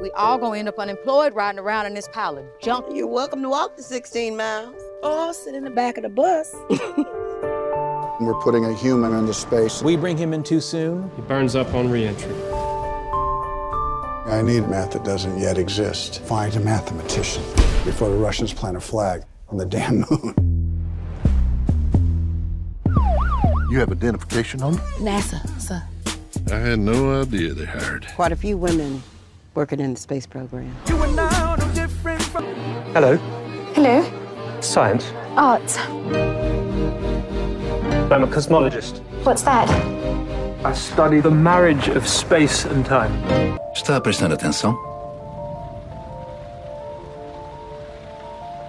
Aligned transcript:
We 0.00 0.10
all 0.10 0.36
gonna 0.36 0.58
end 0.58 0.68
up 0.68 0.78
unemployed 0.78 1.34
riding 1.34 1.58
around 1.58 1.86
in 1.86 1.94
this 1.94 2.06
pile 2.08 2.36
of 2.36 2.44
junk. 2.60 2.84
You're 2.92 3.06
welcome 3.06 3.40
to 3.40 3.48
walk 3.48 3.76
the 3.76 3.82
16 3.82 4.36
miles. 4.36 4.74
Or 5.02 5.32
sit 5.32 5.54
in 5.54 5.64
the 5.64 5.70
back 5.70 5.96
of 5.96 6.02
the 6.02 6.10
bus. 6.10 6.54
We're 8.20 8.38
putting 8.42 8.66
a 8.66 8.74
human 8.74 9.14
into 9.14 9.32
space. 9.32 9.82
We 9.82 9.96
bring 9.96 10.18
him 10.18 10.34
in 10.34 10.42
too 10.42 10.60
soon. 10.60 11.10
He 11.16 11.22
burns 11.22 11.56
up 11.56 11.72
on 11.72 11.90
reentry. 11.90 12.34
I 14.26 14.42
need 14.42 14.68
math 14.68 14.90
that 14.92 15.04
doesn't 15.04 15.38
yet 15.38 15.56
exist. 15.56 16.20
Find 16.22 16.54
a 16.56 16.60
mathematician 16.60 17.42
before 17.84 18.10
the 18.10 18.16
Russians 18.16 18.52
plant 18.52 18.76
a 18.76 18.80
flag 18.80 19.22
on 19.48 19.56
the 19.56 19.64
damn 19.64 20.00
moon. 20.10 20.34
You 23.70 23.78
have 23.78 23.90
identification 23.90 24.62
on 24.62 24.74
it? 24.74 24.80
NASA, 24.98 25.40
sir. 25.60 25.82
I 26.52 26.58
had 26.58 26.80
no 26.80 27.22
idea 27.22 27.54
they 27.54 27.64
hired. 27.64 28.06
Quite 28.14 28.32
a 28.32 28.36
few 28.36 28.58
women 28.58 29.02
working 29.56 29.80
in 29.80 29.94
the 29.94 30.00
space 30.00 30.26
program. 30.26 30.70
Hello. 32.92 33.16
Hello. 33.74 34.04
Science. 34.60 35.04
Art. 35.36 35.78
I'm 38.12 38.22
a 38.22 38.26
cosmologist. 38.26 39.00
What's 39.24 39.42
that? 39.42 39.68
I 40.64 40.72
study 40.74 41.20
the 41.20 41.30
marriage 41.30 41.88
of 41.88 42.06
space 42.06 42.64
and 42.66 42.84
time. 42.84 43.12
Está 43.74 44.00
prestando 44.00 44.34
atenção? 44.34 44.76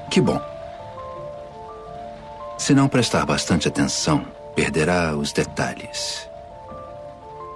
Que 0.09 0.21
bom. 0.21 0.41
Se 2.57 2.73
não 2.73 2.87
prestar 2.87 3.25
bastante 3.25 3.67
atenção, 3.67 4.25
perderá 4.55 5.15
os 5.15 5.31
detalhes. 5.31 6.27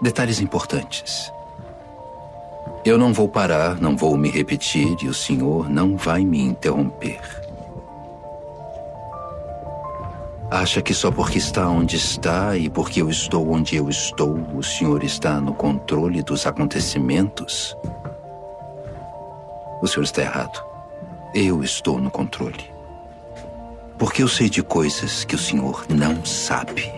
Detalhes 0.01 0.39
importantes. 0.39 1.31
Eu 2.83 2.97
não 2.97 3.13
vou 3.13 3.27
parar, 3.27 3.79
não 3.79 3.95
vou 3.95 4.17
me 4.17 4.27
repetir 4.27 4.97
e 5.03 5.07
o 5.07 5.13
senhor 5.13 5.69
não 5.69 5.95
vai 5.95 6.25
me 6.25 6.41
interromper. 6.41 7.21
Acha 10.49 10.81
que 10.81 10.91
só 10.93 11.11
porque 11.11 11.37
está 11.37 11.69
onde 11.69 11.95
está 11.95 12.57
e 12.57 12.69
porque 12.69 13.01
eu 13.01 13.09
estou 13.09 13.51
onde 13.51 13.75
eu 13.75 13.87
estou, 13.87 14.35
o 14.55 14.63
senhor 14.63 15.03
está 15.03 15.39
no 15.39 15.53
controle 15.53 16.23
dos 16.23 16.47
acontecimentos? 16.47 17.77
O 19.79 19.87
senhor 19.87 20.03
está 20.03 20.23
errado. 20.23 20.63
Eu 21.35 21.63
estou 21.63 21.99
no 21.99 22.09
controle. 22.09 22.71
Porque 23.97 24.23
eu 24.23 24.27
sei 24.27 24.49
de 24.49 24.63
coisas 24.63 25.23
que 25.23 25.35
o 25.35 25.39
senhor 25.39 25.85
não 25.87 26.25
sabe. 26.25 26.91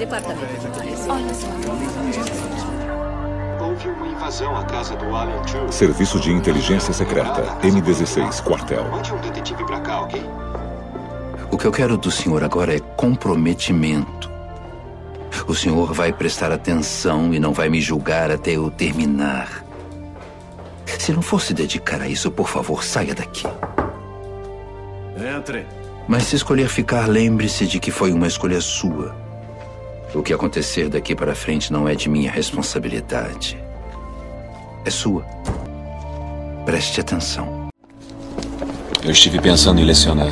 Departamento 0.00 0.58
de 0.58 0.66
polícia. 0.68 1.12
Olha 1.12 1.34
só. 1.34 1.46
Houve 3.62 3.88
uma 3.90 4.08
invasão 4.08 4.56
à 4.56 4.64
casa 4.64 4.96
do 4.96 5.14
Alien 5.14 5.42
2. 5.42 5.74
Serviço 5.74 6.18
de 6.18 6.32
Inteligência 6.32 6.94
Secreta, 6.94 7.42
M16, 7.62 8.42
quartel. 8.42 8.88
Mande 8.90 9.12
um 9.12 9.20
detetive 9.20 9.62
pra 9.66 9.78
cá, 9.80 10.00
ok? 10.00 10.24
O 11.50 11.58
que 11.58 11.66
eu 11.66 11.70
quero 11.70 11.98
do 11.98 12.10
senhor 12.10 12.42
agora 12.42 12.74
é 12.74 12.80
comprometimento. 12.80 14.30
O 15.46 15.54
senhor 15.54 15.92
vai 15.92 16.14
prestar 16.14 16.50
atenção 16.50 17.34
e 17.34 17.38
não 17.38 17.52
vai 17.52 17.68
me 17.68 17.78
julgar 17.78 18.30
até 18.30 18.52
eu 18.52 18.70
terminar. 18.70 19.62
Se 20.86 21.12
não 21.12 21.20
for 21.20 21.42
se 21.42 21.52
dedicar 21.52 22.00
a 22.00 22.08
isso, 22.08 22.30
por 22.30 22.48
favor, 22.48 22.82
saia 22.82 23.14
daqui. 23.14 23.46
Entre. 25.36 25.66
Mas 26.08 26.22
se 26.22 26.36
escolher 26.36 26.68
ficar, 26.68 27.06
lembre-se 27.06 27.66
de 27.66 27.78
que 27.78 27.90
foi 27.90 28.14
uma 28.14 28.26
escolha 28.26 28.62
sua. 28.62 29.28
O 30.12 30.22
que 30.22 30.32
acontecer 30.32 30.88
daqui 30.88 31.14
para 31.14 31.34
frente 31.34 31.72
não 31.72 31.88
é 31.88 31.94
de 31.94 32.08
minha 32.08 32.30
responsabilidade. 32.30 33.56
É 34.84 34.90
sua. 34.90 35.24
Preste 36.64 37.00
atenção. 37.00 37.68
Eu 39.04 39.12
estive 39.12 39.40
pensando 39.40 39.80
em 39.80 39.84
lecionar. 39.84 40.30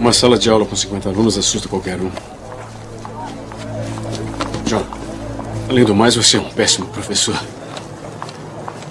Uma 0.00 0.12
sala 0.12 0.36
de 0.36 0.50
aula 0.50 0.66
com 0.66 0.74
50 0.74 1.08
alunos 1.08 1.38
assusta 1.38 1.68
qualquer 1.68 2.00
um. 2.00 2.10
John, 4.64 4.84
além 5.68 5.84
do 5.84 5.94
mais, 5.94 6.16
você 6.16 6.38
é 6.38 6.40
um 6.40 6.50
péssimo 6.50 6.86
professor. 6.88 7.40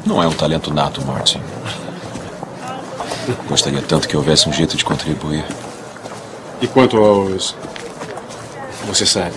Não 0.05 0.23
é 0.23 0.27
um 0.27 0.33
talento 0.33 0.73
nato, 0.73 1.05
Martin. 1.05 1.41
Gostaria 3.47 3.81
tanto 3.81 4.07
que 4.07 4.15
houvesse 4.15 4.47
um 4.47 4.53
jeito 4.53 4.77
de 4.77 4.85
contribuir. 4.85 5.43
E 6.61 6.67
quanto 6.67 6.97
aos. 6.97 7.55
Você 8.89 9.05
sabe. 9.05 9.35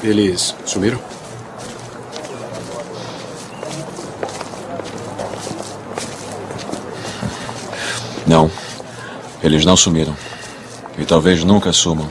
Eles 0.00 0.54
sumiram? 0.64 1.00
Não. 8.24 8.48
Eles 9.42 9.64
não 9.64 9.76
sumiram. 9.76 10.16
E 10.96 11.04
talvez 11.04 11.42
nunca 11.42 11.72
sumam. 11.72 12.08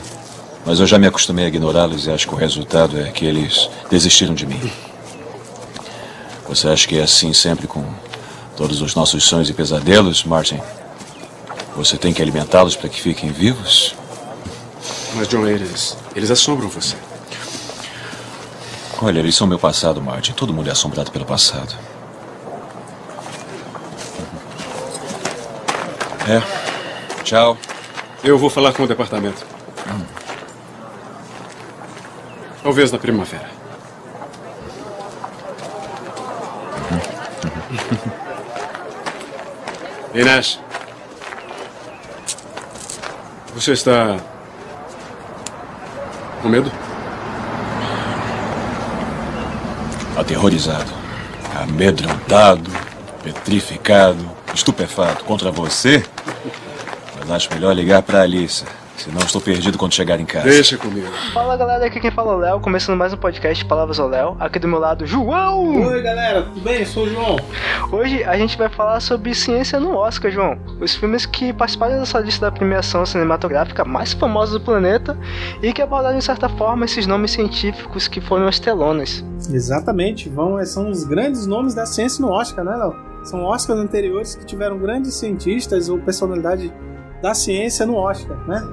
Mas 0.66 0.80
eu 0.80 0.86
já 0.86 0.98
me 0.98 1.06
acostumei 1.06 1.46
a 1.46 1.48
ignorá-los 1.48 2.06
e 2.06 2.10
acho 2.10 2.28
que 2.28 2.34
o 2.34 2.36
resultado 2.36 3.00
é 3.00 3.10
que 3.10 3.24
eles 3.24 3.70
desistiram 3.90 4.34
de 4.34 4.44
mim. 4.44 4.70
Você 6.46 6.68
acha 6.68 6.86
que 6.86 6.98
é 6.98 7.02
assim 7.02 7.32
sempre 7.32 7.66
com 7.66 7.82
todos 8.54 8.82
os 8.82 8.94
nossos 8.94 9.24
sonhos 9.24 9.48
e 9.48 9.54
pesadelos, 9.54 10.24
Martin? 10.24 10.60
Você 11.74 11.96
tem 11.96 12.12
que 12.12 12.20
alimentá-los 12.20 12.76
para 12.76 12.90
que 12.90 13.00
fiquem 13.00 13.32
vivos? 13.32 13.94
Mas, 15.18 15.26
John, 15.26 15.44
eles. 15.48 15.96
Eles 16.14 16.30
assombram 16.30 16.68
você. 16.68 16.96
Olha, 19.02 19.18
eles 19.18 19.34
são 19.34 19.48
meu 19.48 19.58
passado, 19.58 20.00
Martin. 20.00 20.32
Todo 20.32 20.54
mundo 20.54 20.68
é 20.68 20.70
assombrado 20.70 21.10
pelo 21.10 21.24
passado. 21.24 21.74
É. 26.28 26.40
Tchau. 27.24 27.58
Eu 28.22 28.38
vou 28.38 28.48
falar 28.48 28.72
com 28.72 28.84
o 28.84 28.86
departamento. 28.86 29.44
Talvez 32.62 32.92
na 32.92 32.98
primavera. 32.98 33.50
Inês. 40.14 40.60
Você 43.52 43.72
está. 43.72 44.37
Com 46.42 46.48
medo? 46.48 46.70
Aterrorizado, 50.16 50.90
amedrontado, 51.62 52.70
petrificado, 53.22 54.28
estupefato 54.54 55.24
contra 55.24 55.50
você. 55.50 56.04
Mas 57.18 57.30
acho 57.30 57.54
melhor 57.54 57.74
ligar 57.74 58.02
pra 58.02 58.22
Alice. 58.22 58.64
Senão 58.98 59.20
estou 59.20 59.40
perdido 59.40 59.78
quando 59.78 59.94
chegar 59.94 60.18
em 60.18 60.26
casa. 60.26 60.48
Deixa 60.48 60.76
comigo. 60.76 61.06
Fala 61.32 61.56
galera, 61.56 61.86
aqui 61.86 62.00
quem 62.00 62.10
fala 62.10 62.32
é 62.32 62.34
o 62.34 62.38
Léo, 62.38 62.60
começando 62.60 62.96
mais 62.96 63.12
um 63.12 63.16
podcast 63.16 63.64
Palavras 63.64 64.00
ao 64.00 64.08
Léo. 64.08 64.36
Aqui 64.40 64.58
do 64.58 64.66
meu 64.66 64.80
lado, 64.80 65.06
João! 65.06 65.86
Oi 65.86 66.02
galera, 66.02 66.42
tudo 66.42 66.60
bem? 66.60 66.80
Eu 66.80 66.86
sou 66.86 67.04
o 67.04 67.08
João. 67.08 67.36
Hoje 67.92 68.24
a 68.24 68.36
gente 68.36 68.58
vai 68.58 68.68
falar 68.68 68.98
sobre 68.98 69.32
ciência 69.36 69.78
no 69.78 69.94
Oscar, 69.94 70.32
João. 70.32 70.58
Os 70.80 70.96
filmes 70.96 71.24
que 71.24 71.52
participaram 71.52 72.00
dessa 72.00 72.18
lista 72.18 72.46
da 72.46 72.52
premiação 72.52 73.06
cinematográfica 73.06 73.84
mais 73.84 74.12
famosa 74.12 74.58
do 74.58 74.64
planeta 74.64 75.16
e 75.62 75.72
que 75.72 75.80
abordaram 75.80 76.18
de 76.18 76.24
certa 76.24 76.48
forma 76.48 76.84
esses 76.84 77.06
nomes 77.06 77.30
científicos 77.30 78.08
que 78.08 78.20
foram 78.20 78.48
as 78.48 78.58
telonas. 78.58 79.24
Exatamente, 79.48 80.28
vão, 80.28 80.64
são 80.66 80.90
os 80.90 81.04
grandes 81.04 81.46
nomes 81.46 81.72
da 81.72 81.86
ciência 81.86 82.20
no 82.20 82.32
Oscar, 82.32 82.64
né, 82.64 82.74
Léo? 82.74 82.96
São 83.22 83.44
Oscars 83.44 83.78
anteriores 83.78 84.34
que 84.34 84.44
tiveram 84.44 84.76
grandes 84.76 85.14
cientistas 85.14 85.88
ou 85.88 85.98
personalidade 85.98 86.72
da 87.22 87.34
ciência 87.34 87.84
no 87.86 87.96
Oscar, 87.96 88.36
né? 88.46 88.66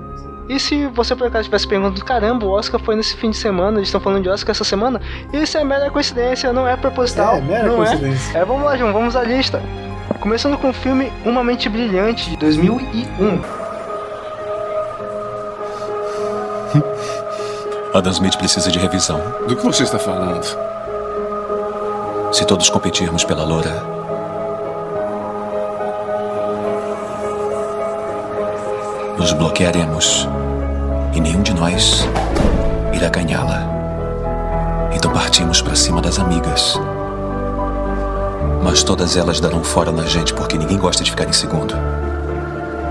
E 0.47 0.59
se 0.59 0.85
você 0.87 1.15
por 1.15 1.25
acaso 1.25 1.41
estivesse 1.41 1.67
perguntando, 1.67 2.05
caramba, 2.05 2.45
o 2.45 2.51
Oscar 2.51 2.79
foi 2.79 2.95
nesse 2.95 3.15
fim 3.17 3.31
de 3.31 3.37
semana, 3.37 3.77
eles 3.77 3.87
estão 3.87 3.99
falando 3.99 4.21
de 4.21 4.29
Oscar 4.29 4.51
essa 4.51 4.63
semana? 4.63 5.01
Isso 5.33 5.57
é 5.57 5.63
mera 5.63 5.89
coincidência, 5.89 6.53
não 6.53 6.67
é 6.67 6.77
proposital. 6.77 7.37
É, 7.37 7.41
mera 7.41 7.67
não 7.67 7.77
coincidência. 7.77 8.37
É. 8.37 8.41
é, 8.41 8.45
vamos 8.45 8.63
lá, 8.63 8.77
João, 8.77 8.93
vamos 8.93 9.15
à 9.15 9.23
lista. 9.23 9.59
Começando 10.19 10.57
com 10.57 10.69
o 10.69 10.73
filme 10.73 11.11
Uma 11.25 11.43
Mente 11.43 11.67
Brilhante, 11.67 12.29
de 12.29 12.37
2001. 12.37 13.41
Adam 17.93 18.11
Smith 18.11 18.37
precisa 18.37 18.69
de 18.69 18.77
revisão. 18.77 19.19
Do 19.47 19.55
que 19.55 19.63
você 19.63 19.83
está 19.83 19.97
falando? 19.97 20.45
Se 22.31 22.45
todos 22.45 22.69
competirmos 22.69 23.23
pela 23.23 23.43
loura, 23.43 23.94
nos 29.17 29.31
bloquearemos 29.33 30.27
e 31.13 31.21
nenhum 31.21 31.41
de 31.41 31.53
nós 31.53 32.07
irá 32.93 33.09
ganhá-la. 33.09 33.63
Então 34.93 35.11
partimos 35.11 35.61
para 35.61 35.75
cima 35.75 36.01
das 36.01 36.19
amigas. 36.19 36.79
Mas 38.61 38.83
todas 38.83 39.15
elas 39.15 39.39
darão 39.39 39.63
fora 39.63 39.91
na 39.91 40.03
gente 40.03 40.33
porque 40.33 40.57
ninguém 40.57 40.77
gosta 40.77 41.03
de 41.03 41.11
ficar 41.11 41.27
em 41.27 41.33
segundo. 41.33 41.73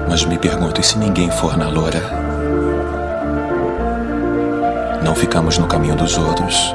Mas 0.09 0.25
me 0.25 0.39
pergunto, 0.39 0.81
e 0.81 0.85
se 0.85 0.99
ninguém 0.99 1.31
for 1.31 1.57
na 1.57 1.69
loura? 1.69 2.01
Não 5.03 5.15
ficamos 5.15 5.59
no 5.59 5.67
caminho 5.67 5.97
dos 5.97 6.17
outros 6.17 6.75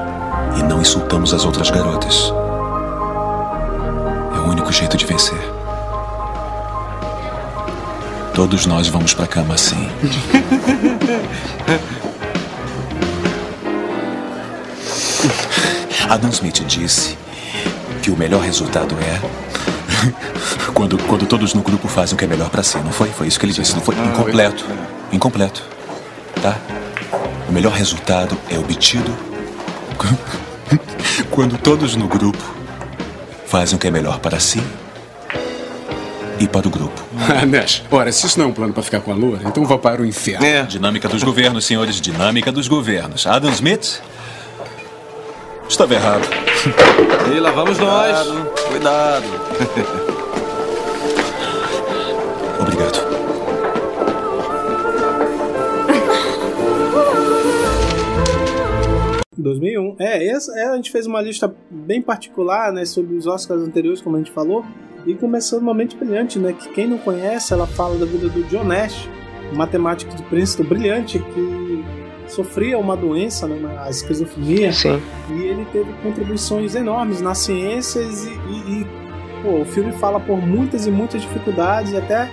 e 0.60 0.63
não 0.63 0.81
insultamos 0.81 1.34
as 1.34 1.46
outras 1.46 1.69
garotas. 1.69 2.34
É 4.36 4.40
o 4.40 4.50
único 4.50 4.72
jeito 4.72 4.98
de 4.98 5.06
vencer. 5.06 5.59
Todos 8.34 8.66
nós 8.66 8.88
vamos 8.88 9.14
pra 9.14 9.28
cama 9.28 9.56
assim. 9.56 9.90
Adam 16.10 16.30
Smith 16.31 16.66
disse 16.66 17.18
que 18.02 18.10
o 18.10 18.18
melhor 18.18 18.42
resultado 18.42 18.96
é 19.00 19.20
quando, 20.74 20.98
quando 21.04 21.26
todos 21.26 21.54
no 21.54 21.62
grupo 21.62 21.88
fazem 21.88 22.16
o 22.16 22.18
que 22.18 22.26
é 22.26 22.28
melhor 22.28 22.50
pra 22.50 22.64
si, 22.64 22.78
não 22.78 22.92
foi? 22.92 23.10
Foi 23.10 23.28
isso 23.28 23.40
que 23.40 23.46
ele 23.46 23.54
disse, 23.54 23.74
não 23.76 23.81
foi? 23.81 23.96
Incompleto. 23.96 24.66
Incompleto. 25.12 25.64
Tá? 26.42 26.58
O 27.48 27.52
melhor 27.52 27.74
resultado 27.74 28.38
é 28.50 28.58
obtido 28.58 29.14
quando 31.30 31.58
todos 31.58 31.96
no 31.96 32.08
grupo 32.08 32.44
fazem 33.46 33.75
o 33.75 33.80
que 33.80 33.88
é 33.88 33.92
melhor 33.92 34.20
para 34.20 34.40
si 34.40 34.62
e 36.39 36.47
para 36.47 36.68
o 36.68 36.71
grupo. 36.71 37.01
Ah, 37.30 37.45
Nash, 37.45 37.83
ora, 37.91 38.12
se 38.12 38.25
isso 38.25 38.39
não 38.39 38.47
é 38.47 38.50
um 38.50 38.53
plano 38.53 38.74
pra 38.74 38.81
ficar 38.81 39.01
com 39.01 39.12
a 39.12 39.15
loura, 39.15 39.41
então 39.45 39.63
vá 39.63 39.77
para 39.77 40.01
o 40.01 40.06
inferno. 40.06 40.44
É. 40.44 40.63
Dinâmica 40.63 41.07
dos 41.07 41.21
governos, 41.21 41.63
senhores. 41.65 42.01
Dinâmica 42.01 42.51
dos 42.51 42.68
governos. 42.68 43.27
Adam 43.27 43.51
Smith 43.51 44.01
estava 45.68 45.94
errado. 45.94 46.27
E 47.31 47.39
lá 47.39 47.51
vamos 47.51 47.77
nós. 47.77 48.27
Cuidado. 48.69 49.24
Obrigado. 52.59 53.00
Em 59.38 59.41
2001. 59.41 59.95
É, 60.00 60.27
essa, 60.27 60.51
é, 60.59 60.65
a 60.65 60.75
gente 60.75 60.91
fez 60.91 61.06
uma 61.06 61.21
lista 61.21 61.53
bem 61.69 62.01
particular, 62.01 62.74
né, 62.74 62.83
sobre 62.83 63.15
os 63.15 63.27
Oscars 63.27 63.62
anteriores, 63.62 64.01
como 64.01 64.15
a 64.15 64.19
gente 64.19 64.31
falou, 64.31 64.65
e 65.10 65.16
começou 65.16 65.60
uma 65.60 65.74
mente 65.74 65.96
brilhante, 65.96 66.38
né, 66.38 66.54
que 66.54 66.70
quem 66.70 66.88
não 66.88 67.00
conhece, 67.00 67.52
ela 67.52 67.66
fala 67.66 67.98
da 67.98 68.06
vida 68.06 68.30
do 68.30 68.44
John 68.44 68.64
Nash, 68.64 69.10
um 69.52 69.56
matemático 69.56 70.16
de 70.16 70.22
Princeton 70.24 70.64
brilhante 70.64 71.18
que 71.18 71.86
sofria 72.28 72.78
uma 72.78 72.96
doença, 72.96 73.48
né, 73.48 73.76
a 73.80 73.90
esquizofrenia, 73.90 74.72
Sim. 74.72 75.02
e 75.32 75.42
ele 75.42 75.66
teve 75.72 75.92
contribuições 76.04 76.76
enormes 76.76 77.22
nas 77.22 77.40
ciências 77.40 78.26
e, 78.26 78.30
e, 78.30 78.82
e, 78.82 78.88
pô, 79.42 79.62
o 79.62 79.66
filme 79.66 79.92
fala 79.94 80.20
por 80.20 80.38
muitas 80.38 80.86
e 80.86 80.92
muitas 80.92 81.24
dificuldades, 81.24 81.96
até 81.96 82.30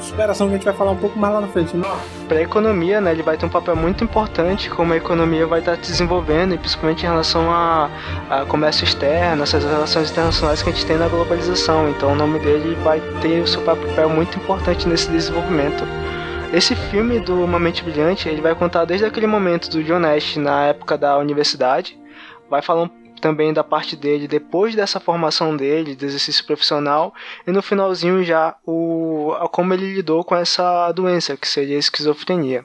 superação 0.00 0.46
que 0.46 0.54
a 0.54 0.56
gente 0.56 0.64
vai 0.64 0.74
falar 0.74 0.90
um 0.90 0.96
pouco 0.96 1.18
mais 1.18 1.34
lá 1.34 1.40
na 1.40 1.48
frente. 1.48 1.76
Não? 1.76 1.88
Para 2.28 2.38
a 2.38 2.42
economia, 2.42 3.00
né, 3.00 3.12
ele 3.12 3.22
vai 3.22 3.36
ter 3.36 3.46
um 3.46 3.48
papel 3.48 3.76
muito 3.76 4.04
importante 4.04 4.70
como 4.70 4.92
a 4.92 4.96
economia 4.96 5.46
vai 5.46 5.60
estar 5.60 5.76
desenvolvendo, 5.76 6.54
e 6.54 6.58
principalmente 6.58 7.04
em 7.04 7.08
relação 7.08 7.50
a, 7.50 7.90
a 8.30 8.44
comércio 8.46 8.84
externo, 8.84 9.42
essas 9.42 9.64
relações 9.64 10.10
internacionais 10.10 10.62
que 10.62 10.68
a 10.68 10.72
gente 10.72 10.86
tem 10.86 10.96
na 10.96 11.08
globalização. 11.08 11.88
Então 11.90 12.12
o 12.12 12.14
nome 12.14 12.38
dele 12.38 12.74
vai 12.82 13.00
ter 13.20 13.40
o 13.40 13.46
seu 13.46 13.62
papel 13.62 14.08
muito 14.08 14.38
importante 14.38 14.88
nesse 14.88 15.10
desenvolvimento. 15.10 15.84
Esse 16.52 16.74
filme 16.74 17.20
do 17.20 17.44
Uma 17.44 17.58
Mente 17.58 17.84
Brilhante, 17.84 18.28
ele 18.28 18.40
vai 18.40 18.54
contar 18.54 18.86
desde 18.86 19.04
aquele 19.04 19.26
momento 19.26 19.68
do 19.68 19.84
John 19.84 19.98
Nash 19.98 20.36
na 20.36 20.64
época 20.64 20.96
da 20.96 21.18
universidade, 21.18 21.98
vai 22.48 22.62
falar 22.62 22.88
também 23.20 23.52
da 23.52 23.64
parte 23.64 23.96
dele 23.96 24.28
depois 24.28 24.74
dessa 24.74 25.00
formação 25.00 25.56
dele, 25.56 25.94
de 25.94 26.06
exercício 26.06 26.44
profissional, 26.44 27.12
e 27.46 27.52
no 27.52 27.62
finalzinho 27.62 28.22
já 28.24 28.56
o 28.66 29.32
como 29.52 29.74
ele 29.74 29.94
lidou 29.94 30.24
com 30.24 30.34
essa 30.34 30.90
doença, 30.92 31.36
que 31.36 31.48
seria 31.48 31.76
a 31.76 31.80
esquizofrenia. 31.80 32.64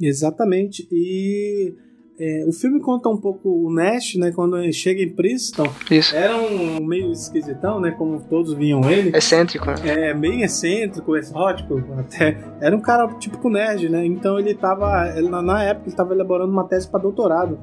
Exatamente. 0.00 0.88
E 0.90 1.74
é, 2.22 2.44
o 2.46 2.52
filme 2.52 2.80
conta 2.80 3.08
um 3.08 3.16
pouco 3.16 3.48
o 3.48 3.72
Nash, 3.72 4.16
né, 4.16 4.30
quando 4.30 4.58
ele 4.58 4.72
chega 4.74 5.02
em 5.02 5.08
Princeton. 5.08 5.66
Isso. 5.90 6.14
Era 6.14 6.36
um 6.36 6.84
meio 6.84 7.10
esquisitão, 7.12 7.80
né, 7.80 7.92
como 7.92 8.20
todos 8.20 8.52
viam 8.52 8.90
ele. 8.90 9.16
Excêntrico, 9.16 9.66
né? 9.66 9.76
É, 9.84 10.14
meio 10.14 10.44
excêntrico, 10.44 11.16
exótico, 11.16 11.82
até. 11.98 12.36
Era 12.60 12.76
um 12.76 12.80
cara 12.80 13.08
típico 13.14 13.48
nerd, 13.48 13.88
né? 13.88 14.04
Então 14.04 14.38
ele 14.38 14.54
tava, 14.54 15.14
ele, 15.16 15.30
na 15.30 15.62
época 15.62 15.86
ele 15.86 15.94
estava 15.94 16.12
elaborando 16.12 16.52
uma 16.52 16.64
tese 16.64 16.86
para 16.88 17.00
doutorado 17.00 17.58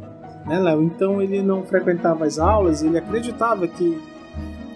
né, 0.48 0.60
Léo? 0.60 0.84
Então 0.84 1.22
ele 1.22 1.42
não 1.42 1.64
frequentava 1.64 2.26
as 2.26 2.40
aulas, 2.40 2.82
ele 2.82 2.98
acreditava 2.98 3.68
que 3.68 4.02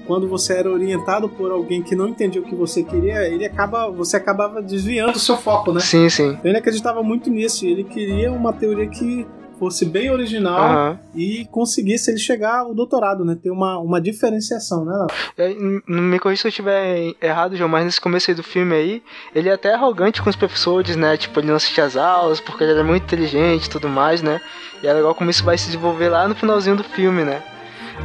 quando 0.05 0.27
você 0.27 0.53
era 0.53 0.69
orientado 0.69 1.29
por 1.29 1.51
alguém 1.51 1.81
que 1.81 1.95
não 1.95 2.07
entendia 2.07 2.41
o 2.41 2.43
que 2.43 2.55
você 2.55 2.83
queria, 2.83 3.27
ele 3.27 3.45
acaba, 3.45 3.89
você 3.89 4.17
acabava 4.17 4.61
desviando 4.61 5.15
o 5.15 5.19
seu 5.19 5.37
foco, 5.37 5.71
né? 5.71 5.79
Sim, 5.79 6.09
sim. 6.09 6.29
Então 6.31 6.51
ele 6.51 6.57
acreditava 6.57 7.01
muito 7.01 7.29
nisso, 7.29 7.65
ele 7.65 7.83
queria 7.83 8.31
uma 8.31 8.51
teoria 8.51 8.87
que 8.87 9.25
fosse 9.61 9.85
bem 9.85 10.09
original 10.09 10.89
Uhum. 10.89 10.97
e 11.13 11.45
conseguisse 11.51 12.09
ele 12.09 12.17
chegar 12.17 12.61
ao 12.61 12.73
doutorado, 12.73 13.23
né? 13.23 13.37
Ter 13.39 13.51
uma, 13.51 13.77
uma 13.77 14.01
diferenciação, 14.01 14.83
né? 14.83 15.05
É, 15.37 15.53
Não 15.87 16.01
me 16.01 16.17
corrija 16.17 16.41
se 16.41 16.47
eu 16.47 16.49
estiver 16.49 17.13
errado, 17.21 17.55
João, 17.55 17.69
mas 17.69 17.85
nesse 17.85 18.01
começo 18.01 18.31
aí 18.31 18.35
do 18.35 18.41
filme 18.41 18.73
aí, 18.73 19.03
ele 19.35 19.49
é 19.49 19.53
até 19.53 19.71
arrogante 19.75 20.19
com 20.19 20.31
os 20.31 20.35
professores, 20.35 20.95
né? 20.95 21.15
Tipo, 21.15 21.39
ele 21.39 21.47
não 21.49 21.55
assistia 21.57 21.83
às 21.85 21.95
aulas 21.95 22.39
porque 22.39 22.63
ele 22.63 22.71
era 22.71 22.83
muito 22.83 23.03
inteligente 23.03 23.65
e 23.65 23.69
tudo 23.69 23.87
mais, 23.87 24.23
né? 24.23 24.41
E 24.81 24.87
é 24.87 24.93
legal 24.93 25.13
como 25.13 25.29
isso 25.29 25.43
vai 25.43 25.55
se 25.59 25.67
desenvolver 25.67 26.09
lá 26.09 26.27
no 26.27 26.33
finalzinho 26.33 26.75
do 26.75 26.83
filme, 26.83 27.23
né? 27.23 27.43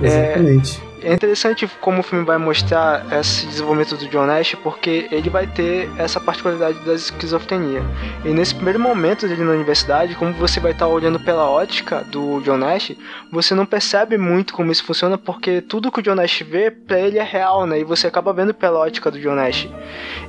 Exatamente. 0.03 0.83
É 0.96 0.96
interessante 1.13 1.69
como 1.81 2.01
o 2.01 2.03
filme 2.03 2.25
vai 2.25 2.37
mostrar 2.39 3.07
esse 3.13 3.47
desenvolvimento 3.47 3.97
do 3.97 4.09
John 4.09 4.27
Nash, 4.27 4.57
porque 4.63 5.07
ele 5.11 5.31
vai 5.31 5.47
ter 5.47 5.89
essa 5.99 6.21
particularidade 6.21 6.79
da 6.85 6.95
esquizofrenia. 6.95 7.83
E 8.25 8.31
nesse 8.31 8.55
primeiro 8.55 8.81
momento 8.81 9.29
dele 9.29 9.45
na 9.45 9.53
universidade, 9.53 10.15
como 10.17 10.33
você 10.33 10.59
vai 10.59 10.73
estar 10.73 10.89
olhando 10.89 11.21
pela 11.21 11.49
ótica 11.49 12.05
do 12.05 12.41
John 12.41 12.57
Nash, 12.57 12.93
você 13.31 13.55
não 13.55 13.65
percebe 13.65 14.19
muito 14.19 14.53
como 14.53 14.73
isso 14.73 14.85
funciona, 14.85 15.17
porque 15.17 15.61
tudo 15.61 15.93
que 15.93 16.01
o 16.01 16.03
John 16.03 16.17
Nash 16.17 16.43
vê, 16.43 16.71
pra 16.71 16.99
ele 16.99 17.19
é 17.19 17.23
real, 17.23 17.67
né? 17.67 17.79
E 17.79 17.85
você 17.85 18.07
acaba 18.07 18.33
vendo 18.33 18.53
pela 18.53 18.79
ótica 18.79 19.11
do 19.11 19.21
John 19.21 19.35
Nash. 19.35 19.69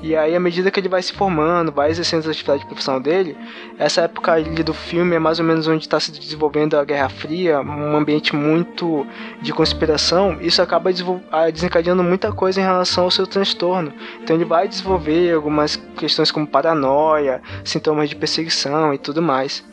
E 0.02 0.16
aí, 0.16 0.36
à 0.36 0.40
medida 0.40 0.70
que 0.70 0.80
ele 0.80 0.90
vai 0.90 1.02
se 1.02 1.14
formando, 1.14 1.72
vai 1.72 1.90
exercendo 1.90 2.28
a 2.28 2.32
atividade 2.32 2.66
profissional 2.66 3.02
dele, 3.02 3.36
essa 3.80 4.02
época 4.02 4.34
ali 4.34 4.64
do 4.64 4.74
filme 4.74 5.16
é 5.16 5.20
mais 5.20 5.40
ou 5.40 5.46
menos 5.46 5.68
onde 5.68 5.84
está 5.84 6.00
se 6.00 6.12
desenvolvendo 6.12 6.78
a 6.78 6.84
Guerra 6.84 7.10
Fria, 7.10 7.62
um 7.62 7.96
ambiente 7.96 8.36
muito 8.36 9.06
de 9.42 9.52
conspiração. 9.52 10.38
Isso 10.40 10.62
acaba 10.68 10.90
ah, 11.32 11.50
desencadeando 11.50 12.04
muita 12.04 12.32
coisa 12.32 12.60
em 12.60 12.64
relação 12.64 13.06
ao 13.06 13.12
seu 13.12 13.26
transtorno. 13.26 13.92
Então 14.22 14.36
ele 14.36 14.46
vai 14.46 14.68
desenvolver 14.68 15.34
algumas 15.34 15.76
questões 15.98 16.30
como 16.30 16.46
paranoia, 16.46 17.42
sintomas 17.64 18.10
de 18.10 18.16
perseguição 18.16 18.94
e 18.94 18.98
tudo 18.98 19.22
mais. 19.22 19.64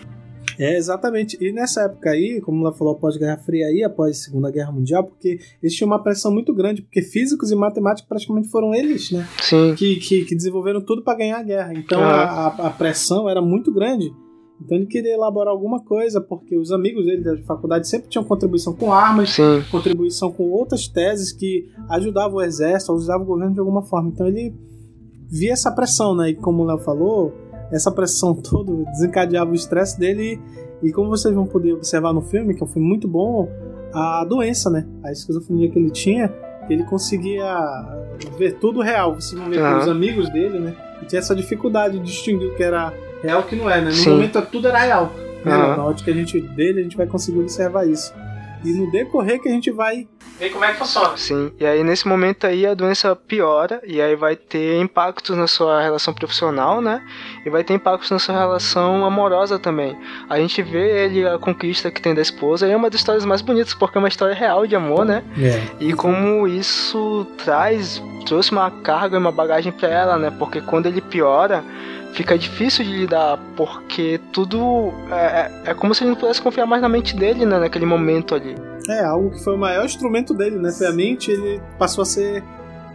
É, 0.59 0.77
exatamente. 0.77 1.37
E 1.41 1.51
nessa 1.53 1.83
época 1.83 2.11
aí, 2.11 2.41
como 2.41 2.65
ela 2.65 2.73
falou, 2.73 2.95
após 2.95 3.17
a 3.17 3.19
Guerra 3.19 3.39
Fria 3.39 3.67
aí, 3.67 3.83
após 3.83 4.11
a 4.19 4.21
Segunda 4.23 4.51
Guerra 4.53 4.71
Mundial, 4.71 5.03
porque 5.03 5.41
eles 5.61 5.75
tinham 5.75 5.89
uma 5.89 6.01
pressão 6.01 6.33
muito 6.33 6.55
grande, 6.55 6.81
porque 6.83 7.03
físicos 7.03 7.51
e 7.51 7.57
matemáticos 7.57 8.09
praticamente 8.09 8.49
foram 8.49 8.73
eles, 8.73 9.11
né? 9.11 9.27
Sim. 9.43 9.75
Que, 9.77 9.97
que, 9.97 10.25
que 10.25 10.35
desenvolveram 10.35 10.81
tudo 10.81 11.03
para 11.03 11.19
ganhar 11.19 11.39
a 11.39 11.43
guerra. 11.43 11.75
Então 11.75 12.01
a- 12.05 12.47
a 12.69 12.71
pressão 12.71 13.29
era 13.29 13.43
muito 13.43 13.73
grande. 13.73 14.13
Então 14.65 14.79
ele 14.79 14.87
queria 14.87 15.13
elaborar 15.13 15.53
alguma 15.53 15.81
coisa, 15.81 16.21
porque 16.21 16.57
os 16.57 16.73
amigos 16.73 17.05
dele 17.05 17.23
da 17.23 17.37
faculdade 17.45 17.87
sempre 17.87 18.09
tinham 18.09 18.25
contribuição 18.25 18.73
com 18.73 18.93
armas, 18.93 19.31
Sim. 19.31 19.63
contribuição 19.71 20.33
com 20.33 20.51
outras 20.51 20.89
teses 20.89 21.33
que 21.33 21.69
ajudavam 21.91 22.39
o 22.39 22.43
exército, 22.43 22.93
ajudavam 22.93 23.25
o 23.25 23.27
governo 23.27 23.53
de 23.53 23.61
alguma 23.61 23.83
forma. 23.83 24.09
Então 24.09 24.27
ele 24.27 24.55
via 25.31 25.53
essa 25.53 25.71
pressão, 25.71 26.15
né? 26.17 26.31
E 26.31 26.35
como 26.35 26.63
o 26.63 26.67
Léo 26.67 26.79
falou, 26.79 27.33
essa 27.71 27.91
pressão 27.93 28.35
toda 28.41 28.73
desencadeava 28.91 29.51
o 29.51 29.55
estresse 29.55 29.99
dele. 29.99 30.41
E 30.83 30.91
como 30.93 31.11
vocês 31.11 31.35
vão 31.35 31.47
poder 31.47 31.75
observar 31.75 32.13
no 32.13 32.23
filme, 32.23 32.55
que 32.55 32.63
é 32.63 32.65
um 32.65 32.69
filme 32.69 32.87
muito 32.89 33.07
bom, 33.07 33.49
a 33.93 34.25
doença, 34.25 34.71
né? 34.71 34.87
A 35.03 35.13
esquizofrenia 35.13 35.71
que 35.71 35.79
ele 35.79 35.91
tinha, 35.91 36.33
ele 36.71 36.85
conseguia 36.85 37.45
ver 38.39 38.59
tudo 38.59 38.81
real. 38.81 39.15
Vocês 39.15 39.39
vão 39.39 39.51
ver 39.51 39.59
Aham. 39.59 39.73
pelos 39.73 39.89
amigos 39.89 40.31
dele, 40.31 40.59
né? 40.59 40.75
E 41.03 41.07
tinha 41.07 41.19
essa 41.19 41.35
dificuldade 41.35 41.99
de 41.99 42.05
distinguir 42.05 42.49
o 42.49 42.57
que 42.57 42.63
era 42.63 42.93
real 43.25 43.41
o 43.41 43.43
que 43.45 43.57
não 43.57 43.69
é, 43.69 43.81
né? 43.81 43.87
No 43.87 43.93
Sim. 43.93 44.11
momento 44.11 44.43
tudo 44.43 44.69
era 44.69 44.79
real. 44.79 45.13
Né? 45.45 45.53
Aham. 45.53 45.77
Na 45.77 45.85
ótica 45.85 46.13
que 46.13 46.19
a 46.19 46.21
gente 46.21 46.41
dele, 46.41 46.81
a 46.81 46.83
gente 46.83 46.97
vai 46.97 47.07
conseguir 47.07 47.41
observar 47.41 47.87
isso. 47.87 48.13
E 48.65 48.73
no 48.73 48.91
decorrer 48.91 49.41
que 49.43 49.49
a 49.49 49.53
gente 49.53 49.71
vai 49.71 50.09
ver 50.39 50.51
como 50.51 50.65
é 50.65 50.73
que 50.73 50.79
funciona. 50.79 51.17
Sim, 51.17 51.53
e 51.61 51.67
aí 51.67 51.85
nesse 51.85 52.09
momento 52.09 52.47
aí 52.47 52.67
a 52.67 52.73
doença 52.73 53.15
piora 53.15 53.81
e 53.87 54.01
aí 54.01 54.17
vai 54.17 54.35
ter 54.37 54.81
impactos 54.81 55.37
na 55.37 55.47
sua 55.47 55.83
relação 55.83 56.15
profissional, 56.15 56.81
né? 56.81 57.03
E 57.45 57.51
vai 57.51 57.63
ter 57.63 57.75
impactos 57.75 58.11
na 58.11 58.19
sua 58.19 58.35
relação 58.35 59.05
amorosa 59.05 59.59
também. 59.59 59.97
A 60.31 60.39
gente 60.39 60.63
vê 60.63 61.05
ele, 61.05 61.29
a 61.29 61.39
conquista 61.39 61.91
que 61.91 62.01
tem 62.01 62.15
da 62.15 62.23
esposa, 62.23 62.67
e 62.67 62.73
é 62.73 62.77
uma 62.77 62.89
das 62.89 63.01
histórias 63.01 63.25
mais 63.27 63.43
bonitas, 63.43 63.75
porque 63.75 63.99
é 63.99 64.01
uma 64.01 64.09
história 64.09 64.35
real 64.35 64.67
de 64.67 64.75
amor, 64.75 65.05
né? 65.05 65.23
É. 65.39 65.63
E 65.79 65.93
como 65.93 66.49
isso 66.49 67.27
traz, 67.45 68.03
trouxe 68.25 68.51
uma 68.51 68.71
carga 68.71 69.17
e 69.17 69.21
uma 69.21 69.31
bagagem 69.31 69.73
pra 69.73 69.89
ela, 69.89 70.19
né? 70.19 70.31
Porque 70.39 70.63
quando 70.63 70.87
ele 70.87 71.03
piora, 71.03 71.63
fica 72.15 72.39
difícil 72.39 72.85
de 72.85 72.93
lidar, 72.93 73.39
porque 73.57 74.21
tudo 74.33 74.93
é, 75.11 75.15
é, 75.67 75.71
é 75.71 75.75
como 75.75 75.95
se 75.95 76.05
ele 76.05 76.11
não 76.11 76.17
pudesse 76.17 76.41
confiar 76.41 76.65
mais 76.65 76.81
na 76.81 76.89
mente 76.89 77.15
dele, 77.15 77.45
né? 77.45 77.59
Naquele 77.59 77.85
momento 77.85 78.35
ali. 78.35 78.55
É, 78.89 79.05
algo 79.05 79.31
que 79.31 79.43
foi 79.43 79.55
o 79.55 79.59
maior 79.59 79.85
instrumento 79.85 80.33
dele, 80.33 80.57
né? 80.57 80.71
Foi 80.73 80.87
a 80.87 80.93
mente, 80.93 81.31
ele 81.31 81.61
passou 81.79 82.03
a 82.03 82.05
ser. 82.05 82.43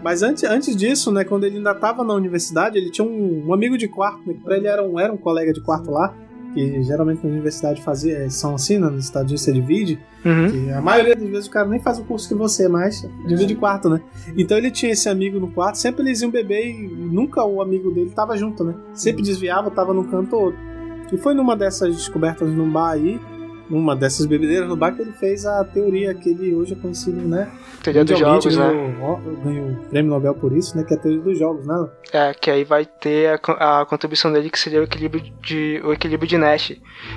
Mas 0.01 0.23
antes, 0.23 0.43
antes 0.45 0.75
disso, 0.75 1.11
né, 1.11 1.25
quando 1.25 1.43
ele 1.43 1.57
ainda 1.57 1.71
estava 1.71 2.05
na 2.05 2.13
universidade, 2.13 2.77
ele 2.77 2.89
tinha 2.89 3.05
um, 3.05 3.47
um 3.47 3.53
amigo 3.53 3.77
de 3.77 3.89
quarto, 3.89 4.21
né, 4.25 4.33
que 4.33 4.39
pra 4.39 4.55
ele 4.55 4.67
era 4.67 4.81
um, 4.81 4.97
era 4.97 5.11
um 5.11 5.17
colega 5.17 5.51
de 5.51 5.61
quarto 5.61 5.91
lá, 5.91 6.15
que 6.53 6.83
geralmente 6.83 7.23
na 7.25 7.31
universidade 7.31 7.81
fazia, 7.81 8.29
são 8.29 8.55
assim, 8.55 8.77
né, 8.79 8.89
nos 8.89 9.05
Estados 9.05 9.29
Unidos 9.31 9.43
você 9.43 9.51
divide, 9.53 9.99
Uhum. 10.25 10.51
que 10.51 10.71
a 10.71 10.81
maioria 10.81 11.15
das 11.15 11.29
vezes 11.29 11.47
o 11.47 11.49
cara 11.51 11.67
nem 11.67 11.79
faz 11.79 11.97
o 11.97 12.03
curso 12.03 12.27
que 12.27 12.35
você, 12.35 12.67
mas 12.67 13.07
divide 13.25 13.55
quarto, 13.55 13.89
né? 13.89 14.01
Então 14.37 14.57
ele 14.57 14.69
tinha 14.69 14.91
esse 14.91 15.07
amigo 15.07 15.39
no 15.39 15.49
quarto, 15.49 15.77
sempre 15.77 16.03
eles 16.03 16.21
iam 16.21 16.29
beber 16.29 16.65
e 16.69 16.87
nunca 16.87 17.41
o 17.45 17.61
amigo 17.61 17.89
dele 17.89 18.09
tava 18.09 18.35
junto, 18.35 18.63
né? 18.63 18.73
Sempre 18.93 19.23
desviava, 19.23 19.71
tava 19.71 19.93
num 19.93 20.03
canto 20.03 20.35
ou 20.35 20.41
outro. 20.47 20.59
E 21.11 21.17
foi 21.17 21.33
numa 21.33 21.55
dessas 21.55 21.95
descobertas 21.95 22.49
num 22.49 22.69
bar 22.69 22.91
aí, 22.91 23.19
numa 23.69 23.95
dessas 23.95 24.25
bebedeiras 24.25 24.67
no 24.67 24.75
bar, 24.75 24.93
que 24.95 25.01
ele 25.01 25.11
fez 25.11 25.45
a 25.45 25.63
teoria 25.63 26.13
que 26.13 26.29
ele 26.29 26.53
hoje 26.55 26.73
é 26.73 26.75
conhecido, 26.75 27.21
né? 27.21 27.47
Teoria 27.83 28.03
dos 28.03 28.17
jogos, 28.17 28.57
né? 28.57 28.67
ganhou, 28.67 29.21
ganhou 29.43 29.69
o 29.69 29.75
prêmio 29.89 30.09
Nobel 30.11 30.33
por 30.33 30.51
isso, 30.51 30.75
né? 30.77 30.83
Que 30.83 30.93
é 30.93 30.97
a 30.97 30.99
teoria 30.99 31.21
dos 31.21 31.37
jogos, 31.37 31.65
né? 31.65 31.87
É, 32.11 32.33
que 32.33 32.49
aí 32.49 32.63
vai 32.63 32.85
ter 32.85 33.39
a, 33.57 33.81
a 33.81 33.85
contribuição 33.85 34.31
dele 34.33 34.49
que 34.49 34.59
seria 34.59 34.79
o 34.81 34.83
equilíbrio 34.83 35.23
de, 35.41 35.81
o 35.85 35.93
equilíbrio 35.93 36.27
de 36.27 36.37
Nash. 36.37 36.73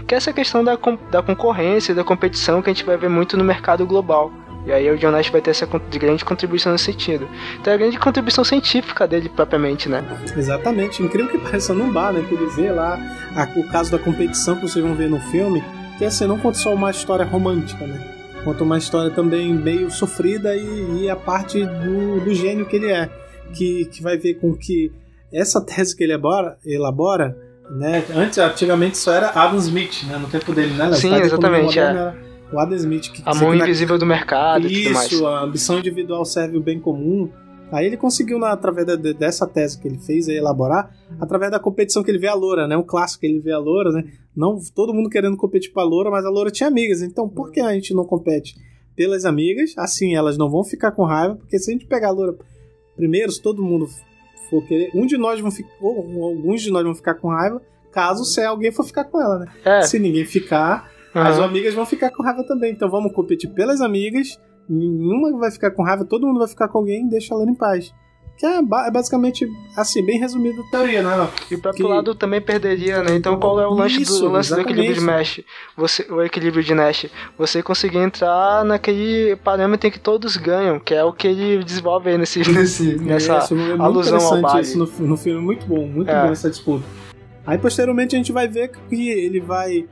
Que 0.06 0.14
é 0.14 0.18
essa 0.18 0.32
questão 0.32 0.62
da, 0.62 0.78
da 1.10 1.22
concorrência, 1.22 1.94
da 1.94 2.04
competição 2.04 2.60
que 2.62 2.70
a 2.70 2.72
gente 2.72 2.84
vai 2.84 2.96
ver 2.96 3.08
muito 3.08 3.36
no 3.36 3.44
mercado 3.44 3.86
global. 3.86 4.30
E 4.64 4.70
aí 4.70 4.88
o 4.88 4.96
John 4.96 5.10
Nash 5.10 5.28
vai 5.30 5.40
ter 5.40 5.50
essa 5.50 5.66
grande 5.66 6.24
contribuição 6.24 6.70
nesse 6.70 6.84
sentido. 6.84 7.26
Então 7.60 7.72
é 7.72 7.74
a 7.74 7.78
grande 7.78 7.98
contribuição 7.98 8.44
científica 8.44 9.08
dele 9.08 9.28
propriamente, 9.28 9.88
né? 9.88 10.04
Exatamente, 10.36 11.02
incrível 11.02 11.28
que 11.32 11.38
pareça 11.42 11.74
num 11.74 11.92
bar, 11.92 12.12
né? 12.12 12.24
Que 12.28 12.34
ele 12.34 12.46
vê 12.46 12.70
lá 12.70 12.96
a- 13.34 13.48
o 13.58 13.66
caso 13.68 13.90
da 13.90 13.98
competição 13.98 14.54
que 14.54 14.62
vocês 14.62 14.84
vão 14.84 14.94
ver 14.94 15.08
no 15.10 15.18
filme, 15.18 15.64
que 16.02 16.06
assim, 16.06 16.26
não 16.26 16.36
conta 16.36 16.58
só 16.58 16.74
uma 16.74 16.90
história 16.90 17.24
romântica, 17.24 17.86
né? 17.86 18.00
Conta 18.42 18.64
uma 18.64 18.76
história 18.76 19.08
também 19.08 19.54
meio 19.54 19.88
sofrida 19.88 20.56
e, 20.56 21.02
e 21.02 21.08
a 21.08 21.14
parte 21.14 21.64
do, 21.64 22.18
do 22.18 22.34
gênio 22.34 22.66
que 22.66 22.74
ele 22.74 22.90
é, 22.90 23.08
que, 23.54 23.84
que 23.84 24.02
vai 24.02 24.18
ver 24.18 24.34
com 24.40 24.52
que 24.52 24.90
essa 25.32 25.64
tese 25.64 25.96
que 25.96 26.02
ele 26.02 26.12
elabora, 26.12 26.58
elabora 26.66 27.36
né? 27.70 28.04
Antes, 28.16 28.36
antigamente 28.38 28.98
só 28.98 29.12
era 29.12 29.28
Adam 29.28 29.58
Smith, 29.58 30.02
né? 30.08 30.18
No 30.18 30.26
tempo 30.26 30.52
dele, 30.52 30.74
né? 30.74 30.92
Sim, 30.94 31.10
Tá 31.10 31.20
exatamente, 31.20 31.78
é. 31.78 32.12
O 32.52 32.58
Adam 32.58 32.74
Smith. 32.74 33.12
Que 33.12 33.22
A 33.24 33.32
mão 33.36 33.54
na- 33.54 33.64
invisível 33.64 33.96
do 33.96 34.04
mercado 34.04 34.66
e 34.66 34.82
tudo 34.82 34.94
mais. 34.94 35.12
Isso, 35.12 35.24
a 35.24 35.44
ambição 35.44 35.78
individual 35.78 36.24
serve 36.24 36.56
o 36.56 36.60
bem 36.60 36.80
comum. 36.80 37.30
Aí 37.72 37.86
ele 37.86 37.96
conseguiu, 37.96 38.38
na, 38.38 38.52
através 38.52 38.86
da- 38.86 38.96
dessa 38.96 39.46
tese 39.46 39.80
que 39.80 39.88
ele 39.88 39.98
fez, 39.98 40.28
aí, 40.28 40.36
elaborar, 40.36 40.94
através 41.18 41.50
da 41.50 41.58
competição 41.58 42.02
que 42.02 42.10
ele 42.10 42.18
vê 42.18 42.28
a 42.28 42.34
loura, 42.34 42.68
né? 42.68 42.76
O 42.76 42.84
clássico 42.84 43.20
que 43.22 43.26
ele 43.26 43.40
vê 43.40 43.50
a 43.52 43.58
loura, 43.58 43.90
né? 43.90 44.04
Não 44.36 44.58
todo 44.74 44.92
mundo 44.94 45.08
querendo 45.08 45.36
competir 45.36 45.72
com 45.72 45.80
a 45.80 45.84
loura, 45.84 46.10
mas 46.10 46.24
a 46.24 46.30
loura 46.30 46.50
tinha 46.50 46.68
amigas. 46.68 47.00
Então 47.02 47.28
por 47.28 47.50
que 47.50 47.60
a 47.60 47.72
gente 47.72 47.94
não 47.94 48.04
compete? 48.04 48.54
Pelas 48.94 49.24
amigas, 49.24 49.72
assim 49.78 50.14
elas 50.14 50.36
não 50.36 50.50
vão 50.50 50.62
ficar 50.62 50.92
com 50.92 51.04
raiva, 51.04 51.34
porque 51.36 51.58
se 51.58 51.70
a 51.70 51.72
gente 51.72 51.86
pegar 51.86 52.08
a 52.08 52.12
loura 52.12 52.36
primeiro, 52.94 53.32
se 53.32 53.40
todo 53.40 53.62
mundo 53.62 53.88
for 54.50 54.62
querer, 54.66 54.90
um 54.94 55.06
de 55.06 55.16
nós 55.16 55.40
vão 55.40 55.50
ficar, 55.50 55.70
ou 55.80 56.24
alguns 56.24 56.60
de 56.60 56.70
nós 56.70 56.84
vão 56.84 56.94
ficar 56.94 57.14
com 57.14 57.28
raiva, 57.28 57.60
caso 57.90 58.22
se 58.24 58.42
alguém 58.42 58.70
for 58.70 58.84
ficar 58.84 59.04
com 59.04 59.18
ela, 59.20 59.38
né? 59.38 59.46
É. 59.64 59.82
Se 59.82 59.98
ninguém 59.98 60.26
ficar, 60.26 60.90
Aham. 61.16 61.26
as 61.28 61.38
amigas 61.38 61.72
vão 61.74 61.86
ficar 61.86 62.10
com 62.10 62.22
raiva 62.22 62.44
também. 62.44 62.72
Então 62.72 62.90
vamos 62.90 63.12
competir 63.12 63.48
pelas 63.50 63.80
amigas. 63.80 64.38
Nenhuma 64.68 65.38
vai 65.38 65.50
ficar 65.50 65.70
com 65.72 65.82
raiva, 65.82 66.04
todo 66.04 66.26
mundo 66.26 66.38
vai 66.38 66.48
ficar 66.48 66.68
com 66.68 66.78
alguém 66.78 67.06
e 67.06 67.10
deixa 67.10 67.34
ela 67.34 67.44
em 67.44 67.54
paz. 67.54 67.92
Que 68.38 68.46
é, 68.46 68.62
ba- 68.62 68.86
é 68.86 68.90
basicamente, 68.90 69.46
assim, 69.76 70.04
bem 70.04 70.18
resumido 70.18 70.62
a 70.62 70.70
teoria, 70.70 71.02
né? 71.02 71.28
E 71.50 71.54
o 71.54 71.60
próprio 71.60 71.86
lado 71.86 72.14
também 72.14 72.40
perderia, 72.40 73.02
né? 73.02 73.14
Então 73.14 73.38
qual 73.38 73.60
é 73.60 73.66
o 73.66 73.72
lance, 73.74 74.00
Isso, 74.02 74.20
do, 74.20 74.28
o 74.28 74.32
lance 74.32 74.52
do 74.54 74.60
equilíbrio 74.62 74.94
de. 74.94 75.00
Nash? 75.04 75.40
Você, 75.76 76.06
o 76.10 76.22
equilíbrio 76.22 76.62
de 76.64 76.74
Nash. 76.74 77.06
Você 77.38 77.62
conseguir 77.62 77.98
entrar 77.98 78.64
naquele 78.64 79.36
parâmetro 79.36 79.86
em 79.86 79.90
que 79.92 80.00
todos 80.00 80.36
ganham, 80.38 80.80
que 80.80 80.94
é 80.94 81.04
o 81.04 81.12
que 81.12 81.28
ele 81.28 81.62
desenvolve 81.62 82.08
aí 82.10 82.18
nesse, 82.18 82.38
nesse, 82.50 82.96
nessa 82.96 83.38
Isso, 83.38 83.54
é 83.54 83.72
alusão 83.80 84.18
ao 84.18 84.40
baile. 84.40 84.62
isso 84.62 84.78
no, 84.78 84.86
no 85.06 85.16
filme, 85.16 85.40
muito 85.40 85.66
bom, 85.66 85.86
muito 85.86 86.10
É. 86.10 86.26
bom 86.26 86.32
essa 86.32 86.48
disputa. 86.48 86.84
Aí 87.46 87.58
posteriormente 87.58 88.16
a 88.16 88.18
gente 88.18 88.32
vai 88.32 88.48
ver 88.48 88.70
que 88.88 89.10
ele 89.10 89.40
vai 89.40 89.86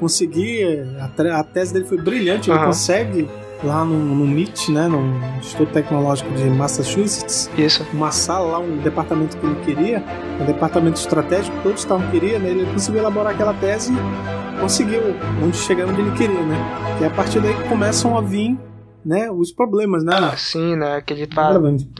conseguir, 0.00 0.80
a, 0.98 1.38
a 1.40 1.44
tese 1.44 1.72
dele 1.72 1.84
foi 1.84 1.98
brilhante, 1.98 2.50
ele 2.50 2.58
consegue 2.58 3.28
lá 3.64 3.84
no, 3.84 3.96
no 3.96 4.24
MIT, 4.24 4.72
né, 4.72 4.88
no 4.88 5.38
Instituto 5.38 5.72
Tecnológico 5.72 6.30
de 6.32 6.44
Massachusetts, 6.44 7.50
Isso. 7.56 7.86
uma 7.92 8.10
sala 8.10 8.52
lá, 8.52 8.58
um 8.58 8.78
departamento 8.78 9.36
que 9.36 9.46
ele 9.46 9.56
queria, 9.64 10.04
um 10.40 10.44
departamento 10.44 10.98
estratégico, 10.98 11.56
todos 11.62 11.80
estavam 11.80 12.08
queria, 12.10 12.38
né, 12.38 12.50
ele 12.50 12.66
conseguiu 12.72 13.00
elaborar 13.00 13.34
aquela 13.34 13.54
tese 13.54 13.92
e 13.92 14.60
conseguiu 14.60 15.00
onde 15.42 15.56
chegar 15.56 15.86
onde 15.86 16.00
ele 16.00 16.12
queria, 16.12 16.42
né, 16.42 16.56
que 16.98 17.04
é 17.04 17.06
a 17.06 17.10
partir 17.10 17.40
daí 17.40 17.54
começam 17.68 18.16
a 18.16 18.20
vir, 18.20 18.58
né, 19.04 19.30
os 19.30 19.50
problemas, 19.50 20.04
né, 20.04 20.12
Sim, 20.36 20.76
né? 20.76 21.00
Que 21.00 21.12
ele 21.12 21.26
tá 21.26 21.50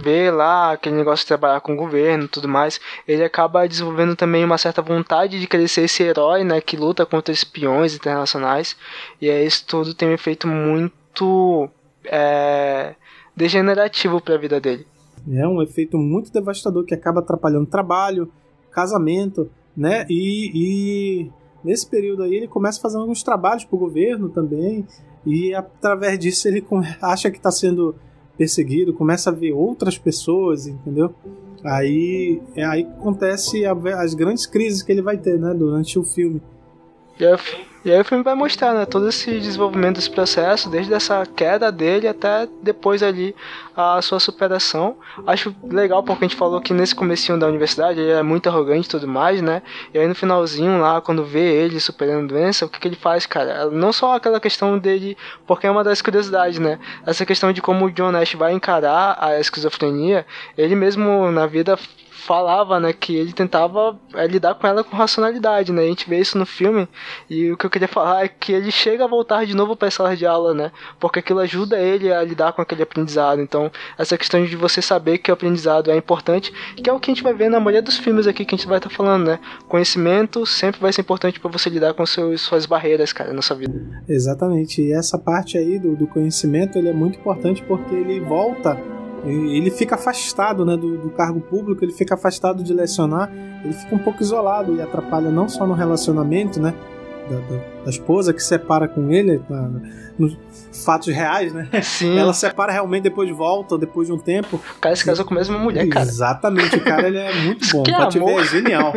vê 0.01 0.31
lá 0.31 0.73
aquele 0.73 0.95
negócio 0.95 1.25
de 1.25 1.29
trabalhar 1.29 1.61
com 1.61 1.73
o 1.73 1.77
governo 1.77 2.27
e 2.27 2.29
tudo 2.29 2.47
mais. 2.47 2.81
Ele 3.09 3.25
acaba 3.25 3.67
desenvolvendo 3.67 4.15
também 4.15 4.45
uma 4.45 4.57
certa 4.57 4.81
vontade 4.81 5.41
de 5.41 5.49
querer 5.49 5.67
ser 5.67 5.83
esse 5.83 6.01
herói, 6.01 6.45
né? 6.45 6.61
Que 6.61 6.77
luta 6.77 7.05
contra 7.05 7.35
espiões 7.35 7.97
internacionais. 7.97 8.77
E 9.21 9.29
aí 9.29 9.45
isso 9.45 9.65
tudo 9.67 9.95
tem 9.95 10.11
um 10.11 10.13
efeito 10.13 10.47
muito 10.47 11.02
é, 12.05 12.95
degenerativo 13.37 14.21
pra 14.21 14.37
vida 14.37 14.61
dele. 14.61 14.87
É 15.31 15.47
um 15.47 15.63
efeito 15.63 15.97
muito 15.99 16.33
devastador 16.33 16.85
que 16.85 16.95
acaba 16.95 17.21
atrapalhando 17.21 17.67
trabalho, 17.67 18.31
casamento, 18.71 19.49
né? 19.77 20.05
E, 20.11 20.51
e 20.55 21.31
nesse 21.65 21.89
período 21.89 22.23
aí 22.25 22.35
ele 22.35 22.49
começa 22.49 22.79
a 22.79 22.83
fazer 22.83 22.99
alguns 22.99 23.23
trabalhos 23.23 23.65
pro 23.65 23.79
governo 23.79 24.29
também. 24.29 24.87
E 25.25 25.55
através 25.55 26.19
disso 26.19 26.49
ele 26.49 26.65
acha 27.01 27.31
que 27.31 27.37
está 27.37 27.51
sendo 27.53 27.95
perseguido, 28.37 28.93
começa 28.95 29.31
a 29.31 29.33
ver 29.33 29.53
outras 29.53 29.97
pessoas, 29.97 30.67
entendeu? 30.67 31.15
Aí 31.65 32.43
é 32.57 32.65
aí 32.65 32.83
que 32.85 32.91
acontece 32.91 33.65
a- 33.65 33.73
as 34.03 34.15
grandes 34.15 34.47
crises 34.47 34.83
que 34.83 34.91
ele 34.91 35.03
vai 35.03 35.17
ter, 35.17 35.39
né? 35.39 35.55
Durante 35.55 35.97
o 35.99 36.03
filme. 36.03 36.43
O 37.45 37.72
e 37.85 37.91
aí 37.91 38.01
o 38.01 38.05
filme 38.05 38.23
vai 38.23 38.35
mostrar, 38.35 38.75
né, 38.75 38.87
todo 38.87 39.09
esse 39.09 39.41
desenvolvimento 39.41 39.97
desse 39.97 40.11
processo, 40.11 40.71
desde 40.71 40.95
essa 40.95 41.27
queda 41.27 41.73
dele 41.73 42.07
até 42.07 42.49
depois 42.63 43.03
ali 43.03 43.35
a 43.77 44.01
sua 44.01 44.21
superação. 44.21 44.97
Acho 45.27 45.55
legal 45.65 46.03
porque 46.03 46.25
a 46.25 46.29
gente 46.29 46.37
falou 46.37 46.61
que 46.61 46.73
nesse 46.73 46.95
comecinho 46.95 47.39
da 47.39 47.47
universidade 47.47 47.99
ele 47.99 48.13
é 48.13 48.23
muito 48.23 48.49
arrogante 48.49 48.87
e 48.87 48.91
tudo 48.91 49.09
mais, 49.09 49.43
né? 49.43 49.63
E 49.93 49.99
aí 49.99 50.07
no 50.07 50.15
finalzinho 50.15 50.81
lá, 50.81 51.01
quando 51.01 51.25
vê 51.25 51.41
ele 51.41 51.81
superando 51.81 52.25
a 52.25 52.29
doença, 52.29 52.67
o 52.67 52.69
que, 52.69 52.79
que 52.79 52.87
ele 52.87 52.97
faz, 52.97 53.27
cara? 53.27 53.69
Não 53.71 53.93
só 53.93 54.15
aquela 54.15 54.39
questão 54.39 54.79
dele, 54.79 55.17
porque 55.47 55.67
é 55.67 55.71
uma 55.71 55.83
das 55.83 56.01
curiosidades, 56.01 56.59
né? 56.59 56.79
Essa 57.05 57.27
questão 57.27 57.53
de 57.53 57.61
como 57.61 57.87
o 57.87 57.91
John 57.91 58.13
Nash 58.13 58.35
vai 58.35 58.53
encarar 58.53 59.17
a 59.19 59.41
esquizofrenia, 59.41 60.25
ele 60.57 60.77
mesmo 60.77 61.31
na 61.33 61.47
vida 61.47 61.77
falava, 62.27 62.79
né, 62.79 62.93
que 62.93 63.15
ele 63.17 63.33
tentava 63.33 63.99
é, 64.15 64.27
lidar 64.27 64.55
com 64.55 64.67
ela 64.67 64.85
com 64.85 64.97
racionalidade, 64.97 65.73
né? 65.73 65.83
A 65.83 65.87
gente 65.87 66.09
vê 66.09 66.19
isso 66.19 66.39
no 66.39 66.47
filme 66.47 66.89
e 67.29 67.51
o 67.51 67.57
que 67.57 67.67
eu 67.67 67.71
queria 67.71 67.89
falar 67.89 68.25
é 68.25 68.29
que 68.29 68.53
ele 68.53 68.71
chega 68.71 69.05
a 69.05 69.09
voltar 69.09 69.45
de 69.45 69.55
novo 69.55 69.75
para 69.75 69.89
as 69.89 69.95
salas 69.95 70.19
de 70.19 70.25
aula, 70.25 70.55
né? 70.55 70.71
Porque 71.01 71.19
aquilo 71.19 71.41
ajuda 71.41 71.79
ele 71.79 72.13
a 72.13 72.23
lidar 72.23 72.53
com 72.53 72.63
aquele 72.63 72.83
aprendizado. 72.83 73.41
Então, 73.41 73.71
essa 73.99 74.17
questão 74.17 74.45
de 74.45 74.57
você 74.57 74.81
saber 74.81 75.19
que 75.19 75.31
o 75.31 75.35
aprendizado 75.35 75.91
é 75.91 75.97
importante, 75.97 76.53
que 76.77 76.89
é 76.89 76.93
o 76.93 77.01
que 77.01 77.11
a 77.11 77.15
gente 77.15 77.25
vai 77.25 77.35
ver 77.35 77.49
na 77.49 77.59
maioria 77.59 77.83
dos 77.83 77.99
filmes 77.99 78.27
aqui 78.27 78.45
que 78.45 78.55
a 78.55 78.59
gente 78.59 78.69
vai 78.69 78.79
estar 78.79 78.91
falando, 78.91 79.27
né? 79.27 79.41
Conhecimento 79.69 80.47
sempre 80.47 80.81
vai 80.81 80.93
ser 80.93 81.01
importante 81.01 81.41
para 81.41 81.51
você 81.51 81.69
lidar 81.69 81.93
com 81.95 82.07
seus, 82.07 82.41
suas 82.41 82.67
barreiras, 82.67 83.13
cara, 83.13 83.33
na 83.33 83.43
sua 83.43 83.57
vida. 83.57 83.75
Exatamente. 84.09 84.81
E 84.81 84.93
essa 84.93 85.19
parte 85.19 85.59
aí 85.59 85.79
do, 85.79 85.97
do 85.97 86.07
conhecimento 86.07 86.79
ele 86.79 86.89
é 86.89 86.93
muito 86.93 87.19
importante 87.19 87.63
porque 87.63 87.95
ele 87.95 88.21
volta, 88.21 88.79
ele 89.25 89.71
fica 89.71 89.95
afastado 89.95 90.65
né, 90.65 90.77
do, 90.77 90.97
do 90.99 91.11
cargo 91.11 91.41
público, 91.41 91.85
ele 91.85 91.93
fica 91.93 92.15
afastado 92.15 92.63
de 92.63 92.73
lecionar, 92.75 93.31
ele 93.65 93.73
fica 93.73 93.95
um 93.95 93.99
pouco 93.99 94.23
isolado 94.23 94.75
e 94.75 94.83
atrapalha 94.83 95.31
não 95.31 95.49
só 95.49 95.67
no 95.67 95.75
relacionamento, 95.75 96.61
né? 96.61 96.75
Da, 97.31 97.37
da- 97.37 97.63
da 97.85 97.91
esposa 97.91 98.33
que 98.33 98.43
separa 98.43 98.89
com 98.89 99.11
ele, 99.13 99.41
na- 99.49 99.71
nos 100.19 100.37
fatos 100.85 101.07
reais, 101.15 101.53
né? 101.53 101.69
Sim. 101.83 102.19
Ela 102.19 102.33
separa 102.35 102.73
realmente 102.73 103.05
depois 103.05 103.31
volta, 103.31 103.79
depois 103.79 104.09
de 104.09 104.13
um 104.15 104.19
tempo. 104.19 104.57
O 104.77 104.81
cara 104.81 104.95
se 104.97 105.05
casou 105.05 105.25
com 105.25 105.35
a 105.35 105.37
mesma 105.39 105.57
mulher, 105.59 105.89
cara. 105.89 106.05
Exatamente, 106.09 106.77
o 106.77 106.85
cara 106.85 107.07
ele 107.07 107.19
é 107.19 107.45
muito 107.45 107.65
bom. 107.73 107.85
Que 107.85 107.93
pra 107.95 108.09
te 108.09 108.19
ver, 108.19 108.29
é 108.41 108.45
genial. 108.45 108.93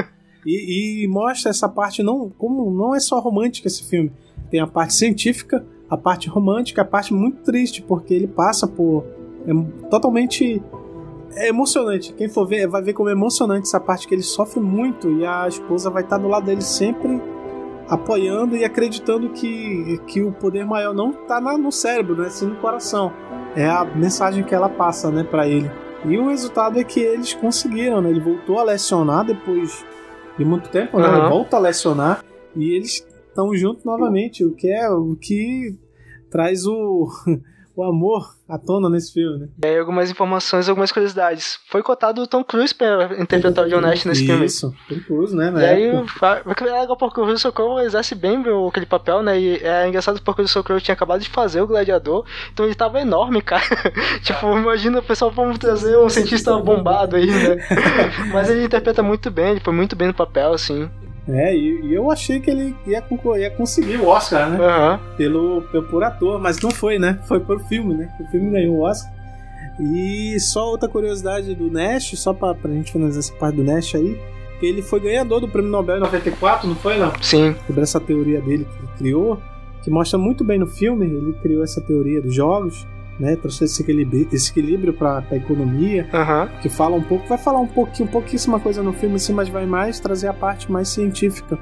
E, 0.46 1.03
e 1.03 1.08
mostra 1.08 1.50
essa 1.51 1.70
parte, 1.70 2.01
não, 2.03 2.29
como 2.29 2.70
não 2.72 2.96
é 2.96 3.00
só 3.00 3.20
romântica 3.20 3.67
esse 3.67 3.84
filme. 3.88 4.12
Tem 4.50 4.60
a 4.60 4.67
parte 4.67 4.94
científica, 4.96 5.63
a 5.89 5.96
parte 5.98 6.27
romântica, 6.29 6.82
a 6.82 6.86
parte 6.86 7.13
muito 7.13 7.44
triste, 7.44 7.82
porque 7.84 8.13
ele 8.13 8.27
passa 8.27 8.67
por. 8.67 9.03
É 9.48 9.90
totalmente. 9.90 10.62
É 11.36 11.50
emocionante. 11.50 12.14
Quem 12.14 12.30
for 12.30 12.48
ver, 12.48 12.68
vai 12.68 12.82
ver 12.82 12.94
como 12.94 13.10
é 13.10 13.12
emocionante 13.12 13.68
essa 13.68 13.80
parte 13.80 14.08
que 14.08 14.16
ele 14.16 14.24
sofre 14.24 14.62
muito 14.62 15.12
e 15.12 15.25
a 15.25 15.48
esposa 15.48 15.90
vai 15.90 16.04
estar 16.04 16.18
do 16.18 16.30
lado 16.30 16.46
dele 16.46 16.62
sempre 16.62 17.22
apoiando 17.88 18.56
e 18.56 18.64
acreditando 18.64 19.30
que, 19.30 20.00
que 20.08 20.24
o 20.24 20.32
poder 20.32 20.66
maior 20.66 20.94
não 20.94 21.12
está 21.12 21.40
no 21.42 21.72
cérebro, 21.72 22.16
né, 22.16 22.30
sim 22.30 22.48
no 22.48 22.56
coração. 22.56 23.12
É 23.56 23.68
a 23.68 23.86
mensagem 23.86 24.44
que 24.44 24.56
ela 24.56 24.70
passa, 24.70 25.12
né, 25.12 25.24
para 25.24 25.48
ele. 25.48 25.70
E 26.06 26.18
o 26.18 26.30
resultado 26.30 26.80
é 26.80 26.84
que 26.84 27.00
eles 27.00 27.34
conseguiram, 27.34 28.02
né? 28.02 28.12
Ele 28.12 28.20
voltou 28.20 28.60
a 28.60 28.64
lecionar 28.64 29.25
depois 29.25 29.84
de 30.38 30.46
muito 30.46 30.70
tempo, 30.70 31.00
né? 31.00 31.06
Aham. 31.08 31.20
Ele 31.20 31.30
volta 31.30 31.58
a 31.58 31.60
lecionar 31.60 32.24
e 32.56 32.75
eles 32.75 33.06
estão 33.28 33.56
juntos 33.56 33.84
novamente, 33.84 34.46
o 34.46 34.54
que 34.54 34.68
é 34.68 34.88
o 34.90 35.16
que 35.16 35.75
traz 36.30 36.66
o 36.66 37.10
o 37.75 37.84
amor 37.84 38.36
à 38.48 38.58
tona 38.58 38.89
nesse 38.89 39.12
filme, 39.12 39.39
né? 39.39 39.48
E 39.63 39.67
aí 39.67 39.77
algumas 39.77 40.10
informações, 40.10 40.70
algumas 40.70 40.91
curiosidades. 40.91 41.60
Foi 41.70 41.84
cotado 41.84 42.22
o 42.22 42.27
Tom 42.27 42.44
Cruise 42.44 42.74
pra 42.74 43.20
interpretar 43.20 43.65
o 43.65 43.70
John 43.70 43.82
Nash 43.82 44.05
nesse 44.05 44.25
filme. 44.25 44.46
Isso, 44.46 44.74
Tom 44.88 45.00
Cruise, 45.05 45.36
né? 45.36 45.51
E 45.55 45.65
aí, 45.65 45.84
é 45.86 46.79
legal 46.79 46.96
porque 46.96 47.20
o 47.20 47.25
Russell 47.25 47.51
Crowe 47.51 47.84
exerce 47.84 48.15
bem 48.15 48.44
aquele 48.67 48.86
papel, 48.86 49.22
né? 49.22 49.39
E 49.39 49.58
é 49.58 49.88
engraçado 49.88 50.22
porque 50.22 50.41
o 50.41 50.46
Russell 50.46 50.63
Crowe 50.63 50.82
tinha 50.82 50.94
acabado 50.94 51.22
de 51.22 51.29
fazer 51.29 51.62
o 51.62 51.67
Gladiador, 51.67 52.25
então 52.53 52.65
ele 52.65 52.75
tava 52.75 53.01
enorme, 53.01 53.41
cara. 53.44 53.63
tipo, 54.24 54.58
imagina 54.58 55.00
o 55.00 55.03
pessoal, 55.03 55.32
vamos 55.32 55.58
trazer 55.58 55.98
um 55.98 56.10
cientista 56.10 56.58
bombado 56.58 57.15
aí, 57.15 57.27
né? 57.27 57.58
Mas 58.32 58.50
ele 58.50 58.63
interpreta 58.63 59.03
muito 59.03 59.29
bem, 59.29 59.51
ele 59.51 59.60
foi 59.60 59.74
muito 59.74 59.96
bem 59.96 60.08
no 60.08 60.13
papel, 60.13 60.53
assim. 60.53 60.89
É, 61.27 61.55
e, 61.55 61.88
e, 61.88 61.94
eu 61.94 62.12
achei 62.12 62.39
que 62.39 62.51
ele 62.51 62.75
ia, 62.86 63.03
ia 63.39 63.50
conseguir 63.50 63.98
o 63.98 64.08
Oscar, 64.08 64.50
né? 64.50 64.60
Uhum. 64.60 65.00
Pelo, 65.17 65.62
pelo, 65.63 65.84
por 65.86 66.03
ator, 66.03 66.39
mas 66.39 66.60
não 66.60 66.70
foi, 66.70 67.00
né? 67.00 67.20
Foi 67.27 67.39
por 67.39 67.60
filme, 67.62 67.96
né? 67.96 68.13
O 68.20 68.25
filme 68.27 68.51
ganhou 68.51 68.75
o 68.75 68.82
Oscar. 68.82 69.12
E 69.79 70.39
só 70.39 70.70
outra 70.70 70.88
curiosidade 70.88 71.53
do 71.55 71.70
Nash, 71.70 72.12
só 72.15 72.34
pra, 72.34 72.53
pra 72.53 72.72
gente 72.72 72.91
finalizar 72.91 73.20
essa 73.20 73.34
parte 73.34 73.55
do 73.55 73.63
Nash 73.63 73.96
aí, 73.96 74.20
que 74.60 74.65
ele 74.65 74.82
foi 74.82 75.00
ganhador 75.00 75.41
do 75.41 75.48
Prêmio 75.48 75.72
Nobel 75.72 75.98
em 75.98 76.01
94, 76.01 76.67
não 76.67 76.75
foi, 76.75 76.98
não? 76.98 77.12
Sim. 77.22 77.55
Sobre 77.65 77.82
essa 77.82 78.00
teoria 78.00 78.39
dele 78.41 78.65
que 78.65 78.77
ele 78.77 78.91
criou, 78.98 79.41
que 79.82 79.89
mostra 79.89 80.17
muito 80.17 80.44
bem 80.44 80.60
no 80.60 80.67
filme, 80.67 81.05
ele 81.05 81.34
criou 81.41 81.63
essa 81.63 81.82
teoria 81.82 82.22
dos 82.22 82.34
jogos, 82.34 82.88
né? 83.19 83.36
Trouxe 83.36 83.63
esse 83.63 83.81
equilíbrio, 83.81 84.27
esse 84.31 84.51
equilíbrio 84.51 84.93
para 84.93 85.24
a 85.29 85.36
economia, 85.36 86.07
uhum. 86.13 86.62
que 86.62 86.69
fala 86.69 86.95
um 86.95 87.01
pouco, 87.01 87.27
vai 87.27 87.38
falar 87.38 87.60
um 87.60 87.67
pouquinho, 87.67 88.10
pouquíssima 88.10 88.60
coisa 88.60 88.84
no 88.84 88.93
filme, 88.93 89.15
assim, 89.15 89.34
mas 89.34 89.50
vai 89.50 89.65
mais 89.65 90.00
trazer 90.00 90.27
a 90.27 90.34
parte 90.34 90.72
mais 90.72 90.89
científica 90.89 91.57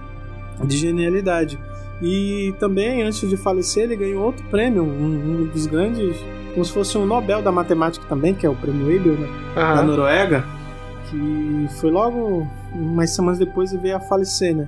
de 0.63 0.77
genialidade. 0.77 1.59
E 2.01 2.53
também, 2.59 3.03
antes 3.03 3.29
de 3.29 3.37
falecer, 3.37 3.83
ele 3.83 3.95
ganhou 3.95 4.23
outro 4.23 4.45
prêmio, 4.47 4.83
um, 4.83 5.41
um 5.41 5.45
dos 5.45 5.67
grandes, 5.67 6.17
como 6.53 6.65
se 6.65 6.71
fosse 6.71 6.97
um 6.97 7.05
Nobel 7.05 7.41
da 7.41 7.51
Matemática 7.51 8.05
também, 8.07 8.33
que 8.33 8.45
é 8.45 8.49
o 8.49 8.55
prêmio 8.55 8.85
Abel, 8.85 9.13
né? 9.13 9.27
uhum. 9.27 9.75
da 9.75 9.83
Noruega, 9.83 10.45
que 11.09 11.67
foi 11.79 11.91
logo 11.91 12.47
umas 12.73 13.11
semanas 13.11 13.39
depois 13.39 13.71
e 13.71 13.77
veio 13.77 13.95
a 13.95 13.99
falecer, 13.99 14.55
né? 14.55 14.67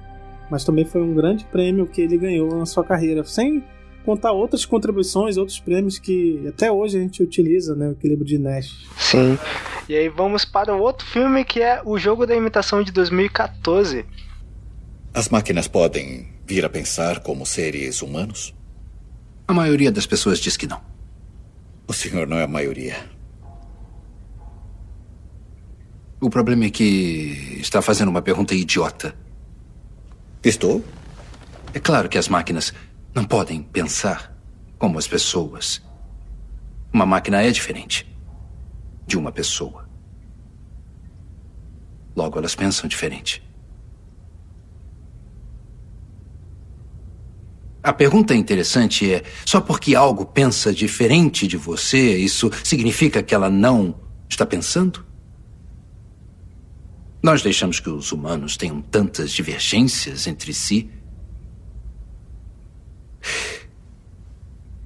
Mas 0.50 0.64
também 0.64 0.86
foi 0.86 1.02
um 1.02 1.14
grande 1.14 1.44
prêmio 1.46 1.88
que 1.88 2.02
ele 2.02 2.18
ganhou 2.18 2.56
na 2.56 2.66
sua 2.68 2.84
carreira, 2.84 3.24
sem 3.24 3.64
contar 4.06 4.32
outras 4.32 4.66
contribuições, 4.66 5.36
outros 5.36 5.60
prêmios 5.60 5.98
que 5.98 6.46
até 6.48 6.72
hoje 6.72 6.98
a 6.98 7.02
gente 7.02 7.24
utiliza, 7.24 7.76
né? 7.76 7.90
O 7.90 7.92
equilíbrio 7.92 8.26
de 8.26 8.38
Nash. 8.38 8.88
Sim. 8.98 9.38
E 9.90 9.96
aí 9.96 10.08
vamos 10.08 10.46
para 10.46 10.76
o 10.76 10.80
outro 10.80 11.06
filme 11.06 11.44
que 11.44 11.62
é 11.62 11.82
O 11.84 11.98
Jogo 11.98 12.26
da 12.26 12.36
Imitação 12.36 12.84
de 12.84 12.92
2014. 12.92 14.06
As 15.14 15.30
máquinas 15.30 15.68
podem 15.68 16.28
vir 16.46 16.64
a 16.64 16.70
pensar 16.70 17.20
como 17.22 17.46
seres 17.46 18.02
humanos? 18.02 18.54
A 19.48 19.54
maioria 19.54 19.92
das 19.92 20.06
pessoas 20.06 20.40
diz 20.40 20.56
que 20.56 20.68
não. 20.68 20.82
O 21.88 21.94
senhor 21.94 22.28
não 22.28 22.38
é 22.38 22.44
a 22.44 22.48
maioria. 22.48 22.96
O 26.20 26.30
problema 26.30 26.66
é 26.66 26.70
que 26.70 27.58
está 27.60 27.82
fazendo 27.82 28.10
uma 28.10 28.22
pergunta 28.22 28.56
idiota. 28.56 29.16
Estou? 30.44 30.84
É 31.74 31.80
claro 31.80 32.08
que 32.08 32.18
as 32.18 32.28
máquinas 32.28 32.74
não 33.16 33.24
podem 33.24 33.64
pensar 33.64 34.38
como 34.78 35.00
as 35.00 35.08
pessoas. 35.08 35.82
Uma 36.92 37.06
máquina 37.06 37.42
é 37.42 37.50
diferente 37.50 38.06
de 39.08 39.18
uma 39.18 39.32
pessoa. 39.32 39.88
Logo, 42.14 42.38
elas 42.38 42.56
pensam 42.56 42.90
diferente. 42.90 43.42
A 47.82 47.94
pergunta 47.94 48.36
interessante 48.36 49.14
é: 49.14 49.24
só 49.46 49.62
porque 49.62 49.96
algo 49.96 50.26
pensa 50.26 50.74
diferente 50.74 51.48
de 51.48 51.56
você, 51.56 52.18
isso 52.18 52.52
significa 52.64 53.24
que 53.24 53.34
ela 53.34 53.50
não 53.50 53.96
está 54.28 54.46
pensando? 54.46 55.06
Nós 57.24 57.42
deixamos 57.42 57.80
que 57.80 57.90
os 57.90 58.12
humanos 58.12 58.58
tenham 58.58 58.82
tantas 58.82 59.32
divergências 59.32 60.28
entre 60.28 60.54
si 60.54 60.90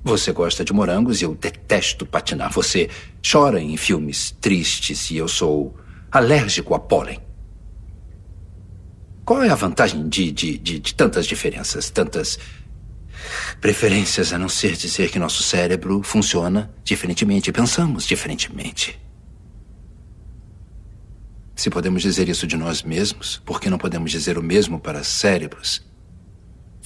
Você 0.04 0.32
gosta 0.32 0.64
de 0.64 0.72
morangos 0.72 1.22
e 1.22 1.26
eu 1.26 1.36
detesto 1.36 2.06
patinar. 2.06 2.52
Você 2.54 2.90
chora 3.30 3.62
em 3.62 3.76
filmes 3.76 4.32
tristes 4.40 5.12
e 5.12 5.18
eu 5.18 5.28
sou 5.28 5.76
alérgico 6.12 6.74
a 6.74 6.80
pólen. 6.80 7.20
Qual 9.26 9.44
é 9.44 9.50
a 9.50 9.56
vantagem 9.56 10.08
de, 10.10 10.32
de, 10.32 10.58
de, 10.58 10.80
de, 10.80 10.96
tantas 10.96 11.28
diferenças, 11.28 11.90
tantas 11.90 12.40
preferências, 13.62 14.34
a 14.34 14.40
não 14.40 14.50
ser 14.50 14.76
dizer 14.76 15.12
que 15.12 15.20
nosso 15.20 15.44
cérebro 15.44 16.02
funciona 16.02 16.74
diferentemente, 16.84 17.52
pensamos 17.52 18.08
diferentemente? 18.08 19.00
Se 21.56 21.70
podemos 21.70 22.02
dizer 22.02 22.30
isso 22.30 22.48
de 22.48 22.56
nós 22.56 22.82
mesmos, 22.82 23.40
por 23.46 23.60
que 23.60 23.70
não 23.70 23.78
podemos 23.78 24.10
dizer 24.10 24.38
o 24.38 24.42
mesmo 24.42 24.80
para 24.80 25.04
cérebros 25.04 25.89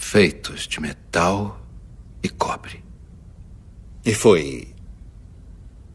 feitos 0.03 0.67
de 0.67 0.79
metal 0.79 1.59
e 2.21 2.29
cobre? 2.29 2.83
E 4.05 4.13
foi 4.13 4.67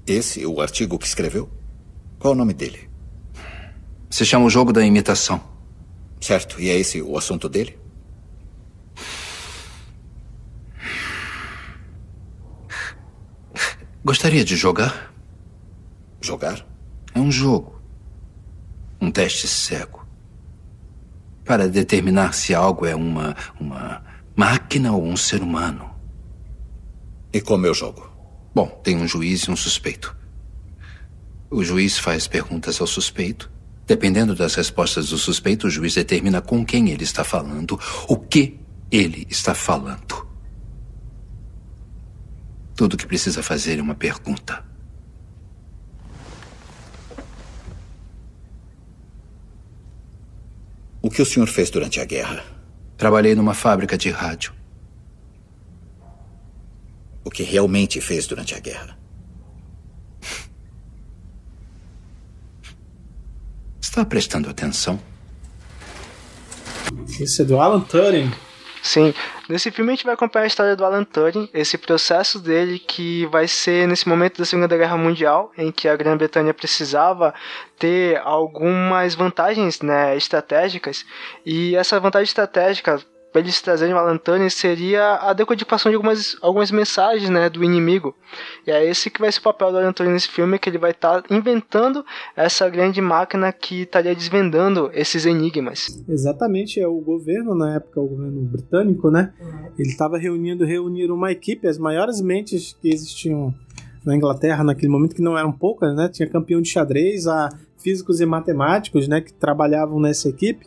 esse 0.07 0.45
o 0.47 0.61
artigo 0.61 0.99
que 0.99 1.07
escreveu? 1.07 1.49
Qual 2.19 2.33
o 2.33 2.37
nome 2.37 2.55
dele? 2.55 2.89
Se 4.11 4.25
chama 4.25 4.47
O 4.47 4.51
Jogo 4.51 4.73
da 4.73 4.85
Imitação. 4.85 5.41
Certo. 6.21 6.61
E 6.61 6.71
é 6.71 6.77
esse 6.77 7.01
o 7.03 7.17
assunto 7.17 7.49
dele? 7.49 7.79
Gostaria 14.03 14.45
de 14.45 14.57
jogar? 14.57 15.15
Jogar? 16.21 16.67
É 17.15 17.21
um 17.21 17.31
jogo. 17.31 17.81
Um 19.01 19.13
teste 19.13 19.47
cego. 19.47 20.08
Para 21.49 21.67
determinar 21.67 22.35
se 22.35 22.55
algo 22.55 22.85
é 22.85 22.95
uma, 22.95 23.35
uma 23.59 24.05
máquina 24.37 24.93
ou 24.93 25.03
um 25.03 25.17
ser 25.17 25.41
humano. 25.41 25.91
E 27.33 27.41
como 27.41 27.65
eu 27.65 27.73
jogo? 27.73 28.07
Bom, 28.55 28.67
tem 28.85 28.99
um 28.99 29.09
juiz 29.09 29.45
e 29.45 29.51
um 29.51 29.57
suspeito. 29.57 30.15
O 31.51 31.65
juiz 31.65 31.99
faz 31.99 32.29
perguntas 32.29 32.79
ao 32.83 32.87
suspeito. 32.87 33.51
Dependendo 33.87 34.35
das 34.35 34.57
respostas 34.57 35.09
do 35.09 35.17
suspeito, 35.17 35.69
o 35.69 35.71
juiz 35.71 35.95
determina 35.95 36.43
com 36.43 36.67
quem 36.67 36.91
ele 36.91 37.05
está 37.05 37.25
falando, 37.25 37.81
o 38.07 38.19
que 38.19 38.61
ele 38.91 39.27
está 39.31 39.55
falando. 39.55 40.29
Tudo 42.77 42.93
o 42.93 42.97
que 42.99 43.07
precisa 43.07 43.43
fazer 43.43 43.79
é 43.79 43.83
uma 43.83 43.95
pergunta. 43.95 44.68
O 51.01 51.11
que 51.11 51.23
o 51.23 51.27
senhor 51.27 51.47
fez 51.49 51.71
durante 51.71 52.01
a 52.01 52.05
guerra? 52.05 52.45
Trabalhei 52.97 53.35
numa 53.35 53.55
fábrica 53.55 53.97
de 53.97 54.11
rádio 54.11 54.59
o 57.29 57.31
que 57.31 57.43
realmente 57.43 58.01
fez 58.01 58.27
durante 58.27 58.55
a 58.55 58.59
guerra. 58.59 58.99
Está 63.79 64.03
prestando 64.03 64.49
atenção? 64.49 64.99
Esse 67.21 67.43
é 67.43 67.45
do 67.45 67.61
Alan 67.61 67.81
Turing. 67.83 68.31
Sim, 68.83 69.13
nesse 69.49 69.71
filme 69.71 69.93
a 69.93 69.95
gente 69.95 70.05
vai 70.05 70.15
acompanhar 70.15 70.45
a 70.45 70.47
história 70.47 70.77
do 70.77 70.85
Alan 70.85 71.05
Turing, 71.05 71.49
esse 71.53 71.77
processo 71.77 72.39
dele 72.39 72.79
que 72.79 73.27
vai 73.27 73.49
ser 73.49 73.87
nesse 73.89 74.09
momento 74.09 74.39
da 74.39 74.45
Segunda 74.45 74.77
Guerra 74.77 74.97
Mundial, 74.97 75.53
em 75.57 75.73
que 75.73 75.89
a 75.89 75.97
Grã-Bretanha 75.97 76.55
precisava 76.55 77.35
ter 77.79 78.21
algumas 78.25 79.15
vantagens 79.15 79.81
né, 79.81 80.17
estratégicas, 80.17 81.05
e 81.45 81.75
essa 81.77 81.99
vantagem 81.99 82.25
estratégica 82.25 83.01
para 83.33 83.43
eles 83.43 83.61
trazerem 83.61 83.95
o 83.95 83.99
Alan 83.99 84.17
Turing 84.17 84.49
seria 84.49 85.17
a 85.17 85.33
decodificação 85.33 85.91
de 85.91 85.97
algumas, 85.97 86.37
algumas 86.41 86.71
mensagens 86.71 87.29
né, 87.29 87.49
do 87.51 87.63
inimigo. 87.63 88.15
E 88.67 88.71
é 88.71 88.89
esse 88.89 89.11
que 89.11 89.21
vai 89.21 89.31
ser 89.31 89.41
o 89.41 89.43
papel 89.43 89.71
do 89.71 89.79
Alan 89.79 89.93
nesse 90.11 90.29
filme, 90.29 90.59
que 90.59 90.69
ele 90.69 90.79
vai 90.79 90.93
estar 90.93 91.23
tá 91.23 91.35
inventando 91.35 92.05
essa 92.35 92.69
grande 92.69 93.01
máquina 93.01 93.53
que 93.53 93.83
estaria 93.83 94.15
desvendando 94.15 94.91
esses 94.95 95.27
enigmas. 95.27 96.03
Exatamente, 96.09 96.81
é 96.81 96.87
o 96.87 97.01
governo, 97.01 97.55
na 97.55 97.77
época, 97.77 98.01
o 98.01 98.07
governo 98.07 98.41
britânico, 98.43 99.11
né? 99.11 99.33
Ele 99.79 99.89
estava 99.89 100.17
reunindo, 100.17 100.65
reunir 100.65 101.11
uma 101.11 101.31
equipe, 101.31 101.69
as 101.69 101.79
maiores 101.79 102.21
mentes 102.21 102.77
que 102.81 102.89
existiam 102.89 103.55
na 104.05 104.17
Inglaterra 104.17 104.65
naquele 104.65 104.89
momento, 104.89 105.15
que 105.15 105.23
não 105.23 105.37
eram 105.37 105.53
poucas, 105.53 105.95
né? 105.95 106.09
Tinha 106.09 106.29
campeão 106.29 106.63
de 106.63 106.71
xadrez, 106.71 107.27
a 107.27 107.51
físicos 107.77 108.21
e 108.21 108.27
matemáticos, 108.27 109.07
né, 109.07 109.21
que 109.21 109.33
trabalhavam 109.33 110.01
nessa 110.01 110.29
equipe 110.29 110.67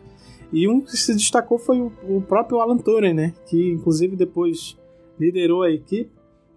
e 0.52 0.68
um 0.68 0.82
que 0.82 0.98
se 0.98 1.14
destacou 1.14 1.58
foi 1.58 1.80
o, 1.80 1.92
o 2.08 2.22
próprio 2.22 2.60
Alan 2.60 2.78
Turing, 2.78 3.14
né? 3.14 3.34
Que 3.46 3.72
inclusive 3.72 4.16
depois 4.16 4.78
liderou 5.20 5.64
a 5.64 5.72
equipe 5.72 6.12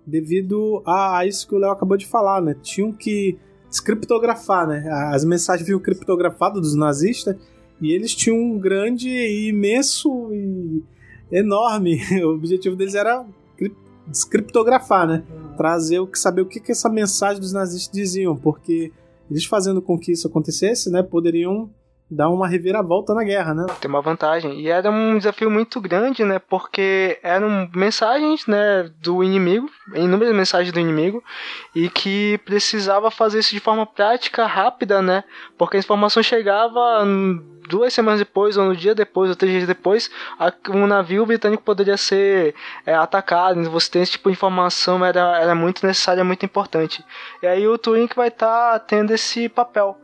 devido 0.07 0.83
a, 0.87 1.25
isso 1.27 1.49
que 1.49 1.55
o 1.55 1.59
Léo 1.59 1.71
acabou 1.71 1.97
de 1.97 2.07
falar, 2.07 2.43
né? 2.43 2.57
Tinham 2.63 2.93
que 2.93 3.39
descriptografar, 3.69 4.67
né? 4.67 4.87
As 5.13 5.25
mensagens 5.25 5.67
vinham 5.67 5.81
criptografadas 5.81 6.61
dos 6.61 6.75
nazistas 6.75 7.37
e 7.81 7.93
eles 7.93 8.15
tinham 8.15 8.37
um 8.37 8.59
grande 8.59 9.09
e 9.09 9.49
imenso 9.49 10.33
e 10.33 10.83
enorme. 11.31 12.01
O 12.25 12.35
objetivo 12.35 12.77
deles 12.77 12.95
era 12.95 13.25
descriptografar, 14.07 15.07
né? 15.07 15.25
Trazer 15.57 15.99
o 15.99 16.07
que 16.07 16.19
saber 16.19 16.43
o 16.43 16.47
que, 16.47 16.61
que 16.61 16.73
essa 16.73 16.89
mensagem 16.89 17.41
dos 17.41 17.53
nazistas 17.53 17.93
diziam, 17.93 18.37
porque 18.37 18.93
eles 19.31 19.45
fazendo 19.45 19.81
com 19.81 19.99
que 19.99 20.13
isso 20.13 20.27
acontecesse, 20.27 20.91
né, 20.91 21.03
poderiam 21.03 21.71
dar 22.11 22.29
uma 22.29 22.47
reviravolta 22.47 23.15
na 23.15 23.25
guerra, 23.25 23.55
né? 23.55 23.67
Tem 23.81 23.89
uma 23.89 24.03
vantagem. 24.03 24.61
E 24.61 24.69
era 24.69 24.91
um 24.91 25.17
desafio 25.17 25.51
muito 25.51 25.81
grande, 25.81 26.25
né? 26.25 26.39
Porque 26.39 27.19
eram 27.23 27.69
mensagens, 27.75 28.47
né, 28.47 28.91
do 29.01 29.25
inimigo, 29.25 29.69
inúmeras 29.95 30.35
mensagens 30.35 30.73
do 30.73 30.81
inimigo, 30.81 31.23
e 31.75 31.89
que 31.89 32.39
precisava 32.45 33.11
fazer 33.11 33.39
isso 33.39 33.55
de 33.55 33.61
forma 33.61 33.87
prática, 33.87 34.47
rápida, 34.47 35.01
né? 35.01 35.25
Porque 35.57 35.77
a 35.77 35.81
informação 35.81 36.23
chegava 36.23 37.05
duas 37.69 37.93
semanas 37.93 38.21
depois, 38.21 38.57
ou 38.57 38.67
no 38.67 38.77
dia 38.77 38.95
depois, 38.95 39.31
ou 39.31 39.37
três 39.37 39.55
dias 39.55 39.67
depois, 39.67 40.11
um 40.69 40.87
navio 40.87 41.25
britânico 41.25 41.63
poderia 41.63 41.97
ser 41.97 42.55
é, 42.85 42.95
atacado. 42.95 43.59
Então 43.59 43.73
você 43.73 43.91
tem 43.91 44.03
esse 44.03 44.13
tipo 44.13 44.29
de 44.29 44.35
informação, 44.35 45.05
era, 45.05 45.41
era 45.41 45.55
muito 45.55 45.85
necessária, 45.87 46.23
muito 46.23 46.45
importante. 46.45 47.05
E 47.43 47.47
aí 47.47 47.67
o 47.67 47.79
Turing 47.79 48.09
vai 48.15 48.29
estar 48.29 48.73
tá 48.73 48.79
tendo 48.79 49.13
esse 49.13 49.49
papel 49.49 49.99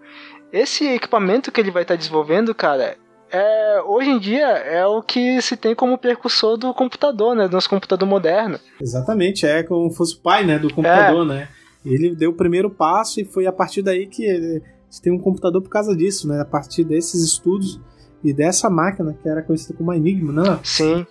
esse 0.53 0.87
equipamento 0.87 1.53
que 1.53 1.61
ele 1.61 1.71
vai 1.71 1.83
estar 1.83 1.95
tá 1.95 1.99
desenvolvendo, 1.99 2.55
cara, 2.55 2.97
é, 3.33 3.83
hoje 3.87 4.11
em 4.11 4.19
dia 4.19 4.47
é 4.47 4.85
o 4.85 5.03
que 5.03 5.41
se 5.41 5.57
tem 5.57 5.75
como 5.75 5.97
percussor 5.97 6.57
do 6.57 6.75
computador, 6.75 7.37
né? 7.37 7.47
Do 7.47 7.53
nosso 7.53 7.71
computador 7.71 8.09
moderno. 8.09 8.59
Exatamente, 8.81 9.47
é 9.47 9.63
como 9.63 9.91
fosse 9.91 10.17
o 10.17 10.21
pai, 10.21 10.45
né? 10.45 10.59
Do 10.59 10.73
computador, 10.73 11.25
é. 11.27 11.29
né? 11.29 11.49
Ele 11.85 12.15
deu 12.15 12.31
o 12.31 12.35
primeiro 12.35 12.69
passo 12.69 13.21
e 13.21 13.25
foi 13.25 13.47
a 13.47 13.53
partir 13.53 13.83
daí 13.83 14.07
que 14.07 14.25
ele, 14.25 14.63
tem 15.03 15.13
um 15.13 15.19
computador 15.19 15.63
por 15.63 15.71
causa 15.71 15.97
disso, 15.97 16.27
né? 16.29 16.41
A 16.41 16.45
partir 16.45 16.83
desses 16.83 17.23
estudos 17.23 17.81
e 18.23 18.33
dessa 18.33 18.69
máquina 18.69 19.17
que 19.23 19.29
era 19.29 19.43
conhecida 19.43 19.79
como 19.79 19.93
Enigma, 19.93 20.33
né? 20.33 20.59
Sim. 20.65 21.07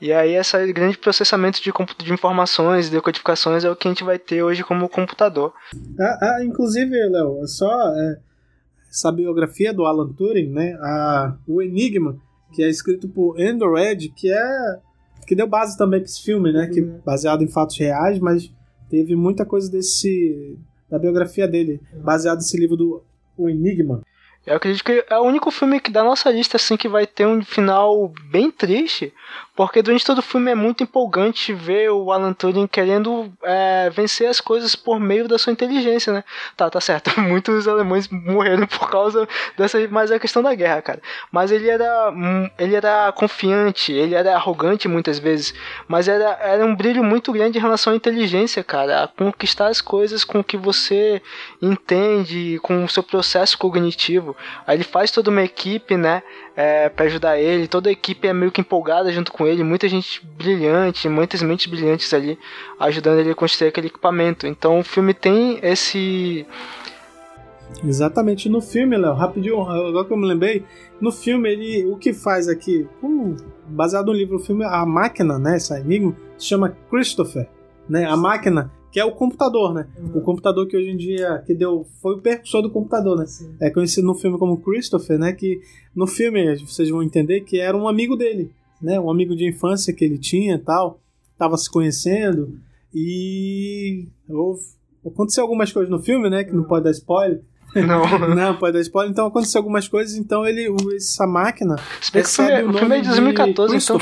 E 0.00 0.12
aí 0.12 0.34
esse 0.34 0.72
grande 0.72 0.98
processamento 0.98 1.60
de, 1.60 1.72
de 2.04 2.12
informações, 2.12 2.90
de 2.90 3.00
codificações 3.00 3.64
é 3.64 3.70
o 3.70 3.76
que 3.76 3.88
a 3.88 3.90
gente 3.90 4.04
vai 4.04 4.18
ter 4.18 4.42
hoje 4.42 4.62
como 4.62 4.88
computador. 4.88 5.52
Ah, 5.98 6.18
ah 6.20 6.44
inclusive, 6.44 6.90
Léo, 7.08 7.46
só 7.46 7.70
é, 7.88 8.18
essa 8.94 9.10
biografia 9.10 9.74
do 9.74 9.84
Alan 9.84 10.12
Turing, 10.12 10.50
né? 10.50 10.74
A, 10.80 11.36
o 11.48 11.60
Enigma, 11.60 12.16
que 12.52 12.62
é 12.62 12.68
escrito 12.68 13.08
por 13.08 13.40
Andrew 13.40 13.74
Red, 13.74 14.08
que 14.14 14.30
é 14.30 14.78
que 15.26 15.34
deu 15.34 15.48
base 15.48 15.76
também 15.76 16.00
para 16.00 16.08
esse 16.08 16.22
filme, 16.22 16.52
né? 16.52 16.68
Que 16.68 16.80
uhum. 16.80 17.00
baseado 17.04 17.42
em 17.42 17.48
fatos 17.48 17.76
reais, 17.78 18.20
mas 18.20 18.52
teve 18.88 19.16
muita 19.16 19.44
coisa 19.44 19.70
desse 19.70 20.56
da 20.88 20.98
biografia 20.98 21.48
dele, 21.48 21.80
baseado 22.04 22.36
nesse 22.36 22.56
livro 22.56 22.76
do 22.76 23.02
O 23.36 23.48
Enigma. 23.48 24.02
Eu 24.46 24.56
acredito 24.56 24.84
que 24.84 25.04
é 25.08 25.18
o 25.18 25.22
único 25.22 25.50
filme 25.50 25.80
que 25.80 25.90
da 25.90 26.04
nossa 26.04 26.30
lista 26.30 26.56
assim 26.56 26.76
que 26.76 26.88
vai 26.88 27.06
ter 27.06 27.26
um 27.26 27.42
final 27.42 28.12
bem 28.30 28.50
triste, 28.50 29.12
porque 29.56 29.80
durante 29.80 30.04
todo 30.04 30.18
o 30.18 30.22
filme 30.22 30.50
é 30.50 30.54
muito 30.54 30.82
empolgante 30.82 31.52
ver 31.52 31.90
o 31.90 32.10
Alan 32.10 32.32
Turing 32.32 32.66
querendo 32.66 33.32
é, 33.42 33.88
vencer 33.88 34.28
as 34.28 34.40
coisas 34.40 34.74
por 34.74 34.98
meio 34.98 35.28
da 35.28 35.38
sua 35.38 35.52
inteligência, 35.52 36.12
né? 36.12 36.24
Tá, 36.56 36.68
tá 36.68 36.80
certo. 36.80 37.18
Muitos 37.22 37.68
alemães 37.68 38.08
morreram 38.08 38.66
por 38.66 38.90
causa 38.90 39.26
dessa, 39.56 39.78
mas 39.88 40.10
é 40.10 40.16
a 40.16 40.20
questão 40.20 40.42
da 40.42 40.54
guerra, 40.54 40.82
cara. 40.82 41.00
Mas 41.30 41.50
ele 41.50 41.70
era, 41.70 42.10
hum, 42.10 42.50
ele 42.58 42.74
era 42.74 43.12
confiante, 43.12 43.92
ele 43.92 44.14
era 44.14 44.34
arrogante 44.34 44.88
muitas 44.88 45.18
vezes, 45.18 45.54
mas 45.88 46.06
era, 46.08 46.36
era 46.42 46.66
um 46.66 46.74
brilho 46.74 47.04
muito 47.04 47.32
grande 47.32 47.56
em 47.56 47.62
relação 47.62 47.92
à 47.92 47.96
inteligência, 47.96 48.62
cara, 48.64 49.04
a 49.04 49.08
conquistar 49.08 49.68
as 49.68 49.80
coisas 49.80 50.24
com 50.24 50.40
o 50.40 50.44
que 50.44 50.56
você 50.56 51.22
entende, 51.62 52.58
com 52.62 52.84
o 52.84 52.88
seu 52.88 53.02
processo 53.02 53.56
cognitivo. 53.56 54.33
Aí 54.66 54.76
ele 54.76 54.84
faz 54.84 55.10
toda 55.10 55.30
uma 55.30 55.42
equipe, 55.42 55.96
né? 55.96 56.22
é, 56.56 56.88
para 56.88 57.06
ajudar 57.06 57.38
ele. 57.38 57.66
Toda 57.66 57.88
a 57.88 57.92
equipe 57.92 58.26
é 58.26 58.32
meio 58.32 58.52
que 58.52 58.60
empolgada 58.60 59.10
junto 59.12 59.32
com 59.32 59.46
ele, 59.46 59.62
muita 59.64 59.88
gente 59.88 60.24
brilhante, 60.36 61.08
muitas 61.08 61.42
mentes 61.42 61.66
brilhantes 61.66 62.12
ali 62.14 62.38
ajudando 62.78 63.20
ele 63.20 63.30
a 63.30 63.34
construir 63.34 63.68
aquele 63.68 63.88
equipamento. 63.88 64.46
Então 64.46 64.78
o 64.78 64.84
filme 64.84 65.12
tem 65.12 65.58
esse 65.62 66.46
Exatamente 67.82 68.48
no 68.48 68.60
filme, 68.60 68.96
Léo, 68.96 69.14
rapidinho, 69.14 69.60
agora 69.62 70.04
que 70.04 70.12
eu 70.12 70.16
me 70.16 70.26
lembrei, 70.26 70.64
no 71.00 71.10
filme 71.10 71.50
ele 71.50 71.84
o 71.86 71.96
que 71.96 72.12
faz 72.12 72.46
aqui, 72.48 72.86
um, 73.02 73.34
baseado 73.66 74.06
no 74.06 74.12
livro, 74.12 74.36
o 74.36 74.38
filme 74.38 74.64
a 74.64 74.86
máquina, 74.86 75.38
né, 75.38 75.56
essa 75.56 75.80
enigma, 75.80 76.14
se 76.38 76.46
chama 76.46 76.76
Christopher, 76.88 77.48
né? 77.88 78.04
A 78.04 78.16
máquina 78.16 78.70
que 78.94 79.00
é 79.00 79.04
o 79.04 79.10
computador, 79.10 79.74
né? 79.74 79.88
Uhum. 79.98 80.18
O 80.18 80.20
computador 80.20 80.68
que 80.68 80.76
hoje 80.76 80.88
em 80.88 80.96
dia 80.96 81.42
que 81.44 81.52
deu 81.52 81.84
foi 82.00 82.14
o 82.14 82.20
percussor 82.20 82.62
do 82.62 82.70
computador, 82.70 83.18
né? 83.18 83.26
Sim. 83.26 83.52
É 83.60 83.68
conhecido 83.68 84.06
no 84.06 84.14
filme 84.14 84.38
como 84.38 84.56
Christopher, 84.58 85.18
né? 85.18 85.32
Que 85.32 85.60
no 85.92 86.06
filme 86.06 86.54
vocês 86.58 86.88
vão 86.90 87.02
entender 87.02 87.40
que 87.40 87.58
era 87.58 87.76
um 87.76 87.88
amigo 87.88 88.14
dele, 88.14 88.52
né? 88.80 89.00
Um 89.00 89.10
amigo 89.10 89.34
de 89.34 89.48
infância 89.48 89.92
que 89.92 90.04
ele 90.04 90.16
tinha, 90.16 90.60
tal, 90.60 91.00
tava 91.36 91.56
se 91.56 91.68
conhecendo 91.68 92.56
e 92.94 94.06
houve, 94.28 94.62
aconteceu 95.04 95.42
algumas 95.42 95.72
coisas 95.72 95.90
no 95.90 95.98
filme, 95.98 96.30
né? 96.30 96.44
Que 96.44 96.52
não 96.52 96.62
pode 96.62 96.84
dar 96.84 96.92
spoiler. 96.92 97.42
Não. 97.74 98.06
não, 98.32 98.56
pode 98.56 98.74
dar 98.74 98.80
spoiler. 98.80 99.10
Então 99.10 99.26
aconteceu 99.26 99.58
algumas 99.58 99.88
coisas, 99.88 100.14
então 100.14 100.46
ele, 100.46 100.72
essa 100.94 101.26
máquina. 101.26 101.74
Se 102.00 102.12
bem 102.12 102.22
que 102.22 102.30
o 102.30 102.78
filme 102.78 102.98
é 102.98 103.00
de 103.00 103.08
2014, 103.08 103.76
então. 103.76 103.98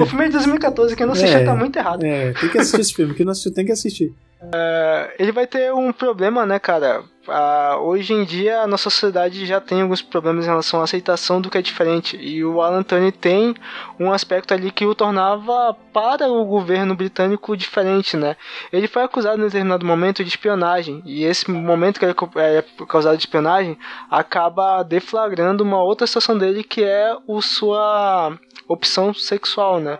O 0.00 0.06
filme 0.06 0.24
é 0.24 0.26
de 0.28 0.32
2014, 0.34 0.94
quem 0.94 1.06
não 1.06 1.12
assistiu 1.12 1.38
é, 1.38 1.44
tá 1.44 1.54
muito 1.54 1.78
errado. 1.78 2.04
É, 2.04 2.32
tem 2.32 2.48
que 2.48 2.58
assistir 2.58 2.80
esse 2.80 2.94
filme, 2.94 3.14
quem 3.14 3.24
não 3.24 3.32
assistiu 3.32 3.52
tem 3.52 3.64
que 3.64 3.72
assistir. 3.72 4.12
É, 4.52 5.14
ele 5.18 5.30
vai 5.30 5.46
ter 5.46 5.72
um 5.72 5.92
problema, 5.92 6.44
né, 6.44 6.58
cara? 6.58 7.04
Uh, 7.28 7.78
hoje 7.82 8.12
em 8.12 8.24
dia 8.24 8.62
a 8.62 8.66
nossa 8.66 8.90
sociedade 8.90 9.46
já 9.46 9.60
tem 9.60 9.82
alguns 9.82 10.02
problemas 10.02 10.44
em 10.44 10.48
relação 10.48 10.80
à 10.80 10.82
aceitação 10.82 11.40
do 11.40 11.48
que 11.48 11.56
é 11.56 11.62
diferente 11.62 12.16
e 12.16 12.44
o 12.44 12.60
Alan 12.60 12.82
Turing 12.82 13.12
tem 13.12 13.54
um 13.96 14.10
aspecto 14.10 14.52
ali 14.52 14.72
que 14.72 14.84
o 14.84 14.92
tornava 14.92 15.72
para 15.92 16.28
o 16.28 16.44
governo 16.44 16.96
britânico 16.96 17.56
diferente, 17.56 18.16
né? 18.16 18.36
Ele 18.72 18.88
foi 18.88 19.04
acusado 19.04 19.40
em 19.40 19.44
determinado 19.44 19.86
momento 19.86 20.24
de 20.24 20.30
espionagem 20.30 21.00
e 21.06 21.22
esse 21.22 21.48
momento 21.48 22.00
que 22.00 22.04
ele 22.04 22.14
é 22.34 22.64
causado 22.88 23.16
de 23.16 23.22
espionagem 23.22 23.78
acaba 24.10 24.82
deflagrando 24.82 25.62
uma 25.62 25.80
outra 25.80 26.08
situação 26.08 26.36
dele 26.36 26.64
que 26.64 26.82
é 26.82 27.16
o 27.28 27.40
sua 27.40 28.36
opção 28.66 29.14
sexual, 29.14 29.78
né? 29.78 29.96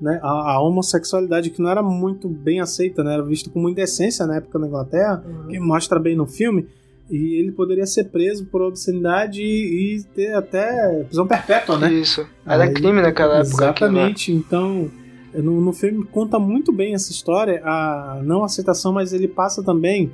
Né, 0.00 0.18
a, 0.22 0.52
a, 0.52 0.62
homossexualidade 0.62 1.50
que 1.50 1.60
não 1.60 1.68
era 1.68 1.82
muito 1.82 2.26
bem 2.26 2.58
aceita, 2.58 3.04
né, 3.04 3.14
era 3.14 3.22
vista 3.22 3.50
com 3.50 3.60
muita 3.60 3.82
essência 3.82 4.26
na 4.26 4.36
época 4.36 4.58
na 4.58 4.66
Inglaterra, 4.66 5.22
uhum. 5.26 5.48
que 5.48 5.60
mostra 5.60 5.98
bem 5.98 6.16
no 6.16 6.26
filme, 6.26 6.66
e 7.10 7.38
ele 7.38 7.52
poderia 7.52 7.84
ser 7.84 8.04
preso 8.04 8.46
por 8.46 8.62
obscenidade 8.62 9.42
e, 9.42 9.96
e 9.96 10.02
ter 10.14 10.34
até 10.34 11.02
prisão 11.04 11.26
perpétua, 11.26 11.76
né? 11.76 11.92
Isso. 11.92 12.26
Era 12.46 12.64
Aí, 12.64 12.72
crime 12.72 13.02
naquela 13.02 13.40
época. 13.40 13.64
Exatamente. 13.64 14.30
Aqui, 14.30 14.32
né? 14.32 14.42
Então, 14.46 14.90
no, 15.34 15.60
no 15.60 15.72
filme 15.72 16.04
conta 16.06 16.38
muito 16.38 16.72
bem 16.72 16.94
essa 16.94 17.10
história, 17.10 17.60
a 17.64 18.20
não 18.24 18.44
aceitação, 18.44 18.92
mas 18.92 19.12
ele 19.12 19.28
passa 19.28 19.62
também 19.62 20.10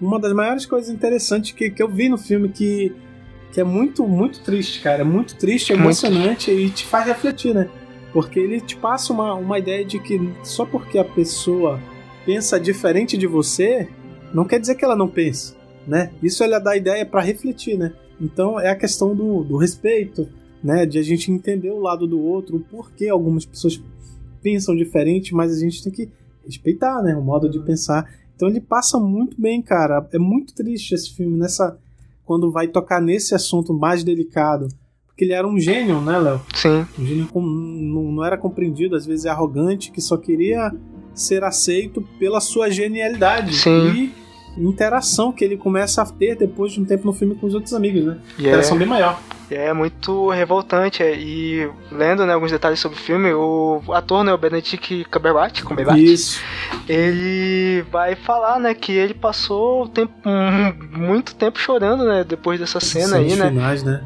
uma 0.00 0.18
das 0.18 0.32
maiores 0.32 0.66
coisas 0.66 0.90
interessantes 0.90 1.52
que, 1.52 1.70
que 1.70 1.82
eu 1.82 1.88
vi 1.88 2.08
no 2.08 2.18
filme 2.18 2.48
que 2.48 2.92
que 3.52 3.60
é 3.60 3.64
muito, 3.64 4.04
muito 4.04 4.40
triste, 4.40 4.80
cara. 4.80 5.02
É 5.02 5.04
muito 5.04 5.36
triste, 5.36 5.72
é 5.72 5.76
emocionante 5.76 6.50
muito... 6.50 6.66
e 6.66 6.70
te 6.70 6.84
faz 6.84 7.06
refletir, 7.06 7.54
né? 7.54 7.68
Porque 8.14 8.38
ele 8.38 8.60
te 8.60 8.76
passa 8.76 9.12
uma, 9.12 9.34
uma 9.34 9.58
ideia 9.58 9.84
de 9.84 9.98
que 9.98 10.18
só 10.44 10.64
porque 10.64 10.98
a 10.98 11.04
pessoa 11.04 11.80
pensa 12.24 12.60
diferente 12.60 13.18
de 13.18 13.26
você, 13.26 13.88
não 14.32 14.44
quer 14.44 14.60
dizer 14.60 14.76
que 14.76 14.84
ela 14.84 14.94
não 14.94 15.08
pense, 15.08 15.56
né? 15.86 16.12
Isso 16.22 16.42
ela 16.44 16.60
dá 16.60 16.76
ideia 16.76 17.04
para 17.04 17.20
refletir, 17.20 17.76
né? 17.76 17.92
Então 18.20 18.58
é 18.58 18.70
a 18.70 18.76
questão 18.76 19.16
do, 19.16 19.42
do 19.42 19.56
respeito, 19.56 20.28
né? 20.62 20.86
De 20.86 20.96
a 20.96 21.02
gente 21.02 21.30
entender 21.30 21.70
o 21.70 21.80
lado 21.80 22.06
do 22.06 22.20
outro, 22.20 22.56
o 22.56 22.60
porquê 22.60 23.08
algumas 23.08 23.44
pessoas 23.44 23.82
pensam 24.40 24.76
diferente, 24.76 25.34
mas 25.34 25.52
a 25.52 25.58
gente 25.58 25.82
tem 25.82 25.92
que 25.92 26.08
respeitar, 26.46 27.02
né? 27.02 27.16
O 27.16 27.22
modo 27.22 27.50
de 27.50 27.58
pensar. 27.58 28.08
Então 28.36 28.48
ele 28.48 28.60
passa 28.60 28.98
muito 29.00 29.40
bem, 29.40 29.60
cara. 29.60 30.08
É 30.12 30.18
muito 30.18 30.54
triste 30.54 30.94
esse 30.94 31.12
filme 31.14 31.36
nessa 31.36 31.76
quando 32.24 32.52
vai 32.52 32.68
tocar 32.68 33.00
nesse 33.00 33.34
assunto 33.34 33.74
mais 33.74 34.04
delicado. 34.04 34.68
Porque 35.14 35.24
ele 35.24 35.32
era 35.32 35.46
um 35.46 35.60
gênio, 35.60 36.00
né, 36.00 36.18
Léo? 36.18 36.40
Sim. 36.52 36.84
Um 36.98 37.06
gênio 37.06 37.28
com, 37.28 37.40
não, 37.40 38.10
não 38.10 38.24
era 38.24 38.36
compreendido, 38.36 38.96
às 38.96 39.06
vezes 39.06 39.24
é 39.24 39.30
arrogante, 39.30 39.92
que 39.92 40.00
só 40.00 40.16
queria 40.16 40.72
ser 41.14 41.44
aceito 41.44 42.02
pela 42.18 42.40
sua 42.40 42.68
genialidade. 42.68 43.54
Sim. 43.54 44.12
E 44.58 44.60
interação 44.60 45.32
que 45.32 45.44
ele 45.44 45.56
começa 45.56 46.02
a 46.02 46.06
ter 46.06 46.36
depois 46.36 46.72
de 46.72 46.80
um 46.80 46.84
tempo 46.84 47.06
no 47.06 47.12
filme 47.12 47.36
com 47.36 47.46
os 47.46 47.54
outros 47.54 47.72
amigos, 47.74 48.04
né? 48.04 48.18
Yeah. 48.36 48.48
Interação 48.48 48.76
bem 48.76 48.88
maior. 48.88 49.20
É 49.48 49.72
muito 49.72 50.30
revoltante. 50.30 51.00
É, 51.00 51.16
e 51.16 51.70
lendo 51.92 52.26
né, 52.26 52.32
alguns 52.32 52.50
detalhes 52.50 52.80
sobre 52.80 52.98
o 52.98 53.00
filme, 53.00 53.32
o 53.32 53.82
ator, 53.92 54.24
né, 54.24 54.32
o 54.32 54.38
Benedict 54.38 55.04
Cumberbatch, 55.12 55.62
Cumberbatch 55.62 56.00
Isso. 56.00 56.40
ele 56.88 57.82
vai 57.90 58.16
falar, 58.16 58.58
né, 58.58 58.74
que 58.74 58.90
ele 58.90 59.14
passou 59.14 59.86
tempo, 59.88 60.12
muito 60.90 61.36
tempo 61.36 61.58
chorando, 61.58 62.04
né, 62.04 62.24
depois 62.24 62.58
dessa 62.58 62.80
cena 62.80 63.18
aí, 63.18 63.36
né? 63.36 63.48
Finais, 63.48 63.84
né? 63.84 64.02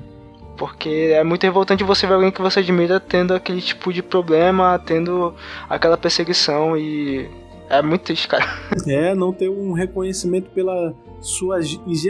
Porque 0.59 1.11
é 1.13 1.23
muito 1.23 1.45
revoltante 1.45 1.85
você 1.85 2.07
ver 2.07 2.15
alguém 2.15 2.33
que 2.33 2.43
você 2.43 2.59
admira 2.59 2.99
tendo 2.99 3.33
aquele 3.33 3.63
tipo 3.63 3.93
de 3.93 4.03
problema, 4.03 4.79
tendo 4.85 5.33
aquela 5.71 5.97
perseguição 5.97 6.77
e 6.77 7.31
é 7.71 7.81
muito 7.81 8.03
triste, 8.03 8.27
cara. 8.27 8.45
É, 8.87 9.15
não 9.15 9.33
ter 9.33 9.49
um 9.49 9.73
reconhecimento 9.73 10.51
pela 10.51 10.95
sua, 11.21 11.61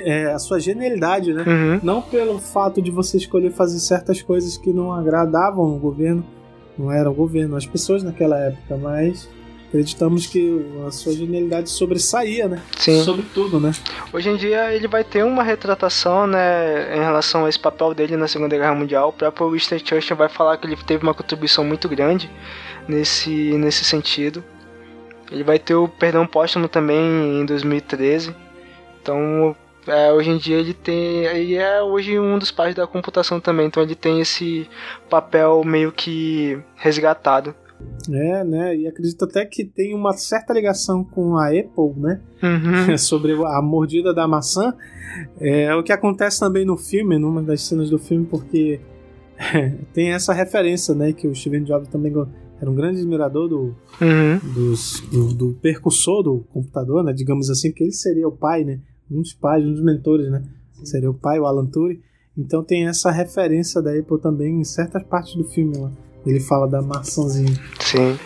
é, 0.05 0.33
a 0.33 0.39
sua 0.39 0.59
genialidade, 0.59 1.33
né? 1.33 1.45
Uhum. 1.47 1.81
Não 1.83 2.01
pelo 2.01 2.39
fato 2.39 2.81
de 2.81 2.91
você 2.91 3.17
escolher 3.17 3.51
fazer 3.51 3.79
certas 3.81 4.23
coisas 4.23 4.57
que 4.57 4.73
não 4.73 4.93
agradavam 4.93 5.65
o 5.65 5.79
governo, 5.79 6.25
não 6.79 6.93
era 6.93 7.11
o 7.11 7.15
governo, 7.15 7.57
as 7.57 7.67
pessoas 7.67 8.03
naquela 8.03 8.39
época, 8.39 8.77
mas 8.77 9.29
acreditamos 9.69 10.27
que 10.27 10.65
a 10.87 10.91
sua 10.91 11.13
genialidade 11.13 11.71
sobressaía, 11.71 12.49
né? 12.49 12.63
Sim. 12.77 13.03
Sobre 13.03 13.25
tudo, 13.35 13.61
né? 13.61 13.73
Hoje 14.13 14.31
em 14.31 14.37
dia 14.37 14.75
ele 14.75 14.89
vai 14.89 15.05
ter 15.05 15.25
uma 15.25 15.43
retratação, 15.43 16.27
né, 16.27 16.97
em 16.97 17.01
relação 17.01 17.45
a 17.45 17.49
esse 17.49 17.59
papel 17.59 17.95
dele 17.95 18.17
na 18.17 18.27
Segunda 18.27 18.57
Guerra 18.57 18.75
Mundial. 18.75 19.11
O 19.11 19.13
próprio 19.13 19.51
Winston 19.51 19.79
Churchill 19.79 20.17
vai 20.17 20.29
falar 20.29 20.57
que 20.57 20.67
ele 20.67 20.77
teve 20.77 21.03
uma 21.03 21.15
contribuição 21.15 21.65
muito 21.65 21.89
grande 21.89 22.31
nesse, 22.89 23.31
nesse 23.59 23.85
sentido. 23.85 24.43
Ele 25.31 25.45
vai 25.45 25.59
ter 25.59 25.75
o 25.75 25.87
perdão 25.87 26.27
póstumo 26.27 26.69
também 26.69 27.41
em 27.41 27.45
2013. 27.45 28.35
Então, 29.03 29.55
é, 29.87 30.11
hoje 30.13 30.31
em 30.31 30.39
dia 30.39 30.57
ele 30.57 30.73
tem. 30.73 31.25
Ele 31.25 31.55
é 31.57 31.83
hoje 31.83 32.19
um 32.19 32.39
dos 32.39 32.51
pais 32.51 32.75
da 32.75 32.87
computação 32.87 33.39
também. 33.39 33.67
Então 33.67 33.83
ele 33.83 33.95
tem 33.95 34.21
esse 34.21 34.69
papel 35.11 35.63
meio 35.65 35.93
que 35.93 36.59
resgatado. 36.77 37.55
É, 38.11 38.45
né? 38.45 38.77
E 38.77 38.87
acredito 38.87 39.25
até 39.25 39.45
que 39.45 39.65
tem 39.65 39.95
uma 39.95 40.13
certa 40.15 40.53
ligação 40.53 41.05
com 41.05 41.37
a 41.37 41.49
Apple, 41.49 41.95
né? 41.97 42.21
Uhum. 42.43 42.97
Sobre 42.99 43.33
a 43.33 43.61
mordida 43.63 44.15
da 44.15 44.27
maçã. 44.27 44.75
É 45.41 45.75
o 45.75 45.83
que 45.83 45.93
acontece 45.93 46.41
também 46.41 46.65
no 46.65 46.77
filme, 46.77 47.19
numa 47.19 47.43
das 47.43 47.63
cenas 47.63 47.91
do 47.91 47.99
filme, 47.99 48.27
porque 48.27 48.81
tem 49.93 50.11
essa 50.13 50.33
referência, 50.33 50.95
né? 50.95 51.13
Que 51.13 51.27
o 51.27 51.35
Steven 51.35 51.65
Jobs 51.65 51.89
também 51.89 52.13
era 52.61 52.71
um 52.71 52.75
grande 52.75 53.01
admirador 53.01 53.49
do, 53.49 53.77
uhum. 54.01 54.39
dos, 54.55 55.01
do, 55.11 55.35
do, 55.35 55.55
percussor 55.55 56.23
do 56.23 56.41
computador, 56.53 57.05
né? 57.05 57.13
Digamos 57.13 57.51
assim, 57.51 57.73
que 57.73 57.85
ele 57.85 57.93
seria 57.93 58.27
o 58.27 58.33
pai, 58.33 58.65
né? 58.65 58.81
Um 59.11 59.23
dos 59.23 59.33
pais, 59.33 59.65
um 59.65 59.73
dos 59.73 59.83
mentores, 59.83 60.31
né? 60.31 60.43
Seria 60.85 61.11
o 61.11 61.15
pai, 61.15 61.39
o 61.39 61.47
Alan 61.47 61.67
Turing. 61.67 62.01
Então 62.37 62.63
tem 62.63 62.87
essa 62.87 63.11
referência 63.11 63.83
da 63.83 63.91
Apple 63.93 64.21
também 64.21 64.61
em 64.61 64.65
certas 64.65 65.03
partes 65.05 65.35
do 65.35 65.45
filme 65.45 65.77
lá. 65.77 65.91
Ele 66.29 66.41
fala 66.41 66.69
da 66.69 66.83
maçãzinha. 66.83 67.55
Sim. 67.81 68.19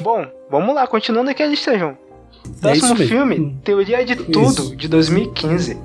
Bom, 0.00 0.24
vamos 0.48 0.72
lá, 0.72 0.86
continuando 0.86 1.30
aqui 1.30 1.42
a 1.42 1.48
lista, 1.48 1.76
João. 1.76 1.98
Próximo 2.60 3.02
é 3.02 3.06
filme, 3.06 3.40
hum. 3.40 3.56
Teoria 3.64 4.04
de 4.04 4.14
Tudo, 4.14 4.48
isso. 4.48 4.76
de 4.76 4.86
2015. 4.86 5.76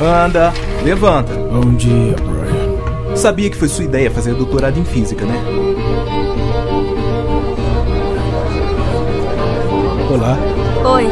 Anda, 0.00 0.52
levanta. 0.82 1.32
Bom 1.32 1.74
dia, 1.74 2.16
Brian. 2.16 3.16
Sabia 3.16 3.48
que 3.50 3.56
foi 3.56 3.68
sua 3.68 3.84
ideia 3.84 4.10
fazer 4.10 4.34
doutorado 4.34 4.78
em 4.78 4.84
física, 4.84 5.24
né? 5.24 5.40
Olá. 10.10 10.36
Oi. 10.94 11.06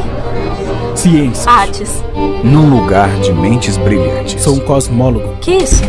Ciências. 0.96 1.46
Artes. 1.46 2.02
Num 2.42 2.68
lugar 2.68 3.08
de 3.20 3.32
mentes 3.32 3.76
brilhantes. 3.76 4.42
Sou 4.42 4.56
um 4.56 4.60
cosmólogo. 4.60 5.36
Que 5.40 5.52
isso? 5.52 5.82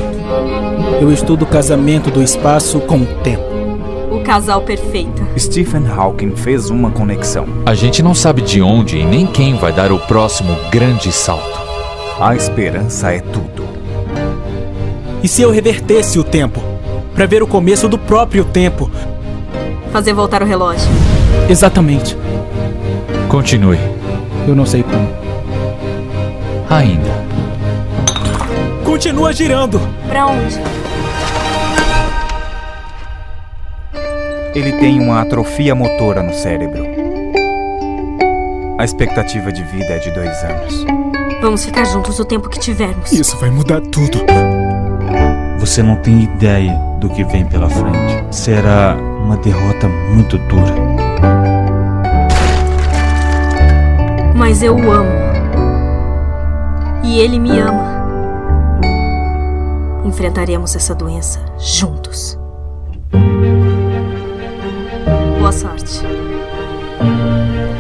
Eu 0.99 1.12
estudo 1.12 1.43
o 1.43 1.47
casamento 1.47 2.12
do 2.12 2.21
espaço 2.21 2.80
com 2.82 2.97
o 2.97 3.06
tempo. 3.23 3.43
O 4.12 4.19
casal 4.23 4.62
perfeito. 4.62 5.25
Stephen 5.38 5.88
Hawking 5.88 6.36
fez 6.36 6.69
uma 6.69 6.91
conexão. 6.91 7.47
A 7.65 7.73
gente 7.73 8.04
não 8.04 8.13
sabe 8.13 8.41
de 8.41 8.62
onde 8.62 8.97
e 8.97 9.06
nem 9.06 9.25
quem 9.25 9.56
vai 9.56 9.71
dar 9.71 9.91
o 9.91 9.99
próximo 9.99 10.56
grande 10.69 11.12
salto. 11.12 11.60
A 12.19 12.36
esperança 12.36 13.12
é 13.12 13.19
tudo. 13.19 13.63
E 15.23 15.27
se 15.27 15.41
eu 15.41 15.51
revertesse 15.51 16.19
o 16.19 16.23
tempo? 16.23 16.62
Para 17.15 17.25
ver 17.25 17.41
o 17.41 17.47
começo 17.47 17.88
do 17.88 17.97
próprio 17.97 18.45
tempo? 18.45 18.89
Fazer 19.91 20.13
voltar 20.13 20.41
o 20.41 20.45
relógio. 20.45 20.89
Exatamente. 21.49 22.17
Continue. 23.27 23.80
Eu 24.47 24.56
não 24.56 24.65
sei 24.65 24.84
como. 24.84 25.08
Ainda. 26.69 27.10
Continua 28.84 29.34
girando. 29.34 29.80
Pra 30.08 30.27
onde? 30.27 30.81
Ele 34.54 34.74
tem 34.74 35.00
uma 35.00 35.22
atrofia 35.22 35.74
motora 35.74 36.22
no 36.22 36.34
cérebro. 36.34 36.84
A 38.78 38.84
expectativa 38.84 39.50
de 39.50 39.64
vida 39.64 39.94
é 39.94 40.00
de 40.00 40.12
dois 40.12 40.44
anos. 40.44 40.86
Vamos 41.42 41.64
ficar 41.64 41.86
juntos 41.86 42.20
o 42.20 42.26
tempo 42.26 42.50
que 42.50 42.60
tivermos. 42.60 43.14
Isso 43.14 43.38
vai 43.38 43.50
mudar 43.50 43.80
tudo. 43.80 44.20
Você 45.58 45.82
não 45.82 45.96
tem 45.98 46.24
ideia 46.24 46.74
do 47.00 47.10
que 47.10 47.24
vem 47.24 47.46
pela 47.46 47.70
frente. 47.70 48.36
Será 48.36 48.98
uma 49.24 49.38
derrota 49.38 49.88
muito 49.88 50.38
dura. 50.38 50.76
Mas 54.36 54.62
eu 54.62 54.76
o 54.76 54.92
amo. 54.92 55.12
E 57.04 57.20
ele 57.20 57.40
me 57.40 57.58
ama. 57.58 58.02
Enfrentaremos 60.04 60.76
essa 60.76 60.94
doença 60.94 61.40
juntos. 61.58 62.40
Boa 65.52 65.60
sorte. 65.60 66.00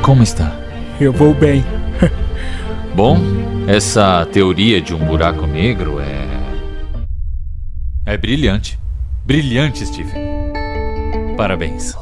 Como 0.01 0.21
está? 0.21 0.53
Eu 0.99 1.13
vou 1.13 1.33
bem. 1.33 1.63
Bom, 2.93 3.17
essa 3.65 4.25
teoria 4.25 4.81
de 4.81 4.93
um 4.93 4.97
buraco 4.97 5.47
negro 5.47 6.01
é. 6.01 6.27
É 8.05 8.17
brilhante. 8.17 8.77
Brilhante, 9.25 9.85
Stephen. 9.85 10.21
Parabéns. 11.37 11.95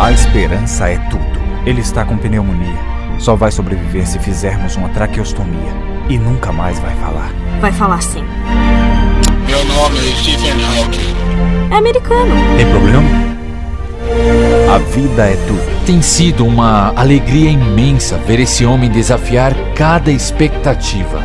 A 0.00 0.10
esperança 0.12 0.88
é 0.88 0.96
tudo. 1.10 1.22
Ele 1.66 1.82
está 1.82 2.02
com 2.02 2.16
pneumonia. 2.16 2.80
Só 3.18 3.36
vai 3.36 3.52
sobreviver 3.52 4.06
se 4.06 4.18
fizermos 4.18 4.76
uma 4.76 4.88
traqueostomia. 4.88 5.74
E 6.08 6.16
nunca 6.16 6.50
mais 6.52 6.78
vai 6.78 6.96
falar. 6.96 7.30
Vai 7.60 7.72
falar 7.72 8.00
sim. 8.00 8.24
Meu 9.46 9.62
nome 9.66 9.98
é 9.98 10.14
Stephen 10.14 10.52
Hawking. 10.64 11.70
É 11.70 11.76
americano. 11.76 12.34
Tem 12.56 12.66
problema? 12.70 13.35
A 14.68 14.78
vida 14.78 15.24
é 15.24 15.36
tudo. 15.46 15.86
Tem 15.86 16.02
sido 16.02 16.44
uma 16.44 16.92
alegria 16.96 17.50
imensa 17.50 18.18
ver 18.18 18.40
esse 18.40 18.66
homem 18.66 18.90
desafiar 18.90 19.54
cada 19.76 20.10
expectativa, 20.10 21.22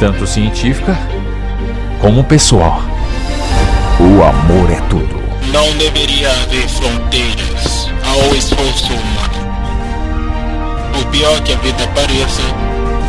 tanto 0.00 0.26
científica 0.26 0.98
como 2.00 2.24
pessoal. 2.24 2.82
O 4.00 4.20
amor 4.20 4.68
é 4.68 4.80
tudo. 4.90 5.22
Não 5.52 5.76
deveria 5.78 6.28
haver 6.28 6.68
fronteiras 6.68 7.88
ao 8.04 8.34
esforço 8.34 8.92
humano. 8.92 9.44
Por 10.92 11.06
pior 11.12 11.40
que 11.42 11.52
a 11.52 11.56
vida 11.56 11.86
pareça, 11.94 12.42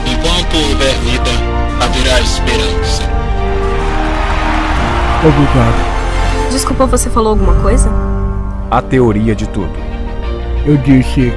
enquanto 0.05 0.55
houver 0.55 0.93
vida, 0.99 1.31
haverá 1.81 2.21
esperança. 2.21 3.03
Obrigado. 5.27 5.95
Desculpa, 6.51 6.85
você 6.85 7.09
falou 7.09 7.31
alguma 7.31 7.55
coisa? 7.55 8.05
A 8.69 8.82
teoria 8.82 9.36
de 9.36 9.47
tudo. 9.49 9.71
Eu 10.65 10.75
disse 10.78 11.32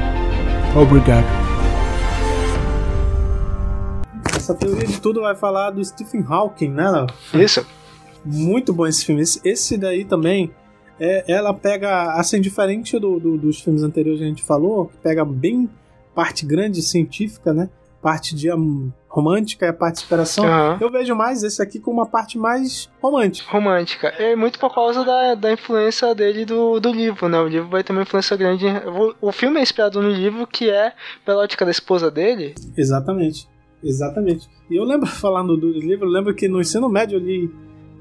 obrigado. 0.75 1.27
Essa 4.35 4.55
teoria 4.55 4.87
de 4.87 4.99
tudo 4.99 5.21
vai 5.21 5.37
falar 5.37 5.71
do 5.71 5.85
Stephen 5.85 6.25
Hawking, 6.27 6.71
né, 6.71 6.91
Léo? 6.91 7.07
Isso. 7.35 7.67
Muito 8.25 8.73
bom 8.73 8.87
esse 8.87 9.05
filme. 9.05 9.21
Esse, 9.21 9.41
esse 9.45 9.77
daí 9.77 10.07
também, 10.07 10.51
é, 10.99 11.31
ela 11.31 11.53
pega, 11.53 12.15
assim, 12.15 12.41
diferente 12.41 12.99
do, 12.99 13.21
do, 13.21 13.37
dos 13.37 13.61
filmes 13.61 13.83
anteriores 13.83 14.21
que 14.21 14.25
a 14.25 14.29
gente 14.29 14.43
falou, 14.43 14.87
que 14.87 14.97
pega 14.97 15.23
bem 15.23 15.69
parte 16.15 16.47
grande 16.47 16.81
científica, 16.81 17.53
né? 17.53 17.69
Parte 18.01 18.35
de 18.35 18.49
romântica 19.09 19.65
e 19.65 19.69
a 19.69 19.73
parte 19.73 19.95
de 19.97 20.01
superação. 20.03 20.45
Uhum. 20.45 20.77
Eu 20.81 20.91
vejo 20.91 21.15
mais 21.15 21.43
esse 21.43 21.63
aqui 21.63 21.81
com 21.81 21.91
uma 21.91 22.07
parte 22.07 22.39
mais 22.39 22.91
romântica. 23.01 23.51
Romântica. 23.51 24.09
É 24.09 24.37
muito 24.37 24.59
por 24.59 24.73
causa 24.73 25.05
da, 25.05 25.35
da 25.35 25.53
influência 25.53 26.15
dele 26.15 26.45
do, 26.45 26.79
do 26.79 26.93
livro, 26.93 27.29
né? 27.29 27.41
O 27.41 27.49
livro 27.49 27.69
vai 27.69 27.83
ter 27.83 27.93
uma 27.93 28.03
influência 28.03 28.37
grande. 28.37 28.67
O, 29.21 29.29
o 29.29 29.33
filme 29.33 29.59
é 29.59 29.63
inspirado 29.63 30.03
no 30.03 30.11
livro, 30.11 30.47
que 30.47 30.69
é 30.71 30.93
pela 31.25 31.43
ótica 31.43 31.65
da 31.65 31.71
esposa 31.71 32.11
dele. 32.11 32.55
Exatamente. 32.77 33.49
Exatamente. 33.83 34.49
E 34.71 34.77
eu 34.77 34.85
lembro, 34.85 35.07
falando 35.09 35.57
do 35.57 35.71
livro, 35.71 36.07
eu 36.07 36.13
lembro 36.13 36.35
que 36.35 36.47
no 36.47 36.61
ensino 36.61 36.89
médio 36.89 37.17
eu 37.17 37.21
li 37.21 37.51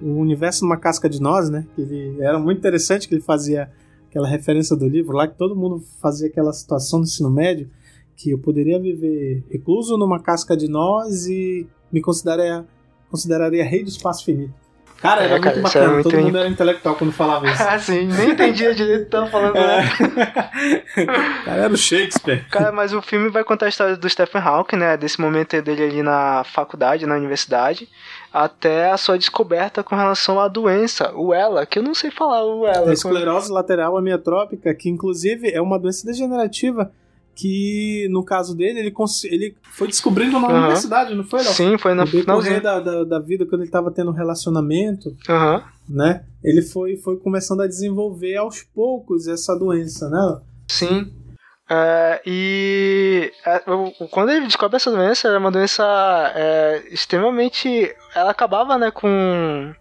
o 0.01 0.19
universo 0.19 0.63
numa 0.63 0.77
casca 0.77 1.09
de 1.09 1.21
nós, 1.21 1.49
né? 1.49 1.65
Que 1.73 1.81
ele 1.81 2.21
era 2.21 2.37
muito 2.37 2.57
interessante 2.57 3.07
que 3.07 3.15
ele 3.15 3.23
fazia 3.23 3.71
aquela 4.09 4.27
referência 4.27 4.75
do 4.75 4.87
livro 4.87 5.15
lá, 5.15 5.27
que 5.27 5.37
todo 5.37 5.55
mundo 5.55 5.81
fazia 6.01 6.27
aquela 6.27 6.51
situação 6.51 6.99
no 6.99 7.05
ensino 7.05 7.29
médio 7.29 7.69
que 8.17 8.31
eu 8.31 8.37
poderia 8.39 8.79
viver 8.79 9.43
recluso 9.49 9.95
numa 9.97 10.19
casca 10.19 10.57
de 10.57 10.67
nós 10.67 11.27
e 11.27 11.67
me 11.93 12.01
consideraria, 12.01 12.65
consideraria 13.11 13.63
rei 13.63 13.83
do 13.83 13.89
espaço 13.89 14.25
finito. 14.25 14.53
Cara, 14.99 15.21
era 15.25 15.35
É, 15.35 15.39
cara, 15.39 15.55
muito 15.61 15.77
era 15.77 15.85
bacana, 15.85 15.93
muito 15.93 16.09
todo 16.09 16.19
in- 16.19 16.23
mundo 16.23 16.37
era 16.39 16.49
intelectual 16.49 16.95
quando 16.95 17.11
falava 17.13 17.47
isso. 17.47 17.61
Ah, 17.61 17.77
sim, 17.77 18.07
nem 18.07 18.31
entendia 18.31 18.73
direito 18.73 19.01
o 19.01 19.05
que 19.05 19.11
tava 19.11 19.27
falando, 19.27 19.55
É. 19.55 19.77
né? 19.77 19.83
Cara, 21.45 21.63
era 21.65 21.73
o 21.73 21.77
Shakespeare. 21.77 22.43
Cara, 22.49 22.71
mas 22.71 22.93
o 22.93 23.01
filme 23.01 23.29
vai 23.29 23.43
contar 23.43 23.67
a 23.67 23.69
história 23.69 23.95
do 23.95 24.09
Stephen 24.09 24.41
Hawking, 24.41 24.77
né? 24.77 24.97
Desse 24.97 25.21
momento 25.21 25.61
dele 25.61 25.83
ali 25.83 26.01
na 26.01 26.43
faculdade, 26.43 27.05
na 27.05 27.15
universidade, 27.15 27.87
até 28.33 28.89
a 28.91 28.97
sua 28.97 29.19
descoberta 29.19 29.83
com 29.83 29.95
relação 29.95 30.39
à 30.39 30.47
doença, 30.47 31.11
o 31.15 31.31
ELA, 31.33 31.67
que 31.67 31.77
eu 31.77 31.83
não 31.83 31.93
sei 31.93 32.09
falar 32.09 32.43
o 32.43 32.65
ELA. 32.67 32.89
A 32.89 32.93
esclerose 32.93 33.51
lateral 33.51 33.95
amiotrópica, 33.97 34.73
que 34.73 34.89
inclusive 34.89 35.51
é 35.51 35.61
uma 35.61 35.77
doença 35.77 36.05
degenerativa 36.07 36.91
que 37.37 38.07
no 38.09 38.25
caso 38.25 38.55
dele, 38.55 38.79
ele, 38.79 38.93
ele 39.25 39.55
foi 39.77 39.87
descobrindo 39.87 40.39
na 40.39 40.47
Aham. 40.47 40.57
universidade, 40.59 41.13
não 41.13 41.23
foi, 41.23 41.43
Léo? 41.43 41.53
Sim, 41.53 41.77
foi 41.77 41.93
na 41.93 42.03
No 42.03 42.11
decorrer 42.11 42.61
da, 42.61 42.79
da, 42.79 43.03
da 43.03 43.19
vida, 43.19 43.45
quando 43.45 43.61
ele 43.61 43.69
tava 43.69 43.91
tendo 43.91 44.09
um 44.09 44.13
relacionamento, 44.13 45.15
Aham. 45.29 45.63
né? 45.87 46.23
Ele 46.43 46.63
foi, 46.63 46.97
foi 46.97 47.17
começando 47.17 47.61
a 47.61 47.67
desenvolver 47.67 48.35
aos 48.37 48.63
poucos 48.63 49.27
essa 49.27 49.55
doença, 49.55 50.09
né? 50.09 50.41
Sim. 50.67 51.13
É, 51.69 52.21
e 52.25 53.31
é, 53.45 53.59
quando 54.09 54.29
ele 54.31 54.45
descobre 54.47 54.77
essa 54.77 54.89
doença, 54.89 55.27
era 55.27 55.37
uma 55.37 55.51
doença 55.51 55.83
é, 56.33 56.83
extremamente. 56.91 57.93
Ela 58.15 58.31
acabava, 58.31 58.77
né, 58.77 58.89
com. 58.89 59.73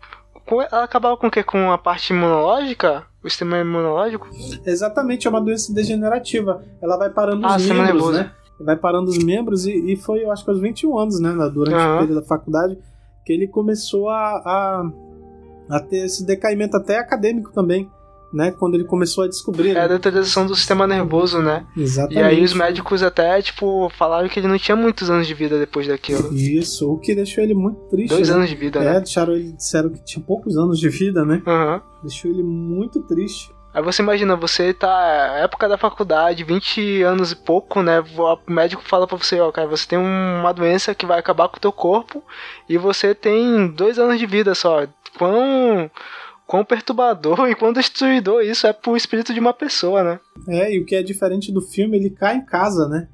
com- 0.46 0.60
ela 0.62 0.82
acabava 0.84 1.16
com 1.16 1.28
o 1.28 1.30
quê? 1.30 1.42
Com 1.44 1.70
a 1.70 1.78
parte 1.78 2.12
imunológica? 2.12 3.06
O 3.26 3.28
sistema 3.28 3.58
imunológico? 3.58 4.28
Exatamente, 4.64 5.26
é 5.26 5.30
uma 5.30 5.40
doença 5.40 5.74
degenerativa. 5.74 6.62
Ela 6.80 6.96
vai 6.96 7.10
parando 7.10 7.44
Ah, 7.44 7.56
os 7.56 7.66
membros, 7.66 8.12
né? 8.12 8.30
Vai 8.60 8.76
parando 8.76 9.10
os 9.10 9.18
membros 9.22 9.66
e, 9.66 9.72
e 9.92 9.96
foi, 9.96 10.22
eu 10.24 10.30
acho 10.30 10.44
que 10.44 10.50
aos 10.50 10.60
21 10.60 10.96
anos, 10.96 11.18
né? 11.20 11.30
Durante 11.52 11.74
o 11.76 11.80
Aham. 11.80 11.98
período 11.98 12.20
da 12.20 12.26
faculdade, 12.26 12.78
que 13.24 13.32
ele 13.32 13.48
começou 13.48 14.08
a, 14.08 14.14
a, 14.16 14.90
a 15.76 15.80
ter 15.80 16.04
esse 16.06 16.24
decaimento 16.24 16.76
até 16.76 16.98
acadêmico 16.98 17.52
também, 17.52 17.90
né? 18.32 18.50
Quando 18.50 18.74
ele 18.74 18.84
começou 18.84 19.24
a 19.24 19.28
descobrir. 19.28 19.70
É 19.70 19.74
né? 19.74 19.80
a 19.80 19.86
deterioração 19.88 20.46
do 20.46 20.54
sistema 20.54 20.86
nervoso, 20.86 21.40
né? 21.40 21.66
Exatamente. 21.76 22.18
E 22.18 22.22
aí 22.22 22.42
os 22.42 22.52
médicos 22.52 23.02
até, 23.02 23.40
tipo, 23.42 23.90
falaram 23.96 24.28
que 24.28 24.40
ele 24.40 24.48
não 24.48 24.58
tinha 24.58 24.76
muitos 24.76 25.10
anos 25.10 25.26
de 25.26 25.34
vida 25.34 25.58
depois 25.58 25.86
daquilo. 25.86 26.34
Isso, 26.34 26.90
o 26.90 26.98
que 26.98 27.14
deixou 27.14 27.42
ele 27.42 27.54
muito 27.54 27.80
triste. 27.88 28.10
Dois 28.10 28.28
né? 28.28 28.34
anos 28.34 28.48
de 28.48 28.56
vida, 28.56 28.80
é, 28.80 28.84
né? 28.84 29.00
deixaram 29.00 29.34
ele, 29.34 29.52
disseram 29.52 29.90
que 29.90 30.04
tinha 30.04 30.24
poucos 30.24 30.56
anos 30.56 30.78
de 30.78 30.88
vida, 30.88 31.24
né? 31.24 31.42
Aham. 31.46 31.82
Deixou 32.02 32.30
ele 32.30 32.42
muito 32.42 33.00
triste. 33.02 33.54
Aí 33.76 33.82
você 33.82 34.00
imagina, 34.00 34.34
você 34.34 34.72
tá 34.72 35.36
época 35.38 35.68
da 35.68 35.76
faculdade, 35.76 36.44
20 36.44 37.02
anos 37.02 37.32
e 37.32 37.36
pouco, 37.36 37.82
né? 37.82 38.00
O 38.00 38.50
médico 38.50 38.82
fala 38.82 39.06
pra 39.06 39.18
você, 39.18 39.38
ó, 39.38 39.52
cara, 39.52 39.68
você 39.68 39.86
tem 39.86 39.98
uma 39.98 40.50
doença 40.50 40.94
que 40.94 41.04
vai 41.04 41.18
acabar 41.18 41.46
com 41.50 41.58
o 41.58 41.60
teu 41.60 41.70
corpo 41.70 42.24
e 42.66 42.78
você 42.78 43.14
tem 43.14 43.68
dois 43.68 43.98
anos 43.98 44.18
de 44.18 44.24
vida 44.24 44.54
só. 44.54 44.86
Quão, 45.18 45.90
quão 46.46 46.64
perturbador 46.64 47.46
e 47.50 47.54
quão 47.54 47.72
destruidor 47.72 48.42
isso 48.42 48.66
é 48.66 48.72
pro 48.72 48.96
espírito 48.96 49.35
de 49.35 49.40
uma 49.40 49.52
pessoa, 49.52 50.02
né? 50.02 50.20
É, 50.48 50.74
e 50.74 50.80
o 50.80 50.85
que 50.87 50.94
é 50.94 51.02
diferente 51.02 51.52
do 51.52 51.61
filme, 51.61 51.96
ele 51.96 52.11
cai 52.11 52.37
em 52.37 52.44
casa, 52.44 52.88
né? 52.88 53.09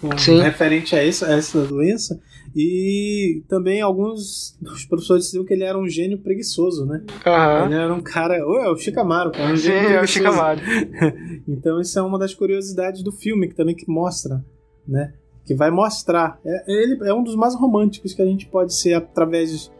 Com- 0.00 0.16
Sim. 0.16 0.40
Referente 0.40 0.94
a 0.94 1.04
essa, 1.04 1.26
a 1.26 1.32
essa 1.32 1.60
doença. 1.64 2.20
E 2.56 3.42
também 3.48 3.80
alguns 3.80 4.56
dos 4.60 4.84
professores 4.84 5.24
diziam 5.26 5.44
que 5.44 5.52
ele 5.52 5.64
era 5.64 5.78
um 5.78 5.88
gênio 5.88 6.18
preguiçoso, 6.18 6.86
né? 6.86 7.02
Aham. 7.26 7.66
Ele 7.66 7.74
era 7.74 7.92
um 7.94 8.00
cara. 8.00 8.44
Ô, 8.46 8.58
é 8.58 8.70
o 8.70 8.76
Chicamaro, 8.76 9.30
cara. 9.32 9.52
Um 9.52 9.56
Sim, 9.56 9.64
gênio 9.64 9.90
é 9.90 10.02
o. 10.02 10.06
Chicamaro. 10.06 10.60
então, 11.46 11.80
isso 11.80 11.98
é 11.98 12.02
uma 12.02 12.18
das 12.18 12.32
curiosidades 12.34 13.02
do 13.02 13.12
filme, 13.12 13.48
que 13.48 13.54
também 13.54 13.74
que 13.74 13.88
mostra, 13.90 14.42
né? 14.86 15.12
Que 15.44 15.54
vai 15.54 15.70
mostrar. 15.70 16.38
É, 16.44 16.64
ele 16.72 16.98
é 17.04 17.12
um 17.12 17.22
dos 17.22 17.36
mais 17.36 17.54
românticos 17.54 18.14
que 18.14 18.22
a 18.22 18.26
gente 18.26 18.46
pode 18.46 18.74
ser 18.74 18.94
através 18.94 19.70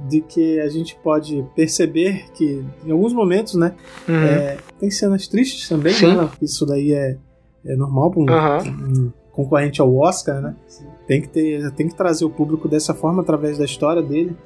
de 0.00 0.20
que 0.20 0.60
a 0.60 0.68
gente 0.68 0.96
pode 1.02 1.44
perceber 1.54 2.30
que 2.32 2.62
em 2.84 2.90
alguns 2.90 3.12
momentos, 3.12 3.54
né? 3.54 3.74
Uhum. 4.08 4.14
é, 4.24 4.58
tem 4.78 4.90
cenas 4.90 5.26
tristes 5.26 5.68
também, 5.68 5.92
Sim. 5.94 6.16
né? 6.16 6.28
Isso 6.42 6.66
daí 6.66 6.92
é, 6.92 7.16
é 7.64 7.76
normal 7.76 8.10
para 8.10 8.20
um, 8.20 8.30
Aham. 8.30 8.58
um 8.68 9.12
concorrente 9.32 9.80
ao 9.80 9.94
Oscar, 9.96 10.40
né? 10.40 10.54
Tem 11.06 11.20
que, 11.22 11.28
ter, 11.28 11.70
tem 11.72 11.88
que 11.88 11.94
trazer 11.94 12.24
o 12.24 12.30
público 12.30 12.68
dessa 12.68 12.92
forma 12.94 13.22
através 13.22 13.58
da 13.58 13.64
história 13.64 14.02
dele. 14.02 14.36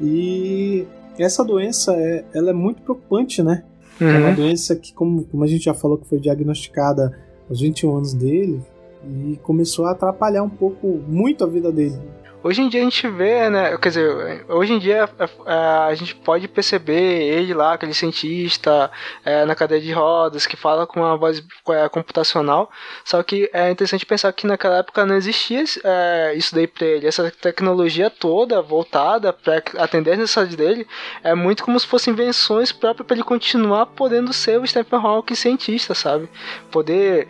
E 0.00 0.86
essa 1.18 1.44
doença 1.44 1.92
é, 1.94 2.24
ela 2.34 2.50
é 2.50 2.52
muito 2.54 2.82
preocupante, 2.82 3.42
né? 3.42 3.64
É 4.00 4.04
uma 4.16 4.28
Uhum. 4.30 4.34
doença 4.34 4.74
que, 4.76 4.94
como, 4.94 5.24
como 5.24 5.44
a 5.44 5.46
gente 5.46 5.64
já 5.64 5.74
falou, 5.74 5.98
que 5.98 6.06
foi 6.08 6.18
diagnosticada 6.18 7.18
aos 7.48 7.60
21 7.60 7.96
anos 7.96 8.14
dele 8.14 8.60
e 9.04 9.38
começou 9.42 9.84
a 9.86 9.90
atrapalhar 9.92 10.42
um 10.42 10.48
pouco, 10.48 10.86
muito 11.06 11.44
a 11.44 11.46
vida 11.46 11.70
dele. 11.70 11.98
Hoje 12.42 12.62
em 12.62 12.70
dia 12.70 12.80
a 12.80 12.84
gente 12.84 13.06
vê, 13.06 13.50
né? 13.50 13.76
Quer 13.76 13.88
dizer, 13.90 14.46
hoje 14.48 14.72
em 14.72 14.78
dia 14.78 15.06
é, 15.18 15.24
é, 15.24 15.54
a 15.88 15.94
gente 15.94 16.14
pode 16.14 16.48
perceber 16.48 17.22
ele 17.22 17.52
lá, 17.52 17.74
aquele 17.74 17.92
cientista 17.92 18.90
é, 19.22 19.44
na 19.44 19.54
cadeira 19.54 19.84
de 19.84 19.92
rodas 19.92 20.46
que 20.46 20.56
fala 20.56 20.86
com 20.86 21.00
uma 21.00 21.18
voz 21.18 21.44
é, 21.68 21.88
computacional. 21.90 22.70
Só 23.04 23.22
que 23.22 23.50
é 23.52 23.70
interessante 23.70 24.06
pensar 24.06 24.32
que 24.32 24.46
naquela 24.46 24.78
época 24.78 25.04
não 25.04 25.16
existia 25.16 25.62
é, 25.84 26.32
isso 26.34 26.54
daí 26.54 26.66
pra 26.66 26.86
ele. 26.86 27.06
Essa 27.06 27.30
tecnologia 27.30 28.08
toda 28.08 28.62
voltada 28.62 29.34
para 29.34 29.62
atender 29.76 30.12
as 30.12 30.18
necessidades 30.20 30.56
dele 30.56 30.86
é 31.22 31.34
muito 31.34 31.62
como 31.62 31.78
se 31.78 31.86
fossem 31.86 32.14
invenções 32.14 32.72
próprias 32.72 33.06
para 33.06 33.16
ele 33.16 33.24
continuar 33.24 33.84
podendo 33.84 34.32
ser 34.32 34.58
o 34.58 34.66
Stephen 34.66 34.98
Hawking 34.98 35.34
cientista, 35.34 35.94
sabe? 35.94 36.26
Poder. 36.70 37.28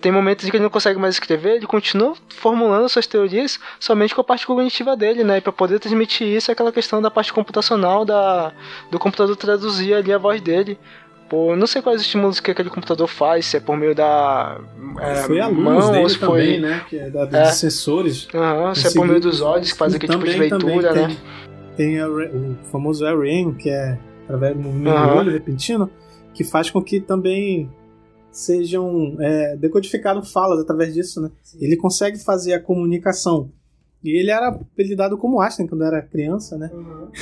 Tem 0.00 0.12
momentos 0.12 0.46
em 0.46 0.50
que 0.50 0.56
ele 0.56 0.62
não 0.62 0.70
consegue 0.70 0.98
mais 0.98 1.14
escrever, 1.16 1.56
ele 1.56 1.66
continua 1.66 2.14
formulando 2.28 2.88
suas 2.88 3.06
teorias 3.06 3.58
somente 3.80 4.14
com 4.14 4.20
a 4.20 4.24
parte 4.24 4.46
cognitiva 4.46 4.96
dele, 4.96 5.24
né? 5.24 5.38
E 5.38 5.40
para 5.40 5.52
poder 5.52 5.80
transmitir 5.80 6.26
isso 6.28 6.50
é 6.50 6.52
aquela 6.52 6.70
questão 6.70 7.02
da 7.02 7.10
parte 7.10 7.32
computacional 7.32 8.04
da, 8.04 8.52
do 8.90 8.98
computador 8.98 9.34
traduzir 9.36 9.94
ali 9.94 10.12
a 10.12 10.18
voz 10.18 10.40
dele. 10.40 10.78
Pô, 11.28 11.56
não 11.56 11.66
sei 11.66 11.80
quais 11.82 12.00
estímulos 12.02 12.38
que 12.40 12.50
aquele 12.50 12.68
computador 12.70 13.08
faz, 13.08 13.46
se 13.46 13.56
é 13.56 13.60
por 13.60 13.76
meio 13.76 13.94
da 13.94 14.60
é, 15.00 15.14
foi 15.22 15.40
a 15.40 15.46
luz 15.48 15.58
mão, 15.58 15.90
dele 15.92 16.08
se 16.10 16.18
também, 16.18 16.34
foi, 16.36 16.58
né? 16.58 16.84
Que 16.88 16.98
é 16.98 17.10
da, 17.10 17.22
É. 17.22 17.42
dos 17.48 17.54
sensores. 17.54 18.28
Aham, 18.34 18.74
se 18.74 18.86
é 18.86 18.90
por 18.92 19.06
meio 19.06 19.18
dos 19.20 19.40
olhos 19.40 19.72
que 19.72 19.78
faz 19.78 19.94
aquele 19.94 20.12
tipo 20.12 20.24
de 20.26 20.32
também- 20.32 20.48
também 20.50 20.78
leitura, 20.78 20.92
tem, 20.94 21.08
né? 21.08 21.16
Tem 21.76 22.00
a 22.00 22.06
o 22.08 22.56
famoso 22.70 23.04
REM, 23.18 23.54
que 23.54 23.70
é 23.70 23.98
através 24.24 24.54
do 24.56 24.62
do 24.62 24.90
olho 25.16 25.32
repentino, 25.32 25.90
que 26.34 26.44
faz 26.44 26.70
com 26.70 26.82
que 26.82 27.00
também 27.00 27.68
sejam 28.32 29.16
é, 29.20 29.56
decodificadas 29.56 30.32
falas 30.32 30.58
através 30.58 30.94
disso, 30.94 31.20
né? 31.20 31.30
Ele 31.60 31.76
consegue 31.76 32.18
fazer 32.18 32.54
a 32.54 32.60
comunicação. 32.60 33.50
E 34.02 34.18
ele 34.18 34.30
era 34.30 34.48
apelidado 34.48 35.16
como 35.16 35.40
Einstein 35.40 35.68
quando 35.68 35.84
era 35.84 36.02
criança, 36.02 36.58
né? 36.58 36.70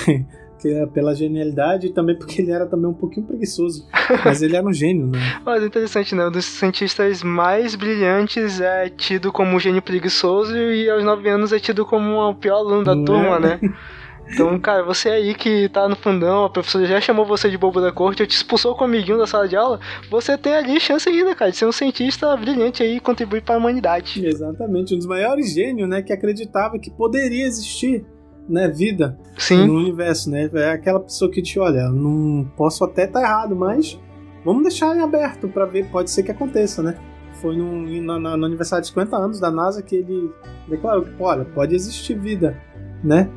que 0.61 0.68
é 0.68 0.87
pela 0.87 1.14
genialidade 1.14 1.87
e 1.87 1.92
também 1.92 2.16
porque 2.16 2.42
ele 2.42 2.51
era 2.51 2.66
também 2.66 2.87
um 2.87 2.94
pouquinho 2.94 3.27
preguiçoso. 3.27 3.87
Mas 4.25 4.42
ele 4.42 4.57
era 4.57 4.66
um 4.66 4.73
gênio, 4.73 5.07
né? 5.07 5.18
Mas 5.44 5.62
é 5.62 5.66
interessante, 5.66 6.14
né? 6.14 6.27
Um 6.27 6.31
dos 6.31 6.44
cientistas 6.44 7.23
mais 7.23 7.75
brilhantes 7.75 8.61
é 8.61 8.88
tido 8.88 9.33
como 9.33 9.57
um 9.57 9.61
gênio 9.61 9.83
preguiçoso 9.83 10.55
e 10.57 10.88
aos 10.88 11.03
9 11.03 11.29
anos 11.29 11.53
é 11.53 11.59
tido 11.59 11.85
como 11.85 12.16
o 12.16 12.35
pior 12.35 12.59
aluno 12.59 12.85
da 12.85 12.94
Não 12.94 13.05
turma, 13.05 13.37
é? 13.37 13.40
né? 13.40 13.61
Então, 14.32 14.58
cara, 14.60 14.82
você 14.84 15.08
aí 15.08 15.34
que 15.34 15.68
tá 15.68 15.88
no 15.88 15.96
fundão, 15.96 16.44
a 16.44 16.50
professora 16.50 16.86
já 16.86 17.00
chamou 17.00 17.24
você 17.26 17.50
de 17.50 17.58
bobo 17.58 17.80
da 17.80 17.90
corte, 17.92 18.22
ou 18.22 18.26
te 18.26 18.36
expulsou 18.36 18.74
com 18.74 18.82
o 18.82 18.86
amiguinho 18.86 19.18
da 19.18 19.26
sala 19.26 19.48
de 19.48 19.56
aula, 19.56 19.80
você 20.10 20.36
tem 20.38 20.54
ali 20.54 20.78
chance 20.80 21.08
ainda, 21.08 21.34
cara, 21.34 21.50
de 21.50 21.56
ser 21.56 21.66
um 21.66 21.72
cientista 21.72 22.36
brilhante 22.36 22.82
aí 22.82 22.96
e 22.96 23.00
contribuir 23.00 23.42
para 23.42 23.54
a 23.56 23.58
humanidade. 23.58 24.24
Exatamente, 24.24 24.94
um 24.94 24.98
dos 24.98 25.06
maiores 25.06 25.52
gênios, 25.52 25.88
né? 25.88 26.02
Que 26.02 26.12
acreditava 26.12 26.78
que 26.78 26.90
poderia 26.90 27.44
existir, 27.44 28.04
né? 28.48 28.68
Vida 28.68 29.18
Sim. 29.36 29.66
no 29.66 29.74
universo, 29.76 30.30
né? 30.30 30.48
É 30.54 30.70
aquela 30.70 31.00
pessoa 31.00 31.30
que 31.30 31.42
te 31.42 31.58
olha, 31.58 31.88
não 31.88 32.44
posso 32.56 32.84
até 32.84 33.04
estar 33.04 33.20
errado, 33.22 33.56
mas 33.56 33.98
vamos 34.44 34.62
deixar 34.62 34.96
em 34.96 35.00
aberto 35.00 35.48
para 35.48 35.66
ver, 35.66 35.86
pode 35.90 36.10
ser 36.10 36.22
que 36.22 36.30
aconteça, 36.30 36.82
né? 36.82 36.96
Foi 37.40 37.56
na, 37.56 38.18
na- 38.18 38.36
no 38.36 38.44
aniversário 38.44 38.82
de 38.82 38.88
50 38.88 39.16
anos 39.16 39.40
da 39.40 39.50
NASA 39.50 39.82
que 39.82 39.96
ele 39.96 40.30
declarou 40.68 41.02
que, 41.04 41.10
olha, 41.18 41.44
pode 41.44 41.74
existir 41.74 42.14
vida, 42.18 42.56
né? 43.02 43.28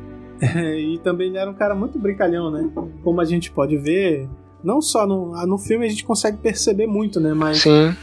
e 0.76 0.98
também 0.98 1.28
ele 1.28 1.38
era 1.38 1.50
um 1.50 1.54
cara 1.54 1.74
muito 1.74 1.98
brincalhão, 1.98 2.50
né? 2.50 2.68
Como 3.02 3.20
a 3.20 3.24
gente 3.24 3.50
pode 3.50 3.76
ver, 3.76 4.28
não 4.62 4.80
só 4.80 5.06
no, 5.06 5.34
ah, 5.34 5.46
no 5.46 5.58
filme 5.58 5.86
a 5.86 5.88
gente 5.88 6.04
consegue 6.04 6.38
perceber 6.38 6.86
muito, 6.86 7.20
né? 7.20 7.34
Mas 7.34 7.58
Sim. 7.58 7.94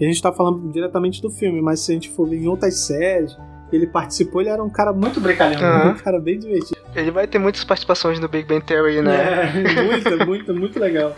a 0.00 0.04
gente 0.04 0.20
tá 0.20 0.32
falando 0.32 0.70
diretamente 0.70 1.22
do 1.22 1.30
filme, 1.30 1.60
mas 1.60 1.80
se 1.80 1.92
a 1.92 1.94
gente 1.94 2.10
for 2.10 2.28
ver 2.28 2.36
em 2.36 2.46
outras 2.46 2.78
séries, 2.80 3.36
ele 3.72 3.86
participou, 3.86 4.40
ele 4.40 4.50
era 4.50 4.62
um 4.62 4.70
cara 4.70 4.92
muito 4.92 5.20
brincalhão? 5.20 5.60
Aham. 5.60 5.90
um 5.90 5.94
cara 5.94 6.20
bem 6.20 6.38
divertido. 6.38 6.78
Ele 6.94 7.10
vai 7.10 7.26
ter 7.26 7.38
muitas 7.38 7.64
participações 7.64 8.18
no 8.18 8.28
Big 8.28 8.46
Bang 8.48 8.64
Theory, 8.64 9.02
né? 9.02 9.50
É, 9.54 9.82
muito, 9.82 10.16
muito, 10.26 10.54
muito 10.54 10.78
legal. 10.78 11.14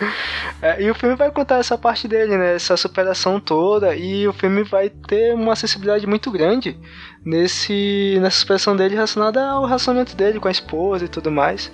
É, 0.60 0.82
e 0.82 0.90
o 0.90 0.94
filme 0.94 1.14
vai 1.14 1.30
contar 1.30 1.58
essa 1.58 1.78
parte 1.78 2.08
dele, 2.08 2.36
né? 2.36 2.56
Essa 2.56 2.76
superação 2.76 3.38
toda. 3.38 3.94
E 3.94 4.26
o 4.26 4.32
filme 4.32 4.64
vai 4.64 4.88
ter 4.88 5.34
uma 5.34 5.52
acessibilidade 5.52 6.06
muito 6.06 6.30
grande 6.32 6.76
nesse, 7.24 8.18
nessa 8.20 8.38
superação 8.38 8.76
dele 8.76 8.94
relacionada 8.94 9.44
ao 9.44 9.64
relacionamento 9.64 10.16
dele 10.16 10.40
com 10.40 10.48
a 10.48 10.50
esposa 10.50 11.04
e 11.04 11.08
tudo 11.08 11.30
mais. 11.30 11.70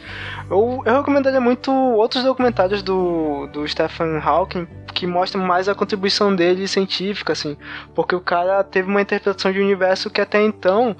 Eu, 0.50 0.82
eu 0.84 0.96
recomendaria 0.96 1.40
muito 1.40 1.70
outros 1.70 2.24
documentários 2.24 2.82
do, 2.82 3.46
do 3.48 3.66
Stephen 3.66 4.18
Hawking 4.22 4.66
que 4.94 5.06
mostram 5.06 5.42
mais 5.42 5.68
a 5.68 5.74
contribuição 5.74 6.34
dele 6.34 6.68
científica, 6.68 7.32
assim. 7.32 7.56
Porque 7.94 8.14
o 8.14 8.20
cara 8.20 8.62
teve 8.62 8.88
uma 8.88 9.02
interpretação 9.02 9.52
de 9.52 9.58
universo 9.58 10.08
que 10.08 10.20
até 10.20 10.40
então 10.40 10.96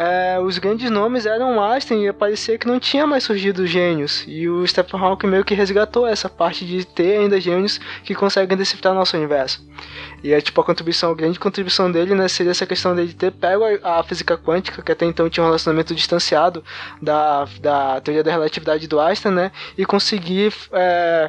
é, 0.00 0.38
os 0.38 0.58
grandes 0.58 0.88
nomes 0.92 1.26
eram 1.26 1.60
Einstein 1.60 2.06
e 2.06 2.12
parecia 2.12 2.56
que 2.56 2.68
não 2.68 2.78
tinha 2.78 3.04
mais 3.04 3.24
surgido 3.24 3.66
gênios. 3.66 4.24
E 4.28 4.48
o 4.48 4.64
Stephen 4.64 5.00
Hawking 5.00 5.26
meio 5.26 5.44
que 5.44 5.54
resgatou 5.54 6.06
essa 6.06 6.28
parte 6.28 6.64
de 6.64 6.84
ter 6.84 7.18
ainda 7.18 7.40
gênios 7.40 7.80
que 8.04 8.14
conseguem 8.14 8.56
decifrar 8.56 8.94
nosso 8.94 9.16
universo. 9.16 9.60
E 10.22 10.32
é 10.32 10.40
tipo 10.40 10.60
a 10.60 10.64
contribuição, 10.64 11.10
a 11.10 11.14
grande 11.16 11.40
contribuição 11.40 11.90
dele 11.90 12.14
né, 12.14 12.28
seria 12.28 12.52
essa 12.52 12.64
questão 12.64 12.94
dele 12.94 13.12
ter 13.12 13.32
pego 13.32 13.64
a, 13.64 13.98
a 13.98 14.04
física 14.04 14.38
quântica, 14.38 14.82
que 14.82 14.92
até 14.92 15.04
então 15.04 15.28
tinha 15.28 15.42
um 15.42 15.46
relacionamento 15.48 15.92
distanciado 15.92 16.62
da, 17.02 17.48
da 17.60 18.00
teoria 18.00 18.22
da 18.22 18.30
relatividade 18.30 18.86
do 18.86 19.00
Einstein, 19.00 19.32
né? 19.32 19.52
E 19.76 19.84
conseguir. 19.84 20.54
É, 20.72 21.28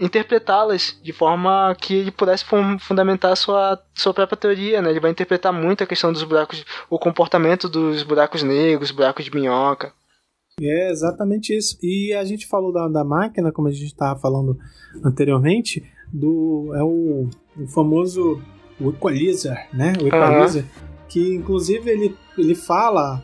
interpretá-las 0.00 0.98
de 1.02 1.12
forma 1.12 1.76
que 1.78 1.94
ele 1.94 2.10
pudesse 2.10 2.44
fundamentar 2.80 3.36
sua, 3.36 3.78
sua 3.94 4.14
própria 4.14 4.36
teoria, 4.36 4.80
né? 4.80 4.90
Ele 4.90 5.00
vai 5.00 5.10
interpretar 5.10 5.52
muito 5.52 5.84
a 5.84 5.86
questão 5.86 6.12
dos 6.12 6.24
buracos, 6.24 6.64
o 6.88 6.98
comportamento 6.98 7.68
dos 7.68 8.02
buracos 8.02 8.42
negros, 8.42 8.90
buracos 8.90 9.26
de 9.26 9.34
minhoca. 9.34 9.92
É 10.60 10.90
exatamente 10.90 11.56
isso. 11.56 11.78
E 11.82 12.12
a 12.14 12.24
gente 12.24 12.46
falou 12.46 12.72
da, 12.72 12.88
da 12.88 13.04
máquina, 13.04 13.52
como 13.52 13.68
a 13.68 13.72
gente 13.72 13.86
estava 13.86 14.18
falando 14.18 14.58
anteriormente, 15.04 15.84
do 16.12 16.72
é 16.74 16.82
o, 16.82 17.28
o 17.56 17.66
famoso 17.68 18.42
o 18.80 18.90
equalizer, 18.90 19.68
né? 19.72 19.92
O 20.02 20.06
equalizer, 20.06 20.62
uhum. 20.62 20.86
que 21.08 21.34
inclusive 21.34 21.90
ele, 21.90 22.16
ele 22.36 22.54
fala 22.54 23.22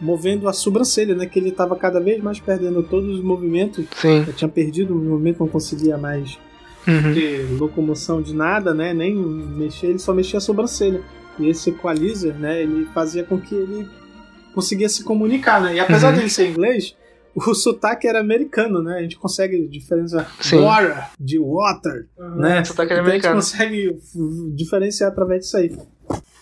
movendo 0.00 0.48
a 0.48 0.52
sobrancelha, 0.52 1.14
né? 1.14 1.26
Que 1.26 1.38
ele 1.38 1.50
estava 1.50 1.76
cada 1.76 2.00
vez 2.00 2.22
mais 2.22 2.40
perdendo 2.40 2.82
todos 2.82 3.16
os 3.16 3.22
movimentos. 3.22 3.86
Sim. 3.96 4.24
tinha 4.36 4.48
perdido 4.48 4.94
o 4.94 4.96
movimento, 4.96 5.40
não 5.40 5.48
conseguia 5.48 5.96
mais 5.96 6.38
uhum. 6.86 7.14
ter 7.14 7.46
locomoção 7.58 8.20
de 8.22 8.34
nada, 8.34 8.74
né? 8.74 8.92
Nem 8.92 9.14
mexer, 9.14 9.88
ele 9.88 9.98
só 9.98 10.12
mexia 10.12 10.38
a 10.38 10.40
sobrancelha. 10.40 11.02
E 11.38 11.48
esse 11.48 11.70
equalizer, 11.70 12.34
né? 12.34 12.62
Ele 12.62 12.86
fazia 12.94 13.24
com 13.24 13.40
que 13.40 13.54
ele 13.54 13.88
conseguia 14.54 14.88
se 14.88 15.02
comunicar, 15.02 15.60
né? 15.60 15.74
E 15.74 15.80
apesar 15.80 16.08
uhum. 16.08 16.14
de 16.14 16.20
ele 16.20 16.30
ser 16.30 16.48
inglês, 16.48 16.94
o 17.34 17.54
sotaque 17.54 18.06
era 18.06 18.20
americano, 18.20 18.82
né? 18.82 18.98
A 18.98 19.02
gente 19.02 19.18
consegue 19.18 19.66
diferenciar 19.66 20.30
Sim. 20.40 20.60
water 20.60 21.08
de 21.18 21.38
water, 21.38 22.06
uhum. 22.16 22.36
né? 22.36 22.60
O 22.60 22.64
sotaque 22.64 22.92
era 22.92 23.00
então 23.00 23.10
americano. 23.10 23.38
a 23.38 23.40
gente 23.40 23.52
consegue 23.52 23.98
diferenciar 24.54 25.10
através 25.10 25.42
disso 25.42 25.56
aí. 25.56 25.76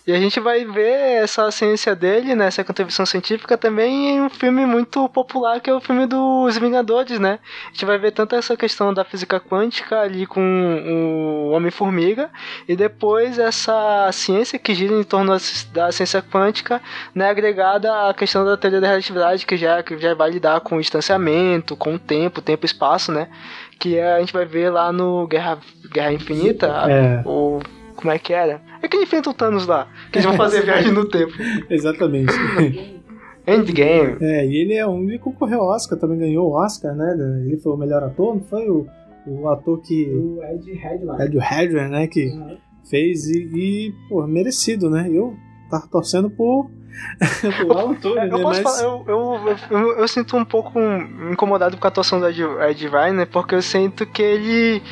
E 0.05 0.13
a 0.13 0.19
gente 0.19 0.41
vai 0.41 0.65
ver 0.65 1.23
essa 1.23 1.49
ciência 1.53 1.95
dele, 1.95 2.35
né, 2.35 2.47
essa 2.47 2.65
contribuição 2.65 3.07
científica 3.07 3.57
também 3.57 4.11
em 4.11 4.21
um 4.21 4.29
filme 4.29 4.67
muito 4.67 5.09
popular 5.09 5.61
que 5.61 5.71
é 5.71 5.75
o 5.75 5.81
filme 5.81 6.07
dos 6.07 6.59
Vingadores, 6.59 7.21
né? 7.21 7.39
A 7.69 7.73
gente 7.73 7.85
vai 7.85 7.99
ver 7.99 8.11
tanto 8.11 8.35
essa 8.35 8.57
questão 8.57 8.93
da 8.93 9.05
física 9.05 9.39
quântica 9.39 10.01
ali 10.01 10.27
com 10.27 10.41
o 10.41 11.51
Homem-Formiga 11.53 12.31
e 12.69 12.75
depois 12.75 13.39
essa 13.39 14.11
ciência 14.13 14.59
que 14.59 14.75
gira 14.75 14.93
em 14.93 15.05
torno 15.05 15.37
da 15.73 15.93
ciência 15.93 16.21
quântica, 16.21 16.83
né, 17.15 17.31
agregada 17.31 18.09
à 18.09 18.15
questão 18.15 18.45
da 18.45 18.57
teoria 18.57 18.81
da 18.81 18.89
relatividade 18.89 19.47
que 19.47 19.57
já, 19.57 19.83
que 19.85 19.97
já 19.99 20.15
vai 20.15 20.31
lidar 20.31 20.61
com 20.61 20.77
o 20.77 20.81
distanciamento, 20.81 21.77
com 21.77 21.95
o 21.95 21.99
tempo, 21.99 22.43
tempo 22.43 22.65
e 22.65 22.67
espaço, 22.67 23.13
né? 23.13 23.29
Que 23.79 24.01
a 24.01 24.19
gente 24.19 24.33
vai 24.33 24.45
ver 24.45 24.71
lá 24.71 24.93
no 24.93 25.29
Guerra, 25.29 25.59
Guerra 25.93 26.13
Infinita, 26.13 26.67
é. 26.89 27.23
o 27.25 27.61
como 28.03 28.11
é 28.11 28.19
que 28.19 28.33
era? 28.33 28.61
É 28.83 28.89
que 28.89 28.97
ele 28.97 29.05
enfrenta 29.05 29.31
o 29.31 29.35
Thanos 29.35 29.67
lá, 29.67 29.89
que 30.11 30.19
eles 30.19 30.27
vão 30.27 30.37
fazer 30.37 30.63
viagem 30.67 30.93
no 30.93 31.09
tempo. 31.09 31.33
Exatamente. 31.71 32.33
Endgame. 33.47 34.19
É, 34.21 34.47
e 34.47 34.57
ele 34.57 34.75
é 34.75 34.87
um 34.87 35.07
que 35.07 35.19
concorreu 35.19 35.63
ao 35.63 35.69
Oscar, 35.69 35.99
também 35.99 36.19
ganhou 36.19 36.51
o 36.51 36.53
Oscar, 36.53 36.95
né? 36.95 37.17
Ele 37.45 37.57
foi 37.59 37.73
o 37.73 37.77
melhor 37.77 38.03
ator, 38.03 38.37
não 38.37 38.45
foi 38.45 38.69
o, 38.69 38.87
o 39.27 39.49
ator 39.49 39.81
que. 39.83 40.09
O 40.09 40.43
Ed 40.45 40.73
Redman. 40.73 41.21
Ed 41.21 41.39
Redman, 41.39 41.89
né? 41.89 42.07
Que 42.07 42.29
uhum. 42.29 42.57
fez 42.89 43.27
e, 43.27 43.51
e, 43.55 43.95
pô, 44.09 44.27
merecido, 44.27 44.89
né? 44.89 45.09
Eu 45.11 45.35
tava 45.71 45.87
torcendo 45.89 46.31
por. 46.31 46.71
Alan 47.71 47.95
Turing, 47.95 48.29
eu, 48.29 48.39
né? 48.39 48.45
Mas... 48.45 48.63
Mas... 48.63 48.83
eu, 48.83 49.05
eu, 49.09 49.57
eu, 49.71 49.99
eu, 49.99 50.09
sinto 50.09 50.37
um 50.37 50.45
pouco 50.45 50.79
incomodado 51.31 51.77
com 51.79 51.87
a 51.87 51.89
atuação 51.89 52.21
do 52.21 52.29
Ed, 52.29 52.43
Ed 52.43 52.89
Redman, 52.89 53.27
porque 53.27 53.55
eu 53.55 53.63
sinto 53.63 54.07
que 54.07 54.23
ele 54.23 54.83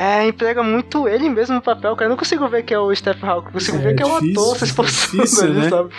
é, 0.00 0.26
emprega 0.26 0.62
muito 0.62 1.06
ele 1.06 1.28
mesmo 1.28 1.56
no 1.56 1.60
papel, 1.60 1.94
cara. 1.94 2.06
Eu 2.06 2.10
não 2.10 2.16
consigo 2.16 2.48
ver 2.48 2.62
que 2.62 2.72
é 2.72 2.78
o 2.78 2.94
Stephen 2.94 3.28
Hawking, 3.28 3.48
eu 3.48 3.52
consigo 3.52 3.76
é, 3.76 3.80
ver 3.80 3.94
que 3.94 4.02
é 4.02 4.06
um 4.06 4.18
difícil, 4.18 4.42
ator 4.42 4.56
se 4.56 4.64
esforçando 4.64 5.22
difícil, 5.22 5.44
ali, 5.44 5.60
né? 5.60 5.68
sabe? 5.68 5.90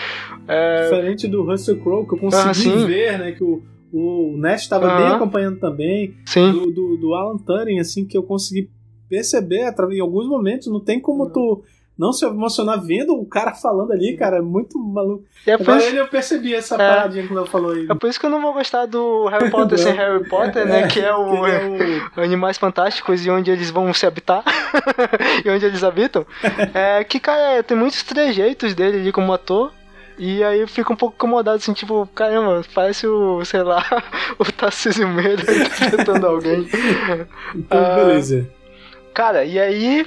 É... 0.47 0.84
Diferente 0.84 1.28
do 1.28 1.43
Russell 1.43 1.80
Crowe, 1.82 2.08
que 2.08 2.16
eu 2.16 2.18
consegui 2.18 2.70
Ah, 2.72 2.86
ver, 2.88 3.20
né? 3.20 3.32
Que 3.34 3.43
o, 3.43 3.62
o 3.93 4.36
Nash 4.38 4.64
estava 4.64 4.88
Aham. 4.88 4.97
bem 4.97 5.08
acompanhando 5.08 5.60
também. 5.60 6.16
Sim. 6.26 6.52
Do, 6.52 6.72
do, 6.72 6.97
do 6.97 7.14
Alan 7.14 7.38
Turing, 7.38 7.80
assim, 7.80 8.04
que 8.04 8.18
eu 8.18 8.24
consegui 8.24 8.72
perceber 9.08 9.66
através 9.66 9.99
em 9.99 10.02
alguns 10.02 10.28
momentos. 10.28 10.68
Não 10.68 10.80
tem 10.80 10.99
como 10.99 11.30
tu 11.30 11.64
não 11.98 12.12
se 12.12 12.26
emocionar 12.26 12.82
vendo 12.82 13.14
o 13.14 13.26
cara 13.26 13.54
falando 13.54 13.92
ali, 13.92 14.18
cara. 14.18 14.38
É 14.38 14.42
muito 14.42 14.80
maluco. 14.80 15.24
E 15.46 15.52
é 15.52 15.54
Agora 15.54 15.78
isso- 15.78 15.88
ele 15.89 16.00
eu 16.00 16.08
percebi 16.08 16.54
essa 16.56 16.76
É. 16.76 16.78
paradinha 16.78 17.28
que 17.28 17.32
o 17.34 17.36
Léo 17.36 17.46
falou 17.46 17.72
aí. 17.72 17.86
É 17.89 17.94
por 17.94 18.10
isso 18.10 18.20
que 18.20 18.26
eu 18.26 18.30
não 18.30 18.42
vou 18.42 18.54
gostar 18.54 18.86
do 18.88 19.26
Harry 19.28 19.50
Potter 19.52 19.78
sem 19.78 19.94
Harry 19.94 20.28
Potter, 20.28 20.66
né? 20.66 20.82
É, 20.84 20.88
que 20.88 21.00
é 21.00 21.14
o, 21.16 21.46
é 21.46 21.62
Animais 22.24 22.58
Fantásticos 22.58 23.26
e 23.26 23.30
onde 23.30 23.52
eles 23.52 23.70
vão 23.70 23.94
se 23.94 24.06
habitar. 24.06 24.44
e 25.46 25.50
onde 25.50 25.66
eles 25.66 25.84
habitam. 25.84 26.26
É 26.74 27.04
que, 27.04 27.20
cara, 27.20 27.62
tem 27.64 27.78
muitos 27.78 28.02
trejeitos 28.04 28.74
dele 28.74 28.98
ali 29.00 29.12
como 29.12 29.32
ator. 29.34 29.72
E 30.18 30.44
aí 30.44 30.60
eu 30.60 30.68
fico 30.68 30.94
um 30.94 30.96
pouco 30.96 31.16
incomodado, 31.16 31.58
assim, 31.58 31.74
tipo, 31.74 32.08
caramba, 32.14 32.62
parece 32.76 33.08
o, 33.08 33.44
sei 33.44 33.64
lá, 33.64 33.84
o 34.38 34.46
Tarcísio 34.52 35.08
Meira 35.08 35.42
interpretando 35.42 36.28
alguém. 36.28 36.68
Então, 37.56 37.80
Ah, 37.84 37.96
beleza. 37.96 38.48
Cara, 39.16 39.44
e 39.44 39.60
aí, 39.60 40.06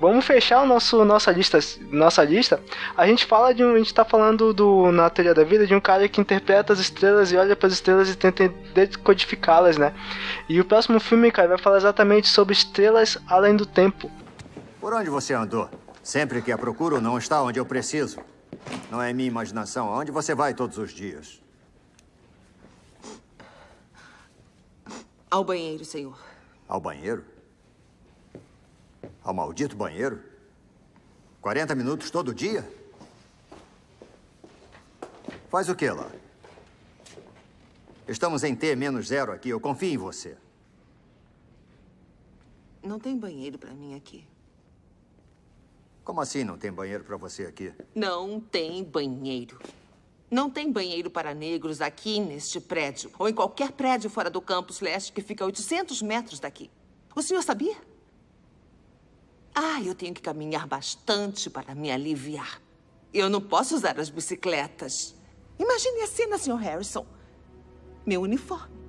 vamos 0.00 0.24
fechar 0.24 0.62
o 0.62 0.66
nosso, 0.66 1.04
nossa, 1.04 1.30
lista, 1.30 1.58
nossa 1.90 2.24
lista. 2.24 2.60
A 2.96 3.06
gente 3.06 3.26
fala 3.26 3.54
de 3.54 3.62
um. 3.62 3.74
A 3.74 3.78
gente 3.78 3.92
tá 3.92 4.04
falando 4.04 4.54
do, 4.54 4.90
na 4.90 5.10
teoria 5.10 5.34
da 5.34 5.44
vida 5.44 5.66
de 5.66 5.74
um 5.74 5.80
cara 5.80 6.08
que 6.08 6.20
interpreta 6.20 6.72
as 6.72 6.78
estrelas 6.78 7.30
e 7.30 7.36
olha 7.36 7.54
para 7.54 7.66
as 7.66 7.74
estrelas 7.74 8.08
e 8.08 8.16
tenta 8.16 8.48
decodificá-las, 8.74 9.76
né? 9.76 9.92
E 10.48 10.58
o 10.58 10.64
próximo 10.64 10.98
filme, 10.98 11.30
cara, 11.30 11.48
vai 11.48 11.58
falar 11.58 11.76
exatamente 11.76 12.28
sobre 12.28 12.54
estrelas 12.54 13.18
além 13.28 13.54
do 13.54 13.66
tempo. 13.66 14.10
Por 14.80 14.94
onde 14.94 15.10
você 15.10 15.34
andou? 15.34 15.68
Sempre 16.02 16.40
que 16.40 16.50
a 16.50 16.56
procuro, 16.56 17.00
não 17.00 17.18
está 17.18 17.42
onde 17.42 17.60
eu 17.60 17.66
preciso. 17.66 18.18
Não 18.90 19.02
é 19.02 19.12
minha 19.12 19.28
imaginação. 19.28 19.92
Aonde 19.92 20.10
você 20.10 20.34
vai 20.34 20.54
todos 20.54 20.78
os 20.78 20.90
dias? 20.90 21.40
Ao 25.30 25.44
banheiro, 25.44 25.84
senhor. 25.84 26.18
Ao 26.66 26.80
banheiro? 26.80 27.24
Ao 29.22 29.34
maldito 29.34 29.76
banheiro? 29.76 30.22
40 31.40 31.74
minutos 31.74 32.10
todo 32.10 32.34
dia? 32.34 32.70
Faz 35.48 35.68
o 35.68 35.74
que 35.74 35.90
lá? 35.90 36.10
Estamos 38.06 38.42
em 38.44 38.54
T 38.54 38.74
menos 38.76 39.08
zero 39.08 39.32
aqui. 39.32 39.48
Eu 39.48 39.60
confio 39.60 39.92
em 39.92 39.96
você. 39.96 40.36
Não 42.82 42.98
tem 42.98 43.16
banheiro 43.16 43.58
pra 43.58 43.72
mim 43.72 43.94
aqui. 43.94 44.26
Como 46.02 46.20
assim 46.20 46.42
não 46.42 46.56
tem 46.56 46.72
banheiro 46.72 47.04
para 47.04 47.16
você 47.16 47.44
aqui? 47.44 47.72
Não 47.94 48.40
tem 48.40 48.82
banheiro. 48.82 49.60
Não 50.30 50.48
tem 50.48 50.72
banheiro 50.72 51.10
para 51.10 51.34
negros 51.34 51.80
aqui 51.80 52.20
neste 52.20 52.60
prédio. 52.60 53.10
Ou 53.18 53.28
em 53.28 53.34
qualquer 53.34 53.72
prédio 53.72 54.08
fora 54.08 54.30
do 54.30 54.40
campus 54.40 54.80
leste 54.80 55.12
que 55.12 55.20
fica 55.20 55.44
a 55.44 55.46
800 55.46 56.00
metros 56.02 56.40
daqui. 56.40 56.70
O 57.14 57.22
senhor 57.22 57.42
sabia? 57.42 57.76
Ah, 59.54 59.80
eu 59.82 59.94
tenho 59.94 60.14
que 60.14 60.22
caminhar 60.22 60.66
bastante 60.66 61.50
para 61.50 61.74
me 61.74 61.90
aliviar. 61.90 62.60
Eu 63.12 63.28
não 63.28 63.40
posso 63.40 63.74
usar 63.74 63.98
as 63.98 64.08
bicicletas. 64.08 65.14
Imagine 65.58 66.02
a 66.02 66.06
cena, 66.06 66.38
Sr. 66.38 66.56
Harrison. 66.56 67.06
Meu 68.06 68.22
uniforme. 68.22 68.80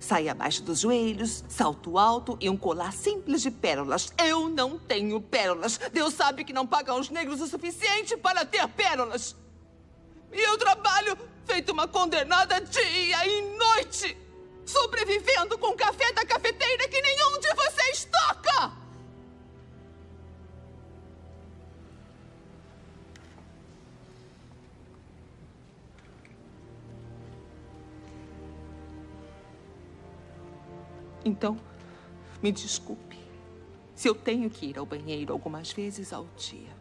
Saia 0.00 0.32
abaixo 0.32 0.62
dos 0.62 0.80
joelhos, 0.80 1.44
salto 1.48 1.98
alto 1.98 2.36
e 2.40 2.48
um 2.48 2.56
colar 2.56 2.92
simples 2.92 3.42
de 3.42 3.50
pérolas. 3.50 4.12
Eu 4.18 4.48
não 4.48 4.78
tenho 4.78 5.20
pérolas. 5.20 5.78
Deus 5.92 6.14
sabe 6.14 6.42
que 6.42 6.52
não 6.52 6.66
pagam 6.66 6.98
os 6.98 7.10
negros 7.10 7.40
o 7.40 7.46
suficiente 7.46 8.16
para 8.16 8.44
ter 8.44 8.66
pérolas. 8.68 9.36
E 10.32 10.40
eu 10.40 10.56
trabalho 10.56 11.16
feito 11.44 11.72
uma 11.72 11.86
condenada 11.86 12.60
dia 12.60 13.26
e 13.26 13.56
noite, 13.56 14.16
sobrevivendo 14.64 15.58
com 15.58 15.76
café 15.76 16.12
da 16.12 16.24
cafeteira 16.24 16.88
que 16.88 17.02
nenhum 17.02 17.40
de 17.40 17.54
vocês 17.54 18.08
toca! 18.10 18.79
Então, 31.30 31.56
me 32.42 32.50
desculpe 32.50 33.16
se 33.94 34.08
eu 34.08 34.16
tenho 34.16 34.50
que 34.50 34.66
ir 34.66 34.76
ao 34.76 34.84
banheiro 34.84 35.32
algumas 35.32 35.72
vezes 35.72 36.12
ao 36.12 36.26
dia. 36.36 36.79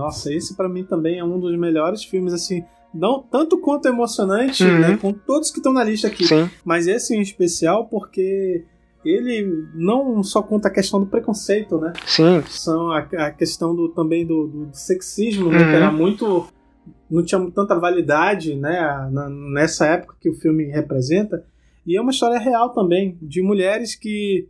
Nossa, 0.00 0.32
esse 0.32 0.56
pra 0.56 0.68
mim 0.68 0.84
também 0.84 1.18
é 1.18 1.24
um 1.24 1.38
dos 1.38 1.56
melhores 1.58 2.02
filmes, 2.04 2.32
assim, 2.32 2.64
não 2.92 3.22
tanto 3.22 3.58
quanto 3.58 3.86
emocionante, 3.86 4.64
Uhum. 4.64 4.78
né, 4.80 4.96
com 4.96 5.12
todos 5.12 5.50
que 5.50 5.58
estão 5.58 5.72
na 5.72 5.84
lista 5.84 6.08
aqui, 6.08 6.26
Sim. 6.26 6.48
mas 6.64 6.86
esse 6.86 7.14
em 7.14 7.20
especial 7.20 7.86
porque 7.86 8.64
ele 9.04 9.66
não 9.74 10.22
só 10.22 10.42
conta 10.42 10.68
a 10.68 10.70
questão 10.70 11.00
do 11.00 11.06
preconceito, 11.06 11.78
né? 11.78 11.92
Sim. 12.06 12.42
São 12.48 12.90
a, 12.90 12.98
a 12.98 13.30
questão 13.30 13.74
do, 13.74 13.88
também 13.88 14.26
do, 14.26 14.46
do 14.46 14.68
sexismo, 14.72 15.50
né? 15.50 15.58
Uhum. 15.58 15.64
Que 15.70 15.76
era 15.76 15.92
muito 15.92 16.46
não 17.10 17.24
tinha 17.24 17.40
tanta 17.50 17.78
validade, 17.78 18.54
né, 18.54 19.08
na, 19.10 19.28
nessa 19.28 19.86
época 19.86 20.16
que 20.20 20.30
o 20.30 20.34
filme 20.34 20.64
representa. 20.66 21.44
E 21.86 21.96
é 21.96 22.00
uma 22.00 22.10
história 22.12 22.38
real 22.38 22.70
também 22.70 23.18
de 23.20 23.42
mulheres 23.42 23.94
que 23.96 24.48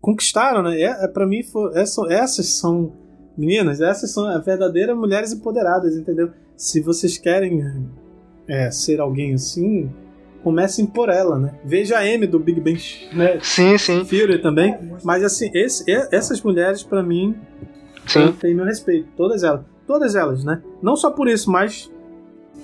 conquistaram, 0.00 0.62
né? 0.62 0.80
É, 0.80 1.04
é 1.04 1.08
para 1.08 1.26
mim 1.26 1.42
for, 1.42 1.74
essa, 1.76 2.02
essas 2.12 2.58
são 2.58 2.92
meninas, 3.36 3.80
essas 3.80 4.12
são 4.12 4.26
as 4.26 4.44
verdadeiras 4.44 4.96
mulheres 4.96 5.32
empoderadas, 5.32 5.96
entendeu? 5.96 6.30
Se 6.56 6.80
vocês 6.80 7.18
querem 7.18 7.88
é, 8.46 8.70
ser 8.70 9.00
alguém 9.00 9.34
assim, 9.34 9.90
comecem 10.42 10.86
por 10.86 11.08
ela, 11.08 11.38
né? 11.38 11.54
Veja 11.64 11.98
a 11.98 12.00
Amy 12.00 12.26
do 12.26 12.38
Big 12.38 12.60
Bang, 12.60 12.80
né? 13.12 13.38
Sim, 13.42 13.78
sim. 13.78 14.04
Fury 14.04 14.40
também. 14.40 14.76
Mas 15.02 15.22
assim, 15.22 15.50
esse, 15.54 15.84
essas 16.10 16.42
mulheres 16.42 16.82
para 16.82 17.02
mim 17.02 17.36
sim. 18.06 18.32
têm 18.32 18.54
meu 18.54 18.64
respeito, 18.64 19.08
todas 19.16 19.42
elas, 19.42 19.62
todas 19.86 20.14
elas, 20.14 20.44
né? 20.44 20.62
Não 20.82 20.96
só 20.96 21.10
por 21.10 21.28
isso, 21.28 21.50
mas 21.50 21.90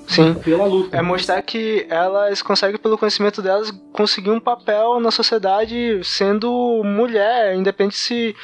Sim. 0.09 0.34
Pela 0.34 0.64
luta. 0.64 0.96
É 0.96 1.02
mostrar 1.02 1.40
que 1.42 1.86
elas 1.90 2.40
conseguem, 2.40 2.78
pelo 2.78 2.96
conhecimento 2.96 3.42
delas, 3.42 3.70
conseguir 3.92 4.30
um 4.30 4.40
papel 4.40 4.98
na 4.98 5.11
sociedade 5.11 6.00
sendo 6.02 6.82
mulher, 6.82 7.54
independente 7.54 7.96
se. 7.96 8.34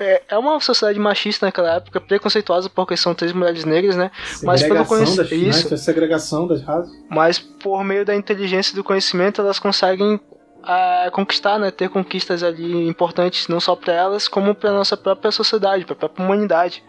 É, 0.00 0.22
é 0.28 0.38
uma 0.38 0.60
sociedade 0.60 0.98
machista 0.98 1.46
naquela 1.46 1.76
época, 1.76 2.00
preconceituosa 2.00 2.68
porque 2.68 2.96
são 2.96 3.14
três 3.14 3.32
mulheres 3.32 3.64
negras, 3.64 3.96
né? 3.96 4.10
Mas 4.42 4.62
pelo 4.62 4.84
conhecimento. 4.84 5.34
Isso. 5.34 5.70
Né? 5.70 5.76
segregação 5.76 6.46
das 6.46 6.62
raças. 6.62 6.90
Mas 7.08 7.38
por 7.38 7.84
meio 7.84 8.04
da 8.04 8.14
inteligência 8.14 8.72
e 8.72 8.76
do 8.76 8.82
conhecimento, 8.82 9.40
elas 9.40 9.58
conseguem 9.58 10.20
a 10.66 11.08
conquistar, 11.12 11.58
né, 11.60 11.70
ter 11.70 11.88
conquistas 11.88 12.42
ali 12.42 12.88
importantes 12.88 13.46
não 13.46 13.60
só 13.60 13.76
para 13.76 13.92
elas, 13.92 14.26
como 14.26 14.52
para 14.52 14.72
nossa 14.72 14.96
própria 14.96 15.30
sociedade, 15.30 15.84
para 15.84 15.94
a 15.94 15.96
própria 15.96 16.24
humanidade. 16.24 16.82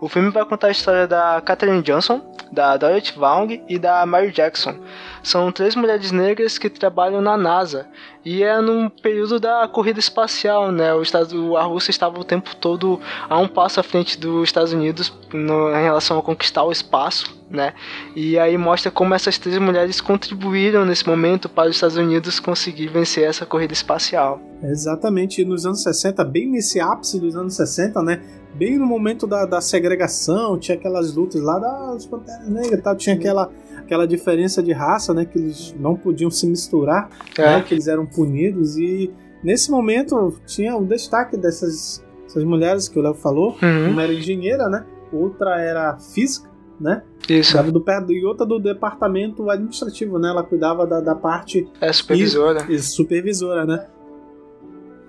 O 0.00 0.08
filme 0.08 0.30
vai 0.30 0.44
contar 0.44 0.68
a 0.68 0.70
história 0.70 1.08
da 1.08 1.40
Katherine 1.40 1.82
Johnson, 1.82 2.22
da 2.52 2.76
Dorothy 2.76 3.18
Vaughan 3.18 3.58
e 3.68 3.78
da 3.78 4.06
Mary 4.06 4.30
Jackson. 4.30 4.76
São 5.24 5.50
três 5.50 5.74
mulheres 5.74 6.12
negras 6.12 6.56
que 6.56 6.70
trabalham 6.70 7.20
na 7.20 7.36
NASA 7.36 7.86
e 8.24 8.44
é 8.44 8.60
num 8.60 8.88
período 8.88 9.40
da 9.40 9.66
corrida 9.66 9.98
espacial, 9.98 10.70
né? 10.70 10.94
O 10.94 11.02
Estado, 11.02 11.56
a 11.56 11.64
Rússia 11.64 11.90
estava 11.90 12.18
o 12.18 12.24
tempo 12.24 12.54
todo 12.56 13.00
a 13.28 13.38
um 13.38 13.48
passo 13.48 13.80
à 13.80 13.82
frente 13.82 14.18
dos 14.18 14.44
Estados 14.44 14.72
Unidos 14.72 15.12
no, 15.32 15.70
em 15.70 15.82
relação 15.82 16.18
a 16.18 16.22
conquistar 16.22 16.62
o 16.62 16.70
espaço, 16.70 17.36
né? 17.50 17.74
E 18.14 18.38
aí 18.38 18.56
mostra 18.56 18.92
como 18.92 19.14
essas 19.14 19.36
três 19.36 19.58
mulheres 19.58 20.00
contribuíram 20.00 20.84
nesse 20.84 21.06
momento 21.06 21.48
para 21.48 21.68
os 21.68 21.76
Estados 21.76 21.96
Unidos 21.96 22.38
conseguir 22.38 22.86
vencer 22.86 23.24
essa 23.24 23.44
corrida 23.44 23.72
espacial. 23.72 24.40
Exatamente, 24.62 25.44
nos 25.44 25.66
anos 25.66 25.82
60, 25.82 26.24
bem 26.24 26.48
nesse 26.48 26.80
ápice 26.80 27.20
dos 27.20 27.36
anos 27.36 27.54
60, 27.54 28.02
né? 28.02 28.22
Bem 28.54 28.78
no 28.78 28.86
momento 28.86 29.26
da, 29.26 29.44
da 29.44 29.60
segregação, 29.60 30.58
tinha 30.58 30.76
aquelas 30.76 31.14
lutas 31.14 31.40
lá 31.40 31.58
das 31.58 32.06
Panteras 32.06 32.48
Negras 32.48 32.78
e 32.78 32.82
tal, 32.82 32.96
tinha 32.96 33.14
aquela, 33.14 33.50
aquela 33.78 34.06
diferença 34.06 34.62
de 34.62 34.72
raça, 34.72 35.14
né, 35.14 35.24
que 35.24 35.38
eles 35.38 35.74
não 35.78 35.96
podiam 35.96 36.30
se 36.30 36.46
misturar, 36.46 37.08
é. 37.36 37.42
né, 37.42 37.62
que 37.62 37.74
eles 37.74 37.86
eram 37.86 38.06
punidos 38.06 38.76
e 38.76 39.10
nesse 39.42 39.70
momento 39.70 40.34
tinha 40.46 40.76
um 40.76 40.84
destaque 40.84 41.36
dessas, 41.36 42.04
dessas 42.24 42.44
mulheres 42.44 42.88
que 42.88 42.98
o 42.98 43.02
Léo 43.02 43.14
falou, 43.14 43.56
uhum. 43.62 43.90
uma 43.90 44.02
era 44.02 44.12
engenheira, 44.12 44.68
né, 44.68 44.84
outra 45.12 45.60
era 45.60 45.96
física, 45.96 46.48
né? 46.80 47.02
Isso. 47.28 47.60
Do, 47.72 47.84
e 48.12 48.24
outra 48.24 48.46
do 48.46 48.58
departamento 48.58 49.50
administrativo, 49.50 50.18
né? 50.18 50.28
Ela 50.28 50.44
cuidava 50.44 50.86
da, 50.86 51.00
da 51.00 51.14
parte. 51.14 51.68
É, 51.80 51.92
supervisora. 51.92 52.64
E, 52.68 52.74
e 52.74 52.78
supervisora, 52.78 53.66
né? 53.66 53.84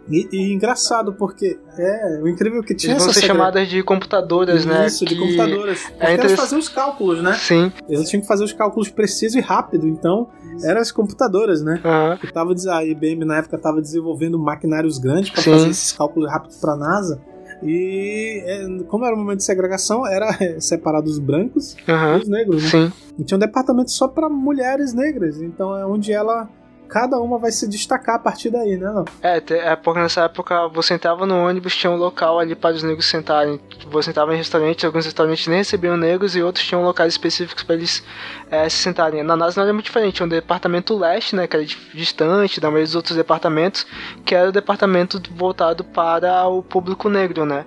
E, 0.10 0.28
e, 0.32 0.53
engraçado, 0.53 1.14
porque 1.14 1.60
é 1.78 2.20
o 2.22 2.28
incrível 2.28 2.64
que 2.64 2.74
tinha 2.74 2.93
Eles 2.93 3.03
vão 3.03 3.14
ser 3.14 3.22
chamadas 3.22 3.68
de 3.68 3.84
computadoras, 3.84 4.66
né? 4.66 4.88
Isso, 4.88 5.05
de 5.05 5.16
computadoras. 5.16 5.84
Porque 5.84 6.05
é 6.05 6.14
elas 6.16 6.32
faziam 6.34 6.60
os 6.60 6.68
cálculos, 6.68 7.22
né? 7.22 7.34
Sim. 7.34 7.72
Eles 7.88 8.10
tinham 8.10 8.22
que 8.22 8.28
fazer 8.28 8.43
os 8.43 8.53
cálculos 8.53 8.89
precisos 8.89 9.36
e 9.36 9.39
rápido, 9.39 9.88
então 9.88 10.30
eram 10.64 10.82
as 10.82 10.91
computadoras, 10.91 11.62
né? 11.62 11.82
Uhum. 11.84 12.18
Que 12.18 12.34
tava, 12.34 12.53
a 12.53 12.86
IBM 12.86 13.24
na 13.24 13.38
época 13.38 13.55
estava 13.55 13.82
desenvolvendo 13.82 14.39
maquinários 14.39 14.97
grandes 14.97 15.30
para 15.30 15.43
fazer 15.43 15.70
esses 15.70 15.91
cálculos 15.91 16.30
rápidos 16.30 16.57
para 16.57 16.74
a 16.74 16.78
NASA. 16.78 17.22
E 17.62 18.41
é, 18.45 18.84
como 18.88 19.05
era 19.05 19.14
o 19.14 19.18
momento 19.18 19.38
de 19.38 19.43
segregação, 19.43 20.07
era 20.07 20.30
separado 20.60 21.10
os 21.10 21.20
brancos 21.20 21.76
uhum. 21.88 22.18
e 22.18 22.22
os 22.22 22.28
negros, 22.28 22.64
né? 22.64 22.70
Sim. 22.70 22.93
E 23.18 23.24
tinha 23.24 23.36
um 23.36 23.39
departamento 23.39 23.91
só 23.91 24.07
para 24.07 24.30
mulheres 24.30 24.93
negras. 24.93 25.41
Então 25.41 25.76
é 25.76 25.86
onde 25.86 26.12
ela 26.12 26.49
cada 26.90 27.20
uma 27.20 27.38
vai 27.38 27.52
se 27.52 27.70
destacar 27.70 28.16
a 28.16 28.20
partir 28.20 28.50
daí, 28.50 28.76
né? 28.76 28.92
Não? 28.92 29.06
É, 29.22 29.42
é 29.50 29.76
porque 29.76 30.00
nessa 30.00 30.22
época 30.22 30.68
você 30.70 30.96
entrava 30.96 31.26
no 31.26 31.46
ônibus, 31.46 31.76
tinha 31.76 31.92
um 31.92 31.96
local 31.96 32.40
ali 32.40 32.56
para 32.56 32.76
os 32.76 32.84
negros 32.84 33.06
sentarem. 33.06 33.60
Você 33.92 34.10
entrava 34.10 34.34
em 34.34 34.38
restaurantes, 34.38 34.84
alguns 34.84 35.06
restaurantes 35.06 35.48
nem 35.48 35.60
recebiam 35.60 35.96
negros 35.96 36.36
e 36.36 36.42
outros 36.42 36.66
tinham 36.66 36.84
locais 36.84 37.14
específicos 37.14 37.64
para 37.64 37.76
eles 37.76 38.04
é, 38.50 38.68
se 38.68 38.78
sentarem. 38.78 39.24
Na 39.24 39.36
NASA 39.36 39.62
não 39.62 39.66
era 39.66 39.74
muito 39.74 39.86
diferente, 39.86 40.16
tinha 40.16 40.26
um 40.26 40.30
departamento 40.30 40.98
leste, 40.98 41.36
né, 41.36 41.48
que 41.48 41.56
era 41.56 41.66
distante 41.66 42.60
da 42.60 42.68
maioria 42.68 42.86
dos 42.86 42.96
outros 42.96 43.16
departamentos, 43.16 43.86
que 44.26 44.34
era 44.34 44.50
o 44.50 44.52
departamento 44.52 45.22
voltado 45.32 45.84
para 45.84 46.48
o 46.48 46.64
público 46.64 47.08
negro, 47.08 47.46
né? 47.46 47.66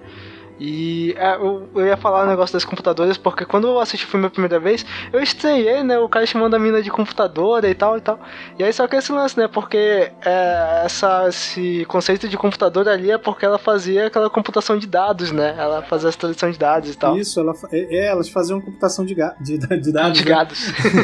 E 0.64 1.12
é, 1.18 1.34
eu, 1.34 1.68
eu, 1.74 1.86
ia 1.86 1.96
falar 1.96 2.22
o 2.22 2.24
um 2.24 2.28
negócio 2.28 2.52
das 2.52 2.64
computadoras, 2.64 3.16
porque 3.18 3.44
quando 3.44 3.66
eu 3.66 3.80
assisti 3.80 4.06
o 4.06 4.08
filme 4.08 4.26
a 4.26 4.30
primeira 4.30 4.60
vez, 4.60 4.86
eu 5.12 5.20
estranhei, 5.20 5.82
né? 5.82 5.98
O 5.98 6.08
cara 6.08 6.24
chamando 6.24 6.54
a 6.54 6.58
mina 6.58 6.80
de 6.80 6.88
computadora 6.88 7.68
e 7.68 7.74
tal 7.74 7.98
e 7.98 8.00
tal. 8.00 8.20
E 8.56 8.62
aí 8.62 8.72
só 8.72 8.86
que 8.86 8.94
esse 8.94 9.10
lance, 9.10 9.36
né? 9.36 9.48
Porque 9.48 10.12
é, 10.24 10.82
essa, 10.84 11.26
esse 11.28 11.84
conceito 11.86 12.28
de 12.28 12.36
computadora 12.36 12.92
ali 12.92 13.10
é 13.10 13.18
porque 13.18 13.44
ela 13.44 13.58
fazia 13.58 14.06
aquela 14.06 14.30
computação 14.30 14.78
de 14.78 14.86
dados, 14.86 15.32
né? 15.32 15.52
Ela 15.58 15.82
fazia 15.82 16.10
a 16.10 16.12
tradução 16.12 16.48
de 16.48 16.58
dados 16.60 16.90
e 16.90 16.96
tal. 16.96 17.18
Isso, 17.18 17.40
ela, 17.40 17.54
é, 17.72 17.96
é 17.96 18.06
elas 18.06 18.28
faziam 18.28 18.60
computação 18.60 19.04
de, 19.04 19.16
ga, 19.16 19.34
de, 19.40 19.58
de 19.58 19.92
dados. 19.92 20.18
De 20.18 20.24
né? 20.28 20.46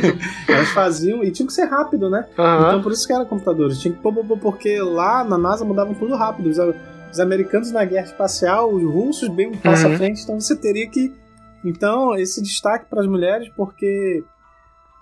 elas 0.46 0.68
faziam 0.68 1.24
e 1.24 1.32
tinha 1.32 1.46
que 1.46 1.52
ser 1.52 1.64
rápido, 1.64 2.08
né? 2.08 2.26
Uhum. 2.38 2.68
Então 2.68 2.82
por 2.82 2.92
isso 2.92 3.04
que 3.04 3.12
era 3.12 3.24
computadores. 3.24 3.80
Tinha 3.80 3.92
que 3.92 4.00
porque 4.40 4.80
lá 4.80 5.24
na 5.24 5.36
NASA 5.36 5.64
mudavam 5.64 5.94
tudo 5.94 6.14
rápido 6.14 6.48
os 7.10 7.20
americanos 7.20 7.70
na 7.70 7.84
guerra 7.84 8.06
espacial, 8.06 8.72
os 8.72 8.82
russos 8.82 9.28
bem 9.28 9.48
um 9.48 9.56
passo 9.56 9.86
uhum. 9.86 9.94
à 9.94 9.96
frente, 9.96 10.22
então 10.22 10.40
você 10.40 10.56
teria 10.56 10.88
que. 10.88 11.12
Então, 11.64 12.14
esse 12.14 12.42
destaque 12.42 12.86
para 12.88 13.00
as 13.00 13.06
mulheres, 13.06 13.48
porque 13.56 14.22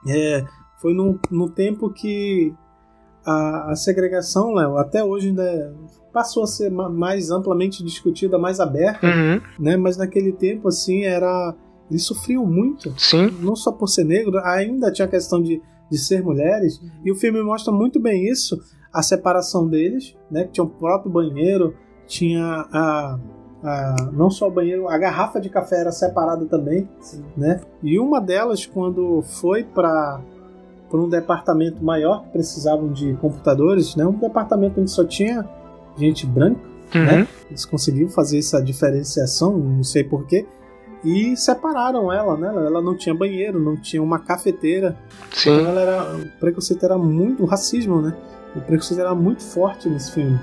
é, 0.08 0.44
foi 0.80 0.94
no, 0.94 1.18
no 1.30 1.50
tempo 1.50 1.90
que 1.90 2.54
a, 3.24 3.72
a 3.72 3.76
segregação, 3.76 4.54
Léo, 4.54 4.78
até 4.78 5.02
hoje 5.02 5.28
ainda 5.28 5.74
passou 6.12 6.44
a 6.44 6.46
ser 6.46 6.70
mais 6.70 7.30
amplamente 7.30 7.84
discutida, 7.84 8.38
mais 8.38 8.60
aberta, 8.60 9.06
uhum. 9.06 9.40
né? 9.58 9.76
Mas 9.76 9.96
naquele 9.96 10.32
tempo, 10.32 10.68
assim, 10.68 11.04
era. 11.04 11.54
Eles 11.90 12.04
sofriam 12.04 12.46
muito. 12.46 12.94
Sim. 12.98 13.30
Não 13.40 13.54
só 13.54 13.70
por 13.70 13.88
ser 13.88 14.04
negro, 14.04 14.38
ainda 14.38 14.90
tinha 14.90 15.06
a 15.06 15.10
questão 15.10 15.42
de, 15.42 15.60
de 15.90 15.98
ser 15.98 16.22
mulheres. 16.22 16.80
E 17.04 17.12
o 17.12 17.14
filme 17.14 17.42
mostra 17.42 17.72
muito 17.72 18.00
bem 18.00 18.28
isso, 18.28 18.58
a 18.92 19.02
separação 19.02 19.68
deles, 19.68 20.16
né? 20.30 20.44
Que 20.44 20.52
tinha 20.52 20.64
o 20.64 20.70
próprio 20.70 21.10
banheiro, 21.12 21.74
tinha 22.06 22.66
a, 22.72 23.18
a, 23.62 23.96
não 24.12 24.30
só 24.30 24.48
o 24.48 24.50
banheiro, 24.50 24.88
a 24.88 24.96
garrafa 24.96 25.40
de 25.40 25.48
café 25.48 25.80
era 25.80 25.92
separada 25.92 26.44
também, 26.46 26.88
Sim. 27.00 27.24
né? 27.36 27.60
E 27.82 27.98
uma 27.98 28.20
delas, 28.20 28.64
quando 28.66 29.22
foi 29.22 29.64
para 29.64 30.20
para 30.88 31.00
um 31.00 31.08
departamento 31.08 31.84
maior 31.84 32.22
que 32.22 32.30
precisavam 32.30 32.92
de 32.92 33.14
computadores, 33.14 33.96
né? 33.96 34.06
Um 34.06 34.12
departamento 34.12 34.80
onde 34.80 34.90
só 34.90 35.04
tinha 35.04 35.44
gente 35.96 36.24
branca, 36.26 36.60
uhum. 36.94 37.04
né? 37.04 37.28
Eles 37.48 37.64
conseguiram 37.64 38.08
fazer 38.08 38.38
essa 38.38 38.62
diferenciação, 38.62 39.58
não 39.58 39.82
sei 39.82 40.04
porquê, 40.04 40.46
e 41.04 41.36
separaram 41.36 42.12
ela, 42.12 42.36
né? 42.36 42.48
Ela 42.48 42.80
não 42.80 42.96
tinha 42.96 43.14
banheiro, 43.14 43.60
não 43.60 43.76
tinha 43.76 44.02
uma 44.02 44.18
cafeteira. 44.18 44.96
Sim. 45.32 45.50
Então 45.50 45.66
ela 45.66 45.80
era, 45.80 46.16
o 46.16 46.40
preconceito 46.40 46.84
era 46.84 46.96
muito, 46.96 47.42
o 47.42 47.46
racismo, 47.46 48.00
né? 48.00 48.16
O 48.54 48.60
preconceito 48.60 49.00
era 49.00 49.14
muito 49.14 49.42
forte 49.42 49.88
nesse 49.88 50.12
filme. 50.12 50.38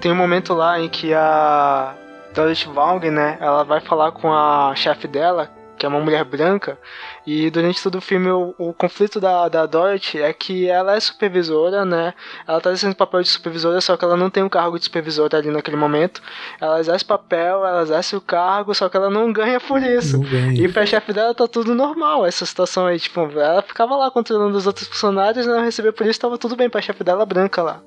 Tem 0.00 0.12
um 0.12 0.16
momento 0.16 0.54
lá 0.54 0.80
em 0.80 0.88
que 0.88 1.12
a 1.14 1.94
Dorothy 2.34 2.68
Vaughan, 2.68 3.10
né, 3.10 3.38
ela 3.40 3.64
vai 3.64 3.80
falar 3.80 4.12
com 4.12 4.32
a 4.32 4.74
chefe 4.74 5.06
dela, 5.06 5.50
que 5.76 5.86
é 5.86 5.88
uma 5.88 6.00
mulher 6.00 6.24
branca, 6.24 6.78
e 7.26 7.50
durante 7.50 7.82
todo 7.82 7.96
o 7.96 8.00
filme, 8.00 8.28
o, 8.28 8.54
o, 8.58 8.72
conflito 8.74 9.18
da, 9.18 9.48
da 9.48 9.64
Dorothy 9.64 10.20
é 10.20 10.32
que 10.32 10.68
ela 10.68 10.94
é 10.94 11.00
supervisora, 11.00 11.84
né? 11.84 12.12
Ela 12.46 12.60
tá 12.60 12.70
exercendo 12.70 12.94
papel 12.94 13.22
de 13.22 13.28
supervisora, 13.28 13.80
só 13.80 13.96
que 13.96 14.04
ela 14.04 14.16
não 14.16 14.28
tem 14.28 14.42
um 14.42 14.48
cargo 14.48 14.78
de 14.78 14.84
supervisora 14.84 15.38
ali 15.38 15.50
naquele 15.50 15.76
momento. 15.76 16.20
Ela 16.60 16.80
exerce 16.80 17.04
papel, 17.04 17.64
ela 17.64 17.82
exerce 17.82 18.14
o 18.14 18.20
cargo, 18.20 18.74
só 18.74 18.88
que 18.88 18.96
ela 18.96 19.08
não 19.08 19.32
ganha 19.32 19.58
por 19.58 19.82
isso. 19.82 20.20
E 20.54 20.68
pra 20.68 20.84
chefe 20.84 21.12
dela 21.12 21.34
tá 21.34 21.48
tudo 21.48 21.74
normal, 21.74 22.26
essa 22.26 22.44
situação 22.44 22.86
aí. 22.86 22.98
Tipo, 22.98 23.20
ela 23.38 23.62
ficava 23.62 23.96
lá 23.96 24.10
controlando 24.10 24.56
os 24.56 24.66
outros 24.66 24.86
funcionários, 24.86 25.46
não 25.46 25.64
receber 25.64 25.92
por 25.92 26.06
isso, 26.06 26.20
tava 26.20 26.36
tudo 26.36 26.54
bem 26.54 26.68
pra 26.68 26.82
chefe 26.82 27.02
dela 27.02 27.24
branca 27.24 27.62
lá. 27.62 27.80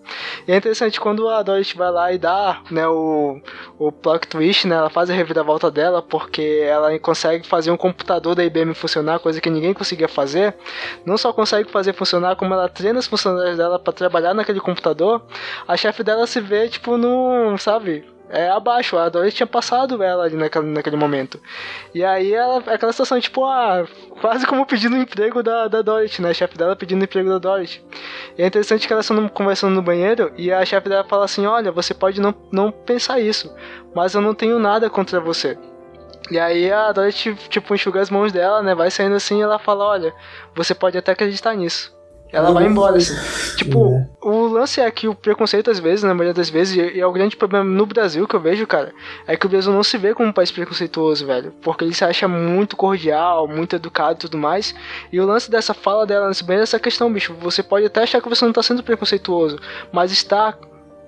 E 0.48 0.52
é 0.52 0.58
interessante 0.58 1.00
quando 1.00 1.30
a 1.30 1.44
Dorothy 1.44 1.78
vai 1.78 1.92
lá 1.92 2.12
e 2.12 2.18
dá, 2.18 2.62
né, 2.72 2.88
o, 2.88 3.40
o 3.78 3.92
plot 3.92 4.28
twist, 4.28 4.68
né? 4.68 4.76
Ela 4.76 4.90
faz 4.90 5.10
a 5.10 5.14
reviravolta 5.14 5.70
dela, 5.70 6.02
porque 6.02 6.64
ela 6.64 6.98
consegue 6.98 7.46
fazer 7.46 7.70
um 7.70 7.78
computador 7.78 8.34
da 8.34 8.44
IBM 8.44 8.74
funcionar 8.74 9.20
coisa 9.28 9.42
que 9.42 9.50
ninguém 9.50 9.74
conseguia 9.74 10.08
fazer, 10.08 10.56
não 11.06 11.18
só 11.18 11.34
consegue 11.34 11.70
fazer 11.70 11.92
funcionar, 11.92 12.38
como 12.38 12.54
ela 12.54 12.70
treina 12.70 12.98
os 12.98 13.08
funcionários 13.08 13.58
dela 13.58 13.78
para 13.78 13.92
trabalhar 13.92 14.34
naquele 14.34 14.62
computador, 14.62 15.22
a 15.68 15.76
chefe 15.76 16.02
dela 16.02 16.26
se 16.26 16.40
vê, 16.40 16.70
tipo, 16.70 16.96
num, 16.96 17.58
sabe, 17.58 18.06
é 18.30 18.50
abaixo. 18.50 18.98
A 18.98 19.10
Dorothy 19.10 19.36
tinha 19.36 19.48
passado 19.48 20.02
ela 20.02 20.24
ali 20.24 20.36
naquele, 20.36 20.68
naquele 20.68 20.96
momento. 20.96 21.40
E 21.94 22.04
aí 22.04 22.34
ela, 22.34 22.60
aquela 22.68 22.92
situação, 22.94 23.20
tipo, 23.20 23.44
ah, 23.44 23.86
quase 24.22 24.46
como 24.46 24.66
pedindo 24.66 24.96
emprego 24.98 25.44
da, 25.44 25.68
da 25.68 25.82
Dorothy, 25.82 26.22
né? 26.22 26.30
A 26.30 26.34
chefe 26.34 26.58
dela 26.58 26.76
pedindo 26.76 27.04
emprego 27.04 27.30
da 27.30 27.38
Dorothy. 27.38 27.84
E 28.38 28.44
é 28.44 28.48
interessante 28.48 28.88
que 28.88 28.94
elas 28.94 29.10
estão 29.10 29.28
conversando 29.28 29.76
no 29.76 29.82
banheiro 29.82 30.32
e 30.38 30.52
a 30.52 30.64
chefe 30.66 30.88
dela 30.90 31.04
fala 31.04 31.26
assim: 31.26 31.46
Olha, 31.46 31.72
você 31.72 31.94
pode 31.94 32.22
não, 32.22 32.34
não 32.52 32.72
pensar 32.72 33.20
isso, 33.20 33.54
mas 33.96 34.14
eu 34.14 34.22
não 34.22 34.34
tenho 34.34 34.58
nada 34.60 34.90
contra 34.90 35.20
você. 35.20 35.58
E 36.30 36.40
aí 36.40 36.72
a 36.72 36.92
Dorothy, 36.92 37.36
tipo, 37.50 37.74
enxuga 37.74 38.02
as 38.02 38.10
mãos 38.10 38.32
dela, 38.32 38.62
né? 38.62 38.76
Vai 38.76 38.92
saindo 38.92 39.16
assim 39.16 39.40
e 39.40 39.42
ela 39.42 39.60
fala: 39.60 39.86
Olha, 39.86 40.14
você 40.56 40.74
pode 40.74 40.98
até 40.98 41.12
acreditar 41.12 41.56
nisso. 41.56 41.96
Ela 42.32 42.52
vai 42.52 42.66
embora, 42.66 42.98
assim. 42.98 43.16
Tipo, 43.56 44.06
o 44.22 44.48
lance 44.48 44.82
é 44.82 44.92
que 44.92 45.08
o 45.08 45.16
preconceito, 45.16 45.72
às 45.72 45.80
vezes, 45.80 46.04
na 46.04 46.14
maioria 46.14 46.34
das 46.34 46.50
vezes, 46.50 46.76
e 46.76 47.00
é 47.00 47.06
o 47.06 47.12
grande 47.12 47.38
problema 47.38 47.64
no 47.64 47.86
Brasil 47.86 48.28
que 48.28 48.36
eu 48.36 48.40
vejo, 48.40 48.68
cara, 48.68 48.94
é 49.26 49.38
que 49.38 49.46
o 49.46 49.50
Brasil 49.50 49.72
não 49.72 49.84
se 49.84 49.98
vê 49.98 50.14
como 50.14 50.28
um 50.28 50.34
país 50.34 50.52
preconceituoso, 50.52 51.26
velho. 51.26 51.54
Porque 51.62 51.86
ele 51.86 51.94
se 51.94 52.04
acha 52.04 52.28
muito 52.28 52.76
cordial, 52.76 53.48
muito 53.48 53.76
educado 53.76 54.16
e 54.16 54.22
tudo 54.22 54.38
mais. 54.38 54.76
E 55.12 55.22
o 55.22 55.26
lance 55.26 55.50
dessa 55.50 55.74
fala 55.74 56.06
dela, 56.06 56.30
bem 56.44 56.60
essa 56.60 56.80
questão, 56.80 57.12
bicho. 57.12 57.34
Você 57.40 57.64
pode 57.64 57.86
até 57.86 58.04
achar 58.04 58.22
que 58.22 58.30
você 58.30 58.44
não 58.44 58.54
tá 58.54 58.62
sendo 58.62 58.84
preconceituoso, 58.84 59.58
mas 59.92 60.12
está, 60.12 60.58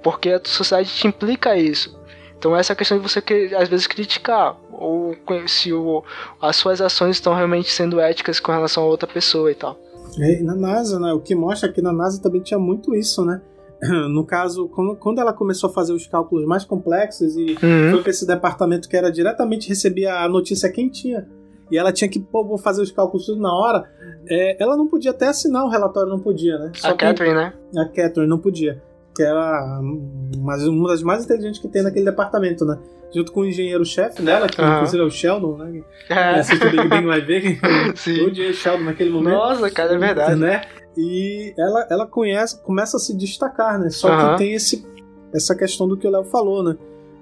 porque 0.02 0.30
a 0.30 0.42
sociedade 0.44 0.90
te 0.90 1.06
implica 1.06 1.58
isso. 1.58 1.99
Então 2.40 2.56
essa 2.56 2.74
questão 2.74 2.98
de 2.98 3.04
você 3.04 3.22
que 3.22 3.54
às 3.54 3.68
vezes 3.68 3.86
criticar 3.86 4.58
ou 4.72 5.14
se 5.46 5.74
o, 5.74 6.02
as 6.42 6.56
suas 6.56 6.80
ações 6.80 7.18
estão 7.18 7.36
realmente 7.36 7.70
sendo 7.70 8.00
éticas 8.00 8.40
com 8.40 8.52
relação 8.52 8.84
a 8.84 8.86
outra 8.88 9.08
pessoa 9.08 9.52
e 9.52 9.56
tal. 9.56 9.78
É, 10.18 10.42
na 10.42 10.56
NASA, 10.56 11.00
né? 11.00 11.12
O 11.12 11.20
que 11.20 11.36
mostra 11.36 11.72
que 11.72 11.82
na 11.82 11.92
NASA 11.92 12.22
também 12.22 12.42
tinha 12.42 12.60
muito 12.60 12.96
isso, 12.96 13.24
né? 13.26 13.42
No 14.10 14.26
caso, 14.26 14.70
quando 14.70 15.20
ela 15.20 15.32
começou 15.32 15.70
a 15.70 15.74
fazer 15.74 15.94
os 15.94 16.08
cálculos 16.08 16.46
mais 16.46 16.66
complexos 16.66 17.36
e 17.36 17.52
uhum. 17.52 17.92
foi 17.92 18.02
para 18.02 18.10
esse 18.10 18.26
departamento 18.26 18.90
que 18.90 18.96
era 18.96 19.12
diretamente 19.12 19.70
recebia 19.70 20.16
a 20.16 20.28
notícia 20.28 20.72
quentinha 20.72 21.28
e 21.72 21.78
ela 21.78 21.92
tinha 21.92 22.10
que 22.10 22.20
pô, 22.20 22.58
fazer 22.58 22.82
os 22.82 22.92
cálculos 22.92 23.26
tudo 23.26 23.42
na 23.42 23.54
hora, 23.54 23.86
é, 24.28 24.62
ela 24.62 24.76
não 24.76 24.88
podia 24.88 25.12
até 25.12 25.28
assinar 25.28 25.64
o 25.64 25.70
relatório, 25.70 26.10
não 26.10 26.20
podia, 26.20 26.58
né? 26.58 26.72
Só 26.76 26.90
a 26.90 26.94
Catherine, 26.96 27.36
né? 27.36 27.54
A 27.78 27.86
Catherine 27.86 28.28
não 28.28 28.40
podia, 28.40 28.82
que 29.20 29.24
era 29.24 29.82
uma, 29.82 30.56
uma 30.56 30.88
das 30.88 31.04
mais 31.04 31.26
inteligentes 31.26 31.60
que 31.60 31.68
tem 31.68 31.84
naquele 31.84 32.06
departamento, 32.06 32.64
né? 32.64 32.80
junto 33.14 33.32
com 33.32 33.42
o 33.42 33.46
engenheiro-chefe 33.46 34.22
dela, 34.22 34.48
que 34.48 34.62
uhum. 34.62 34.76
inclusive 34.76 35.04
é 35.04 35.06
o 35.06 35.10
Sheldon, 35.10 35.58
né? 35.58 35.84
É. 36.10 36.40
Assiste 36.40 36.64
o 36.64 36.70
Big 36.70 36.88
Bang 36.88 37.06
vai 37.08 37.20
ver 37.20 37.60
Sim. 37.98 38.22
o 38.22 38.30
engenheiro 38.30 38.56
Sheldon 38.56 38.84
naquele 38.84 39.10
momento. 39.10 39.34
Nossa, 39.34 39.70
cara, 39.72 39.96
é 39.96 39.98
verdade. 39.98 40.36
Né? 40.36 40.62
E 40.96 41.54
ela, 41.58 41.88
ela 41.90 42.08
conhece, 42.08 42.62
começa 42.62 42.98
a 42.98 43.00
se 43.00 43.18
destacar, 43.18 43.80
né? 43.80 43.90
Só 43.90 44.10
uhum. 44.10 44.32
que 44.32 44.38
tem 44.38 44.54
esse, 44.54 44.86
essa 45.34 45.56
questão 45.56 45.88
do 45.88 45.98
que 45.98 46.08
o 46.08 46.12
Léo 46.12 46.24
falou, 46.24 46.64
né? 46.64 46.78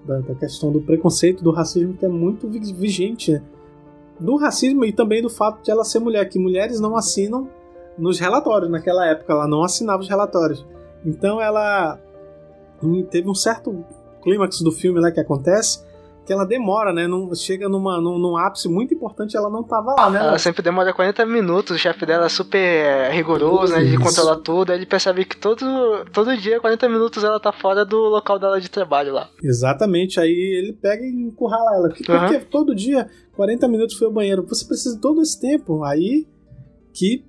Da, 0.05 0.19
da, 0.19 0.35
questão 0.35 0.71
do 0.71 0.81
preconceito, 0.81 1.41
do 1.41 1.51
racismo 1.51 1.93
que 1.93 2.05
é 2.05 2.09
muito 2.09 2.47
vigente, 2.47 3.31
né? 3.31 3.41
Do 4.19 4.35
racismo 4.35 4.83
e 4.83 4.91
também 4.91 5.21
do 5.21 5.29
fato 5.29 5.63
de 5.63 5.71
ela 5.71 5.85
ser 5.85 5.99
mulher, 5.99 6.27
que 6.27 6.37
mulheres 6.37 6.79
não 6.79 6.97
assinam 6.97 7.49
nos 7.97 8.19
relatórios 8.19 8.69
naquela 8.69 9.07
época, 9.07 9.31
ela 9.31 9.47
não 9.47 9.63
assinava 9.63 10.01
os 10.01 10.09
relatórios. 10.09 10.65
Então 11.07 11.41
ela 11.41 11.97
teve 13.09 13.29
um 13.29 13.33
certo 13.33 13.85
clímax 14.21 14.59
do 14.61 14.71
filme 14.71 14.99
lá 14.99 15.09
que 15.09 15.21
acontece, 15.21 15.87
que 16.25 16.33
ela 16.33 16.45
demora, 16.45 16.91
né? 16.91 17.07
Não, 17.07 17.33
chega 17.33 17.69
numa, 17.69 18.01
num, 18.01 18.19
num 18.19 18.35
ápice 18.35 18.67
muito 18.67 18.93
importante 18.93 19.37
ela 19.37 19.49
não 19.49 19.63
tava 19.63 19.95
lá, 19.97 20.09
né? 20.09 20.19
Ela 20.19 20.37
sempre 20.37 20.61
demora 20.61 20.93
40 20.93 21.25
minutos, 21.25 21.77
o 21.77 21.79
chefe 21.79 22.05
dela 22.05 22.25
é 22.25 22.29
super 22.29 22.57
é, 22.57 23.09
rigoroso, 23.09 23.71
né? 23.71 23.81
Ele 23.81 23.97
controla 23.97 24.35
tudo, 24.35 24.71
aí 24.71 24.77
ele 24.77 24.85
percebe 24.85 25.23
que 25.23 25.37
todo, 25.37 25.65
todo 26.11 26.35
dia, 26.35 26.59
40 26.59 26.89
minutos, 26.89 27.23
ela 27.23 27.39
tá 27.39 27.53
fora 27.53 27.85
do 27.85 27.97
local 27.97 28.37
dela 28.37 28.59
de 28.59 28.69
trabalho 28.69 29.13
lá. 29.13 29.29
Exatamente, 29.41 30.19
aí 30.19 30.29
ele 30.29 30.73
pega 30.73 31.05
e 31.05 31.09
encurrala 31.09 31.75
ela. 31.75 31.87
Porque 31.87 32.11
uhum. 32.11 32.41
todo 32.51 32.75
dia, 32.75 33.09
40 33.37 33.65
minutos 33.69 33.97
foi 33.97 34.07
ao 34.07 34.13
banheiro. 34.13 34.45
Você 34.49 34.65
precisa 34.65 34.95
de 34.95 35.01
todo 35.01 35.21
esse 35.21 35.39
tempo. 35.39 35.85
Aí 35.85 36.27
que 36.93 37.23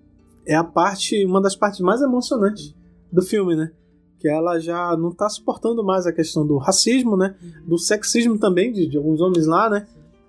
é 0.45 0.57
a 0.57 0.64
parte, 0.64 1.24
uma 1.24 1.41
das 1.41 1.55
partes 1.55 1.79
mais 1.81 2.01
emocionantes 2.01 2.74
do 3.13 3.23
filme, 3.23 3.55
né? 3.57 3.71
que 4.19 4.29
ela 4.29 4.59
já 4.59 4.97
não 4.97 5.11
está 5.11 5.29
suportando 5.29 5.85
mais 5.85 6.07
a 6.07 6.13
questão 6.13 6.45
do 6.45 6.57
racismo, 6.57 7.17
né? 7.17 7.37
Do 7.65 7.79
sexismo 7.79 8.39
também 8.39 8.73
de, 8.73 8.89
de 8.89 8.97
alguns 8.97 9.21
homens 9.21 9.47
lá, 9.47 9.71
né? 9.71 9.87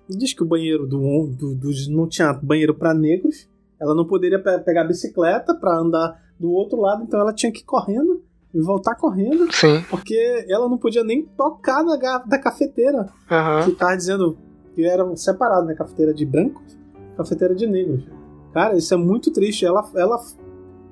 Diz 0.08 0.32
que 0.32 0.42
o 0.42 0.46
banheiro 0.46 0.86
do, 0.86 1.26
do, 1.26 1.54
do 1.54 1.70
não 1.90 2.08
tinha 2.08 2.32
banheiro 2.32 2.74
para 2.74 2.94
negros. 2.94 3.48
Ela 3.80 3.94
não 3.94 4.04
poderia 4.04 4.38
pe 4.38 4.58
pegar 4.60 4.82
a 4.82 4.86
bicicleta 4.86 5.54
para 5.54 5.78
andar 5.78 6.20
do 6.38 6.50
outro 6.52 6.80
lado, 6.80 7.02
então 7.02 7.20
ela 7.20 7.32
tinha 7.32 7.50
que 7.50 7.60
ir 7.60 7.64
correndo 7.64 8.22
e 8.54 8.60
voltar 8.60 8.94
correndo. 8.94 9.52
Sim. 9.52 9.82
Porque 9.88 10.46
ela 10.48 10.68
não 10.68 10.78
podia 10.78 11.02
nem 11.02 11.24
tocar 11.24 11.82
na 11.84 11.96
da 11.96 12.38
cafeteira. 12.38 13.08
Uhum. 13.30 13.64
Que 13.64 13.72
tava 13.72 13.96
dizendo 13.96 14.38
que 14.74 14.84
era 14.84 15.04
separado, 15.16 15.66
né? 15.66 15.74
Cafeteira 15.74 16.14
de 16.14 16.24
brancos, 16.24 16.78
cafeteira 17.16 17.54
de 17.54 17.66
negros. 17.66 18.04
Cara, 18.52 18.76
isso 18.76 18.92
é 18.94 18.96
muito 18.96 19.32
triste. 19.32 19.64
Ela, 19.64 19.88
ela, 19.94 20.20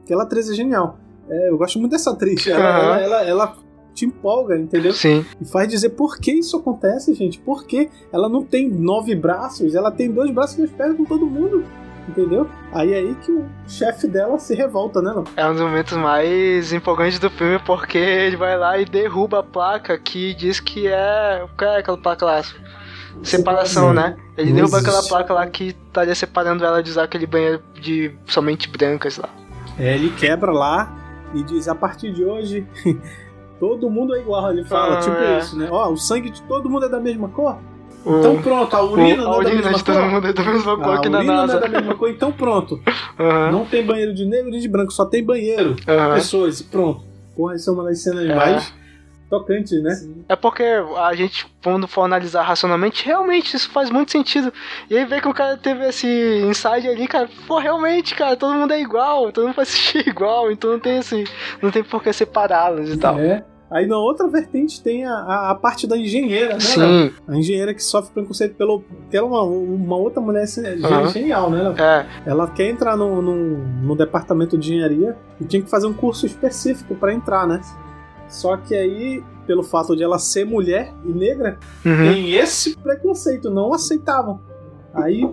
ela 0.08 0.22
atriz 0.24 0.48
é 0.48 0.54
genial. 0.54 0.98
É, 1.30 1.50
eu 1.50 1.58
gosto 1.58 1.78
muito 1.78 1.92
dessa 1.92 2.10
atriz. 2.10 2.46
Ela, 2.46 2.58
uhum. 2.58 2.94
ela, 2.94 3.00
ela, 3.00 3.22
ela, 3.24 3.56
te 3.98 4.06
empolga, 4.06 4.56
entendeu? 4.56 4.92
Sim. 4.92 5.26
E 5.40 5.44
faz 5.44 5.68
dizer 5.68 5.90
por 5.90 6.18
que 6.18 6.32
isso 6.32 6.56
acontece, 6.56 7.12
gente. 7.14 7.38
Por 7.40 7.66
que 7.66 7.90
ela 8.12 8.28
não 8.28 8.44
tem 8.44 8.68
nove 8.68 9.14
braços, 9.14 9.74
ela 9.74 9.90
tem 9.90 10.10
dois 10.10 10.30
braços 10.30 10.54
e 10.54 10.58
dois 10.58 10.70
pés 10.70 10.96
com 10.96 11.04
todo 11.04 11.26
mundo. 11.26 11.64
Entendeu? 12.08 12.48
Aí 12.72 12.94
é 12.94 12.98
aí 12.98 13.14
que 13.16 13.30
o 13.30 13.44
chefe 13.66 14.06
dela 14.06 14.38
se 14.38 14.54
revolta, 14.54 15.02
né? 15.02 15.12
Não? 15.14 15.24
É 15.36 15.46
um 15.46 15.52
dos 15.52 15.60
momentos 15.60 15.94
mais 15.98 16.72
empolgantes 16.72 17.18
do 17.18 17.28
filme 17.28 17.58
porque 17.66 17.98
ele 17.98 18.36
vai 18.36 18.56
lá 18.56 18.78
e 18.78 18.86
derruba 18.86 19.40
a 19.40 19.42
placa 19.42 19.98
que 19.98 20.32
diz 20.32 20.58
que 20.58 20.86
é. 20.86 21.44
O 21.44 21.54
que 21.54 21.64
é 21.64 21.78
aquela 21.78 21.98
placa 21.98 22.24
lá? 22.24 22.42
Separação, 23.22 23.92
né? 23.92 24.16
Ele 24.38 24.52
derruba 24.52 24.78
aquela 24.78 25.02
placa 25.02 25.34
lá 25.34 25.46
que 25.48 25.76
estaria 25.86 26.14
separando 26.14 26.64
ela 26.64 26.82
de 26.82 26.90
usar 26.90 27.02
aquele 27.02 27.26
banheiro 27.26 27.62
de 27.78 28.14
somente 28.24 28.70
brancas 28.70 29.18
lá. 29.18 29.28
É, 29.78 29.94
ele 29.94 30.10
quebra 30.10 30.50
lá 30.50 31.07
e 31.34 31.42
diz: 31.42 31.68
a 31.68 31.74
partir 31.74 32.12
de 32.12 32.24
hoje, 32.24 32.66
todo 33.58 33.90
mundo 33.90 34.14
é 34.14 34.20
igual. 34.20 34.50
Ele 34.50 34.64
fala, 34.64 34.98
ah, 34.98 35.00
tipo 35.00 35.16
é. 35.16 35.38
isso, 35.38 35.58
né? 35.58 35.68
Ó, 35.70 35.90
o 35.90 35.96
sangue 35.96 36.30
de 36.30 36.42
todo 36.42 36.68
mundo 36.68 36.86
é 36.86 36.88
da 36.88 37.00
mesma 37.00 37.28
cor. 37.28 37.56
Então 38.06 38.40
pronto, 38.40 38.74
a 38.74 38.82
urina 38.82 39.24
não 39.24 39.40
é 39.40 39.44
da 39.44 39.50
mesma 39.50 39.72
de 39.72 39.84
todo 39.84 40.00
mundo 40.02 40.26
é 40.26 40.32
da 40.32 40.44
mesma 40.44 40.76
cor 40.78 40.94
a 40.94 41.00
que 41.00 41.08
na 41.08 41.22
NASA. 41.22 41.46
não 41.46 41.58
é 41.58 41.68
da 41.68 41.80
mesma 41.80 41.94
cor, 41.94 42.10
então 42.10 42.32
pronto. 42.32 42.80
Uhum. 43.18 43.50
Não 43.50 43.64
tem 43.64 43.84
banheiro 43.84 44.14
de 44.14 44.24
negro 44.24 44.48
nem 44.48 44.60
de 44.60 44.68
branco, 44.68 44.92
só 44.92 45.04
tem 45.04 45.24
banheiro. 45.24 45.70
Uhum. 45.70 46.14
Pessoas, 46.14 46.62
pronto. 46.62 47.02
Porra, 47.34 47.56
isso 47.56 47.68
é 47.68 47.72
uma 47.72 47.82
das 47.82 48.00
cenas 48.00 48.30
é. 48.30 48.32
mais 48.32 48.72
tocante, 49.28 49.80
né? 49.80 49.94
É 50.28 50.36
porque 50.36 50.64
a 50.96 51.14
gente, 51.14 51.46
quando 51.62 51.86
for 51.86 52.02
analisar 52.02 52.42
racionalmente, 52.42 53.04
realmente 53.04 53.56
isso 53.56 53.70
faz 53.70 53.90
muito 53.90 54.10
sentido. 54.10 54.52
E 54.88 54.96
aí 54.96 55.04
vê 55.04 55.20
que 55.20 55.28
o 55.28 55.34
cara 55.34 55.56
teve 55.56 55.86
esse 55.86 56.06
insight 56.06 56.88
ali, 56.88 57.06
cara, 57.06 57.28
pô, 57.46 57.58
realmente, 57.58 58.14
cara, 58.14 58.36
todo 58.36 58.54
mundo 58.54 58.72
é 58.72 58.80
igual, 58.80 59.30
todo 59.32 59.46
mundo 59.46 59.56
vai 59.56 59.64
assistir 59.68 60.06
igual, 60.08 60.50
então 60.50 60.72
não 60.72 60.80
tem 60.80 60.98
assim, 60.98 61.24
não 61.62 61.70
tem 61.70 61.82
por 61.82 62.02
que 62.02 62.12
separá-los 62.12 62.90
e 62.90 62.96
tal. 62.96 63.18
É. 63.18 63.44
Aí 63.70 63.86
na 63.86 63.98
outra 63.98 64.26
vertente 64.28 64.82
tem 64.82 65.04
a, 65.04 65.12
a, 65.12 65.50
a 65.50 65.54
parte 65.54 65.86
da 65.86 65.96
engenheira, 65.96 66.54
né? 66.54 66.60
Sim. 66.60 67.12
A 67.26 67.36
engenheira 67.36 67.74
que 67.74 67.82
sofre 67.82 68.12
preconceito 68.14 68.54
pelo. 68.54 68.82
que 69.10 69.16
ela 69.16 69.26
é 69.26 69.30
uma, 69.30 69.42
uma 69.42 69.96
outra 69.96 70.22
mulher 70.22 70.44
uhum. 70.44 71.08
genial, 71.10 71.50
né? 71.50 71.74
É. 71.78 72.30
Ela 72.30 72.48
quer 72.48 72.70
entrar 72.70 72.96
no, 72.96 73.20
no, 73.20 73.58
no, 73.58 73.94
departamento 73.94 74.56
de 74.56 74.72
engenharia 74.72 75.14
e 75.38 75.44
tinha 75.44 75.62
que 75.62 75.68
fazer 75.68 75.86
um 75.86 75.92
curso 75.92 76.24
específico 76.24 76.94
para 76.94 77.12
entrar, 77.12 77.46
né? 77.46 77.60
Só 78.28 78.56
que 78.56 78.74
aí, 78.74 79.24
pelo 79.46 79.62
fato 79.62 79.96
de 79.96 80.02
ela 80.02 80.18
ser 80.18 80.44
mulher 80.44 80.92
e 81.04 81.08
negra, 81.08 81.58
uhum. 81.84 81.96
tem 81.96 82.34
esse 82.34 82.76
preconceito, 82.76 83.50
não 83.50 83.72
aceitavam. 83.72 84.40
Aí, 84.94 85.28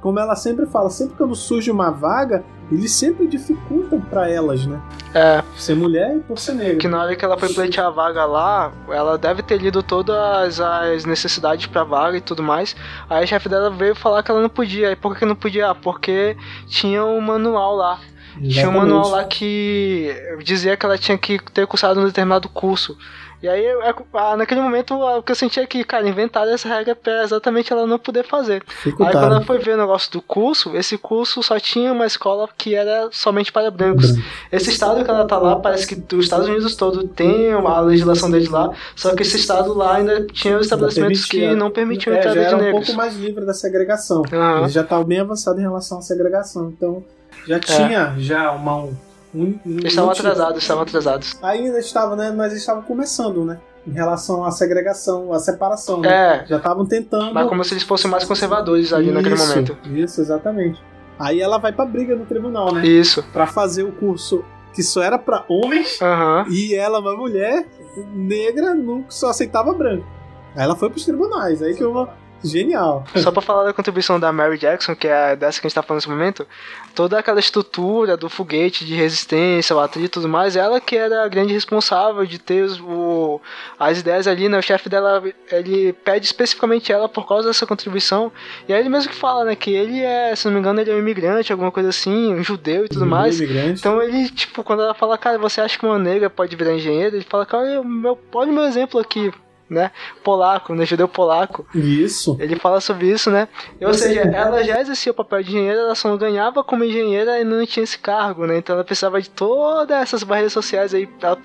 como 0.00 0.18
ela 0.18 0.34
sempre 0.34 0.66
fala, 0.66 0.90
sempre 0.90 1.16
quando 1.16 1.34
surge 1.34 1.70
uma 1.70 1.90
vaga, 1.90 2.44
eles 2.70 2.92
sempre 2.92 3.26
dificultam 3.26 4.00
para 4.00 4.30
elas, 4.30 4.64
né? 4.64 4.80
É. 5.12 5.42
Ser 5.56 5.74
mulher 5.74 6.16
e 6.16 6.20
por 6.20 6.38
ser 6.38 6.54
negra. 6.54 6.76
Que 6.76 6.86
na 6.86 7.02
hora 7.02 7.16
que 7.16 7.24
ela 7.24 7.36
foi 7.36 7.52
pleitear 7.52 7.88
a 7.88 7.90
vaga 7.90 8.24
lá, 8.24 8.72
ela 8.88 9.18
deve 9.18 9.42
ter 9.42 9.60
lido 9.60 9.82
todas 9.82 10.60
as 10.60 11.04
necessidades 11.04 11.66
pra 11.66 11.82
vaga 11.82 12.16
e 12.16 12.20
tudo 12.20 12.42
mais. 12.42 12.76
Aí 13.08 13.24
a 13.24 13.26
chefe 13.26 13.48
dela 13.48 13.70
veio 13.70 13.94
falar 13.96 14.22
que 14.22 14.30
ela 14.30 14.40
não 14.40 14.48
podia. 14.48 14.92
E 14.92 14.96
por 14.96 15.16
que 15.16 15.24
não 15.24 15.34
podia? 15.34 15.74
Porque 15.74 16.36
tinha 16.68 17.04
um 17.04 17.20
manual 17.20 17.74
lá 17.74 17.98
Exatamente. 18.36 18.54
Tinha 18.54 18.68
um 18.68 18.72
manual 18.72 19.08
lá 19.08 19.24
que 19.24 20.14
dizia 20.42 20.76
que 20.76 20.86
ela 20.86 20.98
tinha 20.98 21.18
que 21.18 21.38
ter 21.52 21.66
cursado 21.66 22.00
um 22.00 22.04
determinado 22.04 22.48
curso. 22.48 22.96
E 23.42 23.48
aí, 23.48 23.64
é, 23.64 24.36
naquele 24.36 24.60
momento, 24.60 24.94
o 24.94 25.22
que 25.22 25.32
eu 25.32 25.36
sentia 25.36 25.62
é 25.62 25.66
que, 25.66 25.82
cara, 25.82 26.06
inventaram 26.06 26.52
essa 26.52 26.68
regra 26.68 26.94
pra 26.94 27.22
exatamente 27.22 27.72
ela 27.72 27.86
não 27.86 27.98
poder 27.98 28.22
fazer. 28.22 28.62
Aí, 28.84 28.92
quando 28.92 29.16
ela 29.16 29.40
foi 29.40 29.58
ver 29.58 29.76
o 29.76 29.78
negócio 29.78 30.12
do 30.12 30.20
curso, 30.20 30.76
esse 30.76 30.98
curso 30.98 31.42
só 31.42 31.58
tinha 31.58 31.90
uma 31.90 32.04
escola 32.04 32.46
que 32.58 32.74
era 32.74 33.08
somente 33.10 33.50
para 33.50 33.70
brancos. 33.70 34.14
Esse 34.52 34.68
estado 34.70 35.02
que 35.02 35.10
ela 35.10 35.24
tá 35.24 35.38
lá, 35.38 35.56
parece 35.56 35.86
que 35.86 36.14
os 36.14 36.24
Estados 36.24 36.48
Unidos 36.48 36.76
todo 36.76 37.08
tem 37.08 37.52
a 37.52 37.80
legislação 37.80 38.30
deles 38.30 38.50
lá, 38.50 38.72
só 38.94 39.14
que 39.14 39.22
esse 39.22 39.38
estado 39.38 39.72
lá 39.72 39.96
ainda 39.96 40.26
tinha 40.26 40.58
os 40.58 40.66
estabelecimentos 40.66 41.24
que 41.24 41.54
não 41.54 41.70
permitiam 41.70 42.14
é, 42.14 42.18
entrada 42.18 42.34
já 42.34 42.42
era 42.42 42.56
de 42.56 42.62
negros. 42.62 42.82
um 42.82 42.84
pouco 42.84 42.98
mais 42.98 43.16
livre 43.16 43.46
da 43.46 43.54
segregação. 43.54 44.22
Uhum. 44.30 44.58
Ele 44.58 44.68
já 44.68 44.82
estava 44.82 45.02
bem 45.02 45.20
avançado 45.20 45.58
em 45.58 45.62
relação 45.62 45.98
à 45.98 46.02
segregação. 46.02 46.68
Então, 46.76 47.02
já 47.46 47.56
é. 47.56 47.60
tinha 47.60 48.14
já 48.18 48.50
uma. 48.52 48.76
Um, 48.84 48.94
um, 49.34 49.60
eles 49.64 49.92
estavam 49.92 50.10
atrasados, 50.10 50.62
estavam 50.62 50.82
atrasados. 50.82 51.38
Ainda 51.42 51.78
estavam, 51.78 52.16
né? 52.16 52.32
Mas 52.36 52.52
eles 52.52 52.62
estavam 52.62 52.82
começando, 52.82 53.44
né? 53.44 53.58
em 53.86 53.92
relação 53.92 54.44
à 54.44 54.50
segregação, 54.50 55.32
à 55.32 55.38
separação. 55.38 56.00
Né? 56.00 56.42
É. 56.42 56.46
Já 56.46 56.56
estavam 56.58 56.84
tentando. 56.84 57.32
Mas 57.32 57.48
como 57.48 57.64
se 57.64 57.74
eles 57.74 57.82
fossem 57.82 58.10
mais 58.10 58.24
conservadores 58.24 58.92
ali 58.92 59.10
naquele 59.10 59.34
Isso, 59.34 59.48
momento. 59.48 59.78
Isso, 59.88 60.20
exatamente. 60.20 60.82
Aí 61.18 61.40
ela 61.40 61.58
vai 61.58 61.72
pra 61.72 61.84
briga 61.84 62.14
no 62.14 62.24
tribunal, 62.24 62.72
né? 62.72 62.86
Isso. 62.86 63.22
Pra 63.32 63.46
fazer 63.46 63.82
o 63.82 63.92
curso 63.92 64.44
que 64.72 64.82
só 64.82 65.02
era 65.02 65.18
pra 65.18 65.44
homens 65.48 66.00
Aham. 66.00 66.46
e 66.48 66.74
ela, 66.74 67.00
uma 67.00 67.16
mulher 67.16 67.66
negra, 68.14 68.74
nunca 68.74 69.10
só 69.10 69.28
aceitava 69.28 69.72
branco. 69.72 70.06
Aí 70.54 70.62
ela 70.62 70.76
foi 70.76 70.88
pros 70.88 71.04
tribunais, 71.04 71.62
aí 71.62 71.74
que 71.74 71.84
uma 71.84 72.08
genial. 72.42 73.04
Só 73.16 73.30
pra 73.30 73.42
falar 73.42 73.64
da 73.64 73.72
contribuição 73.72 74.18
da 74.18 74.32
Mary 74.32 74.58
Jackson, 74.58 74.94
que 74.94 75.06
é 75.08 75.36
dessa 75.36 75.60
que 75.60 75.66
a 75.66 75.68
gente 75.68 75.74
tá 75.74 75.82
falando 75.82 75.98
nesse 76.00 76.08
momento, 76.08 76.46
toda 76.94 77.18
aquela 77.18 77.40
estrutura 77.40 78.16
do 78.16 78.28
foguete 78.28 78.84
de 78.84 78.94
resistência, 78.94 79.74
o 79.74 79.80
atrito 79.80 80.06
e 80.06 80.08
tudo 80.08 80.28
mais, 80.28 80.56
ela 80.56 80.80
que 80.80 80.96
era 80.96 81.24
a 81.24 81.28
grande 81.28 81.52
responsável 81.52 82.24
de 82.26 82.38
ter 82.38 82.64
os- 82.64 82.80
o, 82.80 83.40
as 83.78 83.98
ideias 84.00 84.26
ali, 84.26 84.48
né? 84.48 84.58
O 84.58 84.62
chefe 84.62 84.88
dela, 84.88 85.22
ele 85.52 85.92
pede 85.92 86.26
especificamente 86.26 86.92
ela 86.92 87.08
por 87.08 87.26
causa 87.26 87.48
dessa 87.48 87.66
contribuição. 87.66 88.32
E 88.68 88.72
aí 88.72 88.80
ele 88.80 88.88
mesmo 88.88 89.10
que 89.10 89.16
fala, 89.16 89.44
né? 89.44 89.54
Que 89.54 89.70
ele 89.72 90.00
é, 90.00 90.34
se 90.34 90.46
não 90.46 90.54
me 90.54 90.60
engano, 90.60 90.80
ele 90.80 90.90
é 90.90 90.94
um 90.94 90.98
imigrante, 90.98 91.52
alguma 91.52 91.70
coisa 91.70 91.88
assim, 91.90 92.34
um 92.34 92.42
judeu 92.42 92.84
e 92.84 92.88
tudo 92.88 93.00
Judeu, 93.04 93.08
mais. 93.10 93.40
imigrante. 93.40 93.80
Então 93.80 94.02
ele, 94.02 94.28
tipo, 94.30 94.62
quando 94.64 94.82
ela 94.82 94.94
fala, 94.94 95.16
cara, 95.18 95.38
você 95.38 95.60
acha 95.60 95.78
que 95.78 95.84
uma 95.86 95.98
negra 95.98 96.28
pode 96.30 96.56
virar 96.56 96.72
engenheiro? 96.74 97.16
Ele 97.16 97.24
fala, 97.28 97.44
cara, 97.46 97.82
meu, 97.82 98.18
olha 98.34 98.50
o 98.50 98.54
meu 98.54 98.64
exemplo 98.64 98.98
aqui. 99.00 99.32
Né? 99.70 99.92
Polaco, 100.24 100.74
né? 100.74 100.84
Judeu 100.84 101.06
polaco. 101.06 101.64
Isso. 101.72 102.36
Ele 102.40 102.56
fala 102.56 102.80
sobre 102.80 103.08
isso, 103.08 103.30
né? 103.30 103.46
Ou 103.80 103.94
seja, 103.94 104.22
ela 104.22 104.64
já 104.64 104.80
exercia 104.80 105.12
o 105.12 105.14
papel 105.14 105.44
de 105.44 105.50
engenheira, 105.50 105.78
ela 105.78 105.94
só 105.94 106.08
não 106.08 106.18
ganhava 106.18 106.64
como 106.64 106.82
engenheira 106.82 107.40
e 107.40 107.44
não 107.44 107.64
tinha 107.64 107.84
esse 107.84 107.96
cargo, 107.96 108.46
né? 108.46 108.58
Então 108.58 108.74
ela 108.74 108.84
precisava 108.84 109.22
de 109.22 109.30
todas 109.30 109.96
essas 109.96 110.24
barreiras 110.24 110.52
sociais 110.52 110.92
aí, 110.92 111.08
ela, 111.22 111.38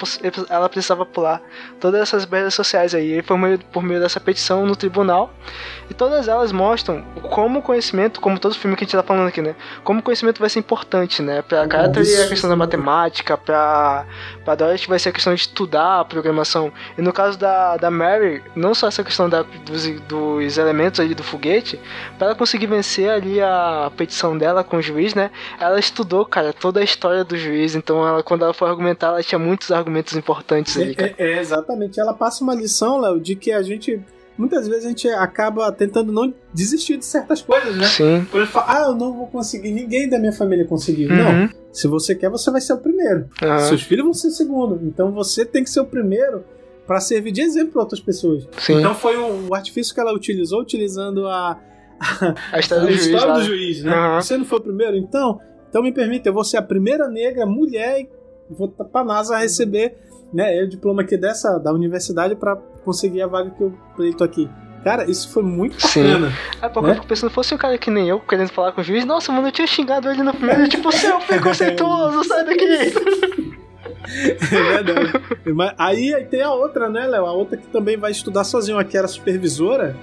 ela 0.50 0.68
precisava 0.68 1.06
pular 1.06 1.40
todas 1.80 2.02
essas 2.02 2.26
barreiras 2.26 2.56
sociais 2.56 2.96
aí. 2.96 3.20
E 3.20 3.22
foi 3.22 3.58
por 3.72 3.84
meio 3.84 4.00
dessa 4.00 4.20
petição 4.20 4.66
no 4.66 4.76
tribunal. 4.76 5.32
E 5.90 5.94
todas 5.94 6.28
elas 6.28 6.52
mostram 6.52 7.04
como 7.30 7.60
o 7.60 7.62
conhecimento, 7.62 8.20
como 8.20 8.40
todo 8.40 8.56
filme 8.56 8.76
que 8.76 8.84
a 8.84 8.86
gente 8.88 8.96
tá 8.96 9.04
falando 9.04 9.28
aqui, 9.28 9.42
né? 9.42 9.56
Como 9.84 10.00
o 10.00 10.04
conhecimento 10.04 10.40
vai 10.40 10.50
ser 10.50 10.60
importante, 10.60 11.22
né? 11.22 11.42
Pra 11.42 11.68
Carter 11.68 12.04
é 12.04 12.24
a 12.24 12.28
questão 12.28 12.50
da 12.50 12.56
matemática, 12.56 13.38
pra, 13.38 14.06
pra 14.44 14.56
Dorothy 14.56 14.88
vai 14.88 14.98
ser 14.98 15.10
a 15.10 15.12
questão 15.12 15.34
de 15.34 15.42
estudar 15.42 16.00
a 16.00 16.06
programação. 16.06 16.72
E 16.98 17.02
no 17.02 17.14
caso 17.14 17.38
da, 17.38 17.78
da 17.78 17.92
Mary, 17.92 18.15
não 18.56 18.74
só 18.74 18.88
essa 18.88 19.04
questão 19.04 19.30
da, 19.30 19.44
dos, 19.66 19.88
dos 20.02 20.58
elementos 20.58 21.00
ali 21.00 21.14
do 21.14 21.24
foguete, 21.24 21.80
pra 22.18 22.28
ela 22.28 22.36
conseguir 22.36 22.68
vencer 22.68 23.10
ali 23.10 23.42
a 23.42 23.92
petição 23.96 24.38
dela 24.38 24.64
com 24.64 24.78
o 24.78 24.82
juiz, 24.82 25.14
né? 25.14 25.32
Ela 25.60 25.80
estudou, 25.80 26.26
cara, 26.26 26.54
toda 26.54 26.80
a 26.80 26.84
história 26.84 27.24
do 27.24 27.38
juiz. 27.38 27.76
Então, 27.76 28.08
ela, 28.08 28.24
quando 28.24 28.44
ela 28.44 28.54
foi 28.54 28.70
argumentar, 28.70 29.08
ela 29.08 29.24
tinha 29.24 29.40
muitos 29.40 29.72
argumentos 29.72 30.16
importantes 30.16 30.78
ali, 30.78 30.96
cara. 30.96 31.14
É, 31.18 31.34
é, 31.34 31.40
exatamente. 31.40 32.00
Ela 32.00 32.14
passa 32.14 32.44
uma 32.44 32.54
lição, 32.54 33.00
Léo, 33.00 33.20
de 33.20 33.36
que 33.36 33.52
a 33.52 33.62
gente. 33.62 34.02
Muitas 34.38 34.68
vezes 34.68 34.86
a 34.86 34.90
gente 34.90 35.08
acaba 35.08 35.72
tentando 35.72 36.12
não 36.12 36.34
desistir 36.54 36.98
de 36.98 37.06
certas 37.06 37.42
coisas, 37.42 37.74
né? 37.78 37.86
Sim. 37.86 38.28
Ele 38.34 38.46
fala, 38.46 38.66
ah, 38.68 38.90
eu 38.90 38.96
não 38.96 39.14
vou 39.14 39.28
conseguir, 39.28 39.72
ninguém 39.72 40.10
da 40.10 40.20
minha 40.20 40.34
família 40.34 40.66
conseguiu. 40.66 41.10
Uhum. 41.10 41.16
Não. 41.16 41.50
Se 41.72 41.88
você 41.88 42.14
quer, 42.14 42.30
você 42.30 42.52
vai 42.52 42.60
ser 42.60 42.74
o 42.74 42.78
primeiro. 42.78 43.30
Aham. 43.42 43.60
Seus 43.60 43.84
filhos 43.84 44.04
vão 44.04 44.14
ser 44.14 44.28
o 44.28 44.32
segundo. 44.32 44.80
Então 44.84 45.12
você 45.14 45.46
tem 45.46 45.64
que 45.64 45.70
ser 45.70 45.80
o 45.80 45.86
primeiro 45.86 46.44
para 46.86 47.00
servir 47.00 47.32
de 47.32 47.42
exemplo 47.42 47.74
para 47.74 47.82
outras 47.82 48.00
pessoas. 48.00 48.48
Sim. 48.60 48.80
Então 48.80 48.94
foi 48.94 49.18
o, 49.18 49.50
o 49.50 49.56
artifício 49.56 49.94
que 49.94 50.00
ela 50.00 50.14
utilizou, 50.14 50.62
utilizando 50.62 51.28
a, 51.28 51.60
A 52.52 52.60
história 52.60 52.86
do 52.86 52.92
juiz 52.92 53.06
história 53.06 53.28
lá. 53.28 53.40
do 53.40 53.44
juiz, 53.44 53.84
né? 53.84 53.94
Aham. 53.94 54.22
Você 54.22 54.38
não 54.38 54.46
foi 54.46 54.60
o 54.60 54.62
primeiro, 54.62 54.98
então, 54.98 55.40
então 55.70 55.82
me 55.82 55.92
permita, 55.92 56.30
eu 56.30 56.34
vou 56.34 56.44
ser 56.44 56.58
a 56.58 56.62
primeira 56.62 57.08
negra 57.08 57.46
mulher 57.46 58.02
e 58.02 58.10
vou 58.50 58.68
para 58.68 59.02
a 59.02 59.04
NASA 59.04 59.38
receber, 59.38 59.98
né, 60.34 60.62
o 60.64 60.68
diploma 60.68 61.02
aqui 61.02 61.18
dessa 61.18 61.58
da 61.58 61.72
universidade 61.72 62.36
para 62.36 62.56
conseguir 62.56 63.22
a 63.22 63.28
vaga 63.28 63.52
que 63.52 63.62
eu 63.62 63.74
pleito 63.96 64.24
aqui. 64.24 64.50
Cara, 64.84 65.10
isso 65.10 65.30
foi 65.30 65.42
muito 65.42 65.82
Sim. 65.82 66.04
bacana. 66.04 66.34
Aí 66.62 66.70
porque 66.70 66.86
né? 66.86 66.92
eu 66.92 66.96
fico 66.96 67.08
pensando, 67.08 67.32
fosse 67.32 67.56
um 67.56 67.58
cara 67.58 67.76
que 67.76 67.90
nem 67.90 68.08
eu, 68.08 68.20
querendo 68.20 68.50
falar 68.50 68.72
com 68.72 68.82
o 68.82 68.84
juiz, 68.84 69.04
nossa, 69.04 69.32
mano, 69.32 69.48
eu 69.48 69.52
tinha 69.52 69.66
xingado 69.66 70.12
ele 70.12 70.22
no 70.22 70.32
primeiro, 70.32 70.68
tipo, 70.70 70.92
seu 70.92 71.18
preconceituoso, 71.20 72.24
sai 72.28 72.46
daqui! 72.46 73.45
É 74.08 74.84
verdade. 74.84 75.12
Aí, 75.78 76.26
tem 76.30 76.42
a 76.42 76.54
outra, 76.54 76.90
né, 76.90 77.06
Léo? 77.08 77.26
A 77.26 77.34
outra 77.34 77.58
que 77.58 77.68
também 77.68 77.98
vai 77.98 78.12
estudar 78.12 78.44
sozinha, 78.44 78.84
que 78.84 78.98
era 78.98 79.08
supervisora, 79.08 79.96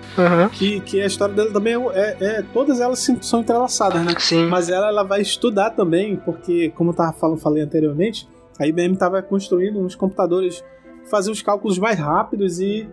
que, 0.48 0.80
que 0.80 1.00
a 1.00 1.06
história 1.06 1.34
dela 1.34 1.50
também 1.52 1.74
é, 1.74 2.00
é- 2.00 2.16
é- 2.38 2.42
Todas 2.52 2.80
elas 2.80 2.98
são 3.20 3.40
entrelaçadas, 3.40 4.04
né? 4.04 4.14
Sim. 4.18 4.46
Mas 4.46 4.68
ela, 4.68 4.88
ela 4.88 5.02
vai 5.02 5.20
estudar 5.20 5.70
também, 5.70 6.16
porque, 6.16 6.70
como 6.76 6.90
eu 6.90 6.94
tava 6.94 7.12
falando, 7.12 7.38
falei 7.38 7.62
anteriormente, 7.62 8.28
a 8.58 8.66
IBM 8.66 8.94
estava 8.94 9.22
construindo 9.22 9.78
uns 9.80 9.94
computadores 9.94 10.62
que 11.04 11.10
faziam 11.10 11.32
os 11.32 11.42
cálculos 11.42 11.78
mais 11.78 11.98
rápidos 11.98 12.60
e 12.60 12.88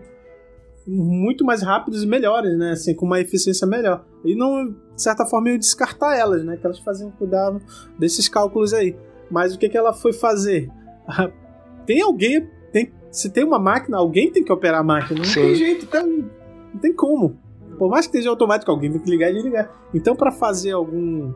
muito 0.86 1.44
mais 1.44 1.62
rápidos 1.62 2.02
e 2.02 2.06
melhores, 2.06 2.56
né? 2.58 2.72
Assim, 2.72 2.94
com 2.94 3.06
uma 3.06 3.20
eficiência 3.20 3.66
melhor. 3.66 4.04
E 4.24 4.34
não, 4.34 4.68
de 4.70 5.02
certa 5.02 5.24
forma, 5.26 5.50
eu 5.50 5.58
descartar 5.58 6.16
elas, 6.16 6.42
né? 6.44 6.56
Que 6.56 6.66
elas 6.66 6.78
faziam, 6.80 7.10
cuidavam 7.12 7.60
desses 7.98 8.28
cálculos 8.28 8.72
aí. 8.72 8.96
Mas 9.30 9.54
o 9.54 9.58
que, 9.58 9.68
que 9.68 9.78
ela 9.78 9.92
foi 9.92 10.12
fazer? 10.12 10.68
tem 11.86 12.00
alguém. 12.02 12.48
Tem, 12.72 12.92
se 13.10 13.30
tem 13.30 13.44
uma 13.44 13.58
máquina, 13.58 13.98
alguém 13.98 14.30
tem 14.30 14.44
que 14.44 14.52
operar 14.52 14.80
a 14.80 14.84
máquina. 14.84 15.18
Não 15.18 15.24
Sim. 15.24 15.40
tem 15.40 15.54
jeito, 15.54 15.84
então, 15.84 16.06
não 16.06 16.80
tem 16.80 16.92
como. 16.92 17.36
Por 17.78 17.88
mais 17.88 18.06
que 18.06 18.12
esteja 18.12 18.30
automático, 18.30 18.70
alguém 18.70 18.90
tem 18.92 19.00
que 19.00 19.10
ligar 19.10 19.30
e 19.30 19.34
desligar. 19.34 19.70
Então, 19.94 20.14
para 20.14 20.30
fazer 20.30 20.72
algum. 20.72 21.32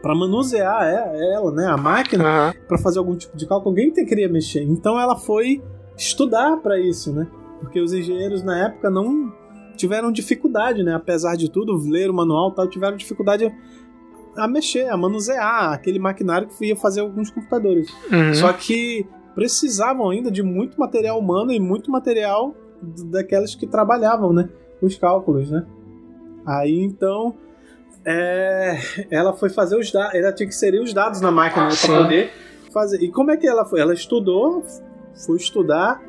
Para 0.00 0.14
manusear 0.14 0.82
é- 0.84 1.34
ela, 1.34 1.50
né, 1.50 1.66
a 1.66 1.76
máquina, 1.76 2.54
para 2.66 2.78
fazer 2.78 3.00
algum 3.00 3.16
tipo 3.16 3.36
de 3.36 3.46
cálculo, 3.46 3.70
alguém 3.70 3.90
tem 3.90 4.04
que 4.04 4.10
querer 4.10 4.30
mexer. 4.30 4.62
Então, 4.62 4.98
ela 4.98 5.16
foi 5.16 5.62
estudar 5.96 6.56
para 6.58 6.78
isso, 6.78 7.12
né? 7.12 7.26
Porque 7.60 7.80
os 7.80 7.92
engenheiros 7.92 8.42
na 8.42 8.66
época 8.66 8.88
não 8.88 9.32
tiveram 9.76 10.10
dificuldade, 10.12 10.82
né? 10.82 10.94
Apesar 10.94 11.36
de 11.36 11.50
tudo, 11.50 11.76
ler 11.88 12.10
o 12.10 12.14
manual 12.14 12.50
e 12.50 12.54
tal, 12.54 12.68
tiveram 12.68 12.96
dificuldade 12.96 13.52
a, 14.38 14.48
mexer, 14.48 14.88
a 14.88 14.96
manusear 14.96 15.72
aquele 15.72 15.98
maquinário 15.98 16.48
que 16.48 16.66
ia 16.66 16.76
fazer 16.76 17.00
alguns 17.00 17.30
computadores. 17.30 17.88
Uhum. 18.10 18.34
Só 18.34 18.52
que 18.52 19.06
precisavam 19.34 20.10
ainda 20.10 20.30
de 20.30 20.42
muito 20.42 20.78
material 20.78 21.18
humano 21.18 21.52
e 21.52 21.60
muito 21.60 21.90
material 21.90 22.54
daquelas 22.82 23.54
que 23.54 23.66
trabalhavam, 23.66 24.32
né? 24.32 24.48
Os 24.80 24.96
cálculos, 24.96 25.50
né? 25.50 25.66
Aí 26.46 26.80
então 26.82 27.34
é, 28.04 28.78
ela 29.10 29.32
foi 29.32 29.50
fazer 29.50 29.78
os 29.78 29.90
dados, 29.92 30.14
ela 30.14 30.32
tinha 30.32 30.48
que 30.48 30.54
inserir 30.54 30.80
os 30.80 30.94
dados 30.94 31.20
na 31.20 31.30
máquina 31.30 31.70
Sim. 31.70 31.86
para 31.88 32.02
poder 32.02 32.30
fazer. 32.72 33.02
E 33.02 33.10
como 33.10 33.30
é 33.30 33.36
que 33.36 33.46
ela 33.46 33.64
foi? 33.64 33.80
Ela 33.80 33.92
estudou, 33.92 34.64
foi 35.26 35.36
estudar 35.36 36.00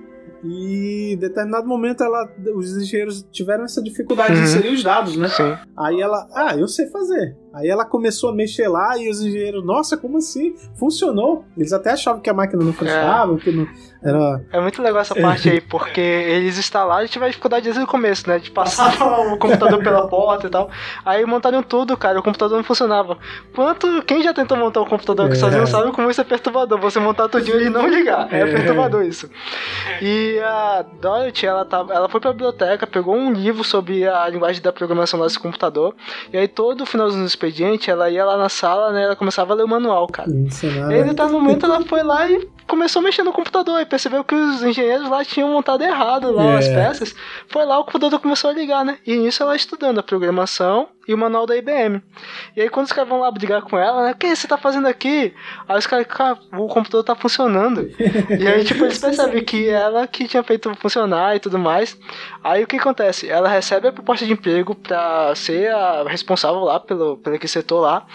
e 0.44 1.14
em 1.14 1.18
determinado 1.18 1.68
momento 1.68 2.04
ela, 2.04 2.30
os 2.56 2.78
engenheiros 2.78 3.26
tiveram 3.32 3.66
essa 3.66 3.82
dificuldade 3.82 4.34
de 4.34 4.40
Uhum. 4.40 4.46
inserir 4.46 4.74
os 4.74 4.84
dados, 4.84 5.18
né? 5.18 5.28
Sim. 5.28 5.58
Aí 5.78 6.00
ela, 6.00 6.28
ah, 6.34 6.56
eu 6.56 6.68
sei 6.68 6.88
fazer. 6.88 7.36
Aí 7.54 7.68
ela 7.68 7.84
começou 7.84 8.30
a 8.30 8.34
mexer 8.34 8.68
lá 8.68 8.98
e 8.98 9.10
os 9.10 9.22
engenheiros, 9.22 9.66
nossa, 9.66 9.98
como 9.98 10.18
assim? 10.18 10.56
Funcionou. 10.76 11.46
Eles 11.58 11.74
até 11.74 11.92
achavam 11.92 12.22
que 12.22 12.30
a 12.30 12.34
máquina 12.34 12.64
não 12.64 12.72
funcionava, 12.74 13.36
que 13.38 13.52
não 13.52 13.68
era. 14.04 14.46
É 14.54 14.62
muito 14.62 14.82
legal 14.82 15.02
essa 15.02 15.16
parte 15.16 15.50
aí, 15.50 15.60
porque 15.60 16.00
eles 16.00 16.58
instalaram 16.60 17.06
e 17.06 17.10
tiveram 17.10 17.30
dificuldade 17.32 17.64
desde 17.66 17.82
o 17.82 17.88
começo, 17.88 18.30
né? 18.30 18.38
De 18.40 18.52
passar 18.52 18.94
o 19.34 19.38
computador 19.38 19.82
pela 19.84 20.08
porta 20.08 20.48
e 20.48 20.50
tal. 20.50 20.70
Aí 21.04 21.26
montaram 21.26 21.64
tudo, 21.64 21.98
cara, 21.98 22.20
o 22.20 22.24
computador 22.24 22.58
não 22.58 22.64
funcionava. 22.64 23.18
Quanto. 23.56 24.04
Quem 24.04 24.22
já 24.22 24.34
tentou 24.34 24.56
montar 24.58 24.82
um 24.82 24.86
computador 24.86 25.26
aqui 25.26 25.36
É. 25.36 25.40
sozinho 25.40 25.66
sabe 25.68 25.92
como 25.92 26.10
isso 26.10 26.22
é 26.22 26.24
perturbador. 26.24 26.80
Você 26.80 27.00
montar 27.00 27.28
tudinho 27.30 27.60
e 27.62 27.70
não 27.70 27.88
ligar. 27.88 28.32
É, 28.34 28.42
É. 28.42 28.46
perturbador 28.46 29.04
isso. 29.04 29.30
E 30.02 30.40
a 30.40 30.86
Dorothy, 31.02 31.46
ela, 31.48 31.66
tava, 31.66 31.94
ela 31.94 32.08
foi 32.08 32.20
pra 32.22 32.32
biblioteca, 32.32 32.86
pegou 32.88 33.16
um 33.16 33.32
livro 33.34 33.64
sobre 33.64 34.08
a 34.08 34.28
linguagem 34.30 34.62
da 34.62 34.72
programação 34.72 35.20
desse 35.22 35.40
computador. 35.40 35.96
E 36.32 36.38
aí 36.38 36.48
todo 36.48 36.86
finalzinho 36.86 37.24
do 37.24 37.28
expediente, 37.44 37.90
ela 37.90 38.10
ia 38.10 38.26
lá 38.26 38.38
na 38.38 38.50
sala, 38.50 38.92
né? 38.92 39.04
Ela 39.04 39.16
começava 39.16 39.54
a 39.54 39.56
ler 39.56 39.64
o 39.64 39.68
manual, 39.68 40.06
cara. 40.08 40.30
Ensinava. 40.30 40.92
E 40.92 40.96
aí, 40.96 41.02
em 41.02 41.06
determinado 41.06 41.32
momento, 41.32 41.66
ela 41.66 41.82
foi 41.86 42.04
lá 42.04 42.30
e 42.30 42.48
começou 42.68 43.00
a 43.00 43.04
mexer 43.04 43.24
no 43.24 43.32
computador 43.32 43.80
e 43.82 43.86
percebeu 43.86 44.24
que 44.24 44.36
os 44.36 44.62
engenheiros 44.62 45.10
lá 45.10 45.24
tinham 45.24 45.50
montado 45.50 45.82
errado 45.82 46.32
lá 46.32 46.44
É. 46.44 46.58
as 46.58 46.68
peças. 46.68 47.16
Foi 47.48 47.66
lá, 47.66 47.80
o 47.80 47.84
computador 47.86 48.20
começou 48.20 48.50
a 48.50 48.54
ligar, 48.54 48.84
né? 48.84 48.98
E 49.08 49.16
nisso 49.16 49.42
ela 49.42 49.56
estudando 49.56 50.00
a 50.00 50.04
programação 50.04 50.88
e 51.10 51.14
o 51.16 51.18
manual 51.18 51.48
da 51.48 51.58
IBM. 51.58 52.04
E 52.56 52.62
aí, 52.62 52.70
quando 52.70 52.86
os 52.86 52.92
caras 52.94 53.10
vão 53.10 53.22
lá 53.22 53.32
brigar 53.32 53.64
com 53.64 53.76
ela, 53.80 54.04
né? 54.04 54.12
O 54.12 54.16
que 54.16 54.36
você 54.36 54.48
tá 54.48 54.60
fazendo 54.60 54.88
aqui? 54.88 55.34
Aí 55.68 55.76
os 55.76 55.88
caras, 55.88 56.06
cara, 56.06 56.38
o 56.54 56.68
computador 56.68 57.04
tá 57.04 57.16
funcionando. 57.16 57.90
e 58.40 58.48
aí, 58.48 58.64
tipo, 58.64 58.86
eles 58.86 59.00
percebem 59.00 59.44
que 59.44 59.68
ela 59.68 60.06
que 60.06 60.28
tinha 60.28 60.44
feito 60.44 60.72
funcionar 60.76 61.36
e 61.36 61.40
tudo 61.40 61.58
mais. 61.58 61.98
Aí 62.44 62.64
o 62.64 62.68
que 62.68 62.76
acontece? 62.78 63.28
Ela 63.28 63.50
recebe 63.50 63.88
a 63.88 63.92
proposta 63.92 64.24
de 64.24 64.34
emprego 64.34 64.76
pra 64.76 65.34
ser 65.34 65.72
a 65.74 66.04
responsável 66.08 66.60
lá 66.60 66.80
pelo, 66.80 67.18
pelo 67.18 67.36
aquele 67.38 67.50
setor 67.50 67.80
lá. 67.80 68.06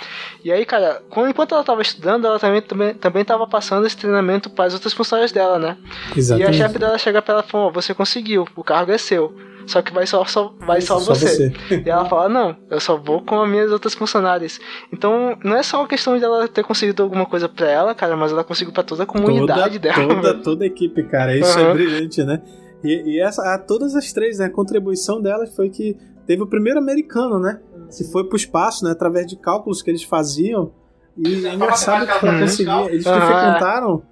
E 0.45 0.53
aí, 0.53 0.65
cara, 0.65 1.03
quando, 1.11 1.31
enquanto 1.31 1.53
ela 1.53 1.65
tava 1.65 1.83
estudando, 1.83 2.29
ela 2.29 2.39
também, 2.39 2.63
também, 2.63 2.95
também 2.95 3.25
tava 3.25 3.45
passando 3.49 3.89
esse 3.89 3.97
treinamento 3.97 4.49
para 4.51 4.67
as 4.67 4.73
outras 4.75 4.93
funções 4.93 5.33
dela, 5.33 5.59
né? 5.59 5.77
E 6.11 6.15
a 6.15 6.19
Exatamente. 6.19 6.57
chefe 6.59 6.79
dela 6.79 6.97
chega 6.97 7.21
pra 7.21 7.35
ela 7.35 7.45
e 7.45 7.51
fala: 7.51 7.65
"Ó, 7.65 7.71
Você 7.71 7.93
conseguiu, 7.93 8.47
o 8.55 8.63
cargo 8.63 8.93
é 8.93 8.99
seu. 8.99 9.35
Só 9.67 9.81
que 9.83 9.93
vai 9.93 10.07
só, 10.07 10.25
só, 10.25 10.55
vai 10.61 10.81
só, 10.81 10.99
Só 10.99 11.15
você. 11.15 11.51
você. 11.51 11.83
E 11.85 11.89
ela 11.91 12.05
fala: 12.05 12.29
Não, 12.29 12.57
eu 12.71 12.81
só 12.81 12.97
vou 12.97 13.23
com 13.23 13.41
as 13.43 13.49
minhas 13.49 13.71
outras 13.73 13.95
funcionárias. 13.95 14.61
Então, 14.93 15.37
não 15.45 15.57
é 15.57 15.63
só 15.63 15.79
uma 15.79 15.89
questão 15.89 16.17
de 16.19 16.25
ela 16.25 16.47
ter 16.49 16.63
conseguido 16.65 17.03
alguma 17.03 17.27
coisa 17.27 17.49
pra 17.49 17.69
ela, 17.69 17.95
cara, 17.95 18.17
mas 18.17 18.33
ela 18.33 18.45
conseguiu 18.45 18.73
pra 18.73 18.83
toda 18.83 19.05
a 19.05 19.07
comunidade 19.07 19.79
toda, 19.79 19.95
dela. 19.95 20.15
Toda, 20.15 20.35
toda 20.43 20.65
a 20.65 20.67
equipe, 20.67 21.03
cara. 21.05 21.37
Isso 21.37 21.59
Aham. 21.59 21.71
é 21.71 21.73
brilhante, 21.75 22.23
né? 22.25 22.43
E, 22.83 23.15
e 23.15 23.21
essa, 23.21 23.43
a, 23.55 23.59
todas 23.59 23.95
as 23.97 24.13
três, 24.13 24.39
né, 24.39 24.47
a 24.47 24.51
contribuição 24.51 25.21
delas 25.21 25.55
foi 25.57 25.71
que 25.71 25.97
teve 26.27 26.43
o 26.43 26.47
primeiro 26.47 26.79
americano, 26.79 27.39
né? 27.39 27.61
Que 27.97 28.05
foi 28.05 28.25
pro 28.25 28.37
espaço, 28.37 28.85
né? 28.85 28.91
Através 28.91 29.27
de 29.27 29.37
cálculos 29.37 29.81
que 29.81 29.91
eles 29.91 30.03
faziam. 30.03 30.73
E 31.17 31.47
é 31.47 31.55
engraçado 31.55 32.05
que 32.07 32.27
ela 32.27 32.41
conseguia. 32.41 32.87
Eles 32.91 33.05
dificultaram 33.05 34.03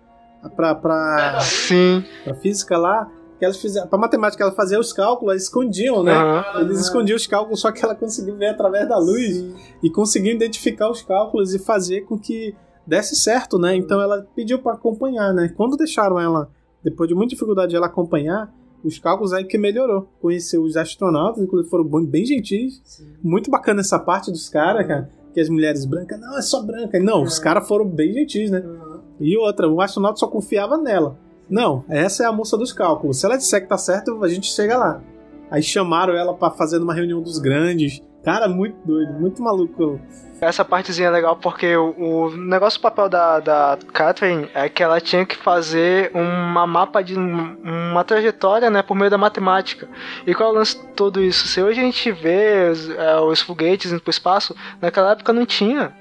pra, 0.56 0.74
pra, 0.74 1.40
Sim. 1.40 2.04
pra 2.24 2.34
física 2.36 2.78
lá. 2.78 3.08
Que 3.42 3.46
elas 3.46 3.56
fizeram, 3.56 3.88
pra 3.88 3.98
matemática, 3.98 4.44
ela 4.44 4.52
fazia 4.52 4.78
os 4.78 4.92
cálculos, 4.92 5.32
elas 5.32 5.42
escondiam, 5.42 6.04
né? 6.04 6.12
Aham. 6.14 6.60
Eles 6.60 6.78
escondiam 6.78 7.16
os 7.16 7.26
cálculos, 7.26 7.58
só 7.58 7.72
que 7.72 7.84
ela 7.84 7.92
conseguiu 7.92 8.36
ver 8.36 8.50
através 8.50 8.88
da 8.88 8.96
luz 8.96 9.44
e 9.82 9.90
conseguiu 9.90 10.32
identificar 10.32 10.88
os 10.88 11.02
cálculos 11.02 11.52
e 11.52 11.58
fazer 11.58 12.02
com 12.02 12.16
que 12.16 12.54
desse 12.86 13.16
certo, 13.16 13.58
né? 13.58 13.74
Então 13.74 14.00
ela 14.00 14.24
pediu 14.36 14.60
pra 14.60 14.74
acompanhar, 14.74 15.34
né? 15.34 15.52
Quando 15.56 15.76
deixaram 15.76 16.20
ela, 16.20 16.50
depois 16.84 17.08
de 17.08 17.16
muita 17.16 17.30
dificuldade 17.30 17.70
de 17.70 17.74
ela 17.74 17.86
acompanhar, 17.86 18.54
os 18.84 19.00
cálculos 19.00 19.32
aí 19.32 19.42
que 19.42 19.58
melhorou. 19.58 20.08
Conheceu 20.20 20.62
os 20.62 20.76
astronautas, 20.76 21.42
inclusive 21.42 21.68
foram 21.68 21.82
bem, 21.82 22.06
bem 22.06 22.24
gentis. 22.24 22.80
Muito 23.20 23.50
bacana 23.50 23.80
essa 23.80 23.98
parte 23.98 24.30
dos 24.30 24.48
caras, 24.48 24.86
cara. 24.86 25.10
Que 25.34 25.40
as 25.40 25.48
mulheres 25.48 25.84
brancas, 25.84 26.20
não, 26.20 26.38
é 26.38 26.42
só 26.42 26.62
branca. 26.62 27.00
Não, 27.00 27.24
os 27.24 27.40
caras 27.40 27.66
foram 27.66 27.88
bem 27.88 28.12
gentis, 28.12 28.52
né? 28.52 28.62
E 29.18 29.36
outra, 29.36 29.68
o 29.68 29.80
astronauta 29.80 30.20
só 30.20 30.28
confiava 30.28 30.78
nela. 30.78 31.18
Não, 31.52 31.84
essa 31.90 32.24
é 32.24 32.26
a 32.26 32.32
moça 32.32 32.56
dos 32.56 32.72
cálculos. 32.72 33.18
Se 33.20 33.26
ela 33.26 33.36
disser 33.36 33.60
que 33.60 33.68
tá 33.68 33.76
certo, 33.76 34.24
a 34.24 34.28
gente 34.28 34.46
chega 34.50 34.76
lá. 34.78 35.00
Aí 35.50 35.62
chamaram 35.62 36.14
ela 36.16 36.32
pra 36.32 36.50
fazer 36.50 36.78
numa 36.78 36.94
reunião 36.94 37.20
dos 37.20 37.38
grandes. 37.38 38.00
Cara, 38.24 38.48
muito 38.48 38.76
doido, 38.86 39.12
muito 39.20 39.42
maluco. 39.42 40.00
Essa 40.40 40.64
partezinha 40.64 41.08
é 41.08 41.10
legal 41.10 41.36
porque 41.36 41.76
o, 41.76 41.90
o 41.98 42.30
negócio 42.36 42.78
do 42.78 42.82
papel 42.82 43.08
da, 43.08 43.38
da 43.38 43.78
Catherine 43.92 44.48
é 44.54 44.68
que 44.68 44.82
ela 44.82 44.98
tinha 45.00 45.26
que 45.26 45.36
fazer 45.36 46.10
uma 46.14 46.66
mapa 46.66 47.02
de 47.02 47.18
um- 47.18 47.56
uma 47.92 48.02
trajetória, 48.02 48.70
né, 48.70 48.80
por 48.82 48.94
meio 48.96 49.10
da 49.10 49.18
matemática. 49.18 49.86
E 50.26 50.34
qual 50.34 50.48
é 50.48 50.52
o 50.52 50.54
lance 50.56 50.78
de 50.80 50.86
tudo 50.94 51.20
isso? 51.22 51.46
Se 51.48 51.60
hoje 51.62 51.80
a 51.80 51.84
gente 51.84 52.10
vê 52.12 52.70
os, 52.72 52.88
é, 52.90 53.20
os 53.20 53.40
foguetes 53.42 53.92
indo 53.92 54.00
pro 54.00 54.10
espaço, 54.10 54.54
naquela 54.80 55.12
época 55.12 55.32
não 55.32 55.44
tinha 55.44 55.92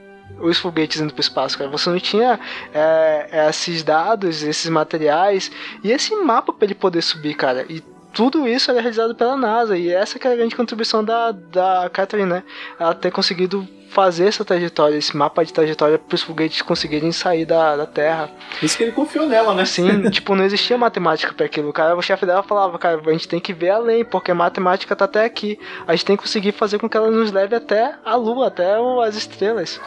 os 0.41 0.57
foguetes 0.57 1.01
indo 1.01 1.13
pro 1.13 1.21
espaço, 1.21 1.57
cara. 1.57 1.69
Você 1.69 1.89
não 1.89 1.99
tinha 1.99 2.39
é, 2.73 3.47
esses 3.49 3.83
dados, 3.83 4.43
esses 4.43 4.69
materiais 4.69 5.51
e 5.83 5.91
esse 5.91 6.15
mapa 6.15 6.51
para 6.53 6.65
ele 6.65 6.75
poder 6.75 7.01
subir, 7.01 7.35
cara. 7.35 7.65
E 7.69 7.81
tudo 8.13 8.47
isso 8.47 8.69
era 8.69 8.81
realizado 8.81 9.15
pela 9.15 9.37
NASA 9.37 9.77
e 9.77 9.89
essa 9.89 10.19
que 10.19 10.27
é 10.27 10.33
a 10.33 10.35
grande 10.35 10.55
contribuição 10.55 11.03
da, 11.03 11.31
da 11.31 11.89
Catherine, 11.91 12.29
né? 12.29 12.43
Ela 12.79 12.93
ter 12.93 13.11
conseguido 13.11 13.67
fazer 13.91 14.27
essa 14.27 14.45
trajetória, 14.45 14.95
esse 14.95 15.15
mapa 15.15 15.43
de 15.43 15.51
trajetória 15.51 15.99
para 15.99 16.15
os 16.15 16.21
foguetes 16.21 16.61
conseguirem 16.61 17.11
sair 17.11 17.45
da, 17.45 17.75
da 17.75 17.85
Terra. 17.85 18.29
Isso 18.63 18.77
que 18.77 18.83
ele 18.83 18.93
confiou 18.93 19.27
nela, 19.27 19.53
né? 19.53 19.65
Sim, 19.65 20.03
tipo, 20.09 20.33
não 20.33 20.45
existia 20.45 20.77
matemática 20.77 21.33
para 21.33 21.45
aquilo. 21.45 21.69
O 21.69 21.73
cara, 21.73 21.95
o 21.95 22.01
chefe 22.01 22.25
dela 22.25 22.41
falava, 22.41 22.79
cara, 22.79 23.01
a 23.05 23.11
gente 23.11 23.27
tem 23.27 23.39
que 23.39 23.53
ver 23.53 23.71
além, 23.71 24.05
porque 24.05 24.31
a 24.31 24.35
matemática 24.35 24.95
tá 24.95 25.05
até 25.05 25.25
aqui. 25.25 25.59
A 25.85 25.93
gente 25.93 26.05
tem 26.05 26.15
que 26.15 26.23
conseguir 26.23 26.53
fazer 26.53 26.79
com 26.79 26.87
que 26.87 26.95
ela 26.95 27.11
nos 27.11 27.31
leve 27.31 27.53
até 27.53 27.95
a 28.05 28.15
Lua, 28.15 28.47
até 28.47 28.75
as 29.05 29.15
estrelas. 29.15 29.79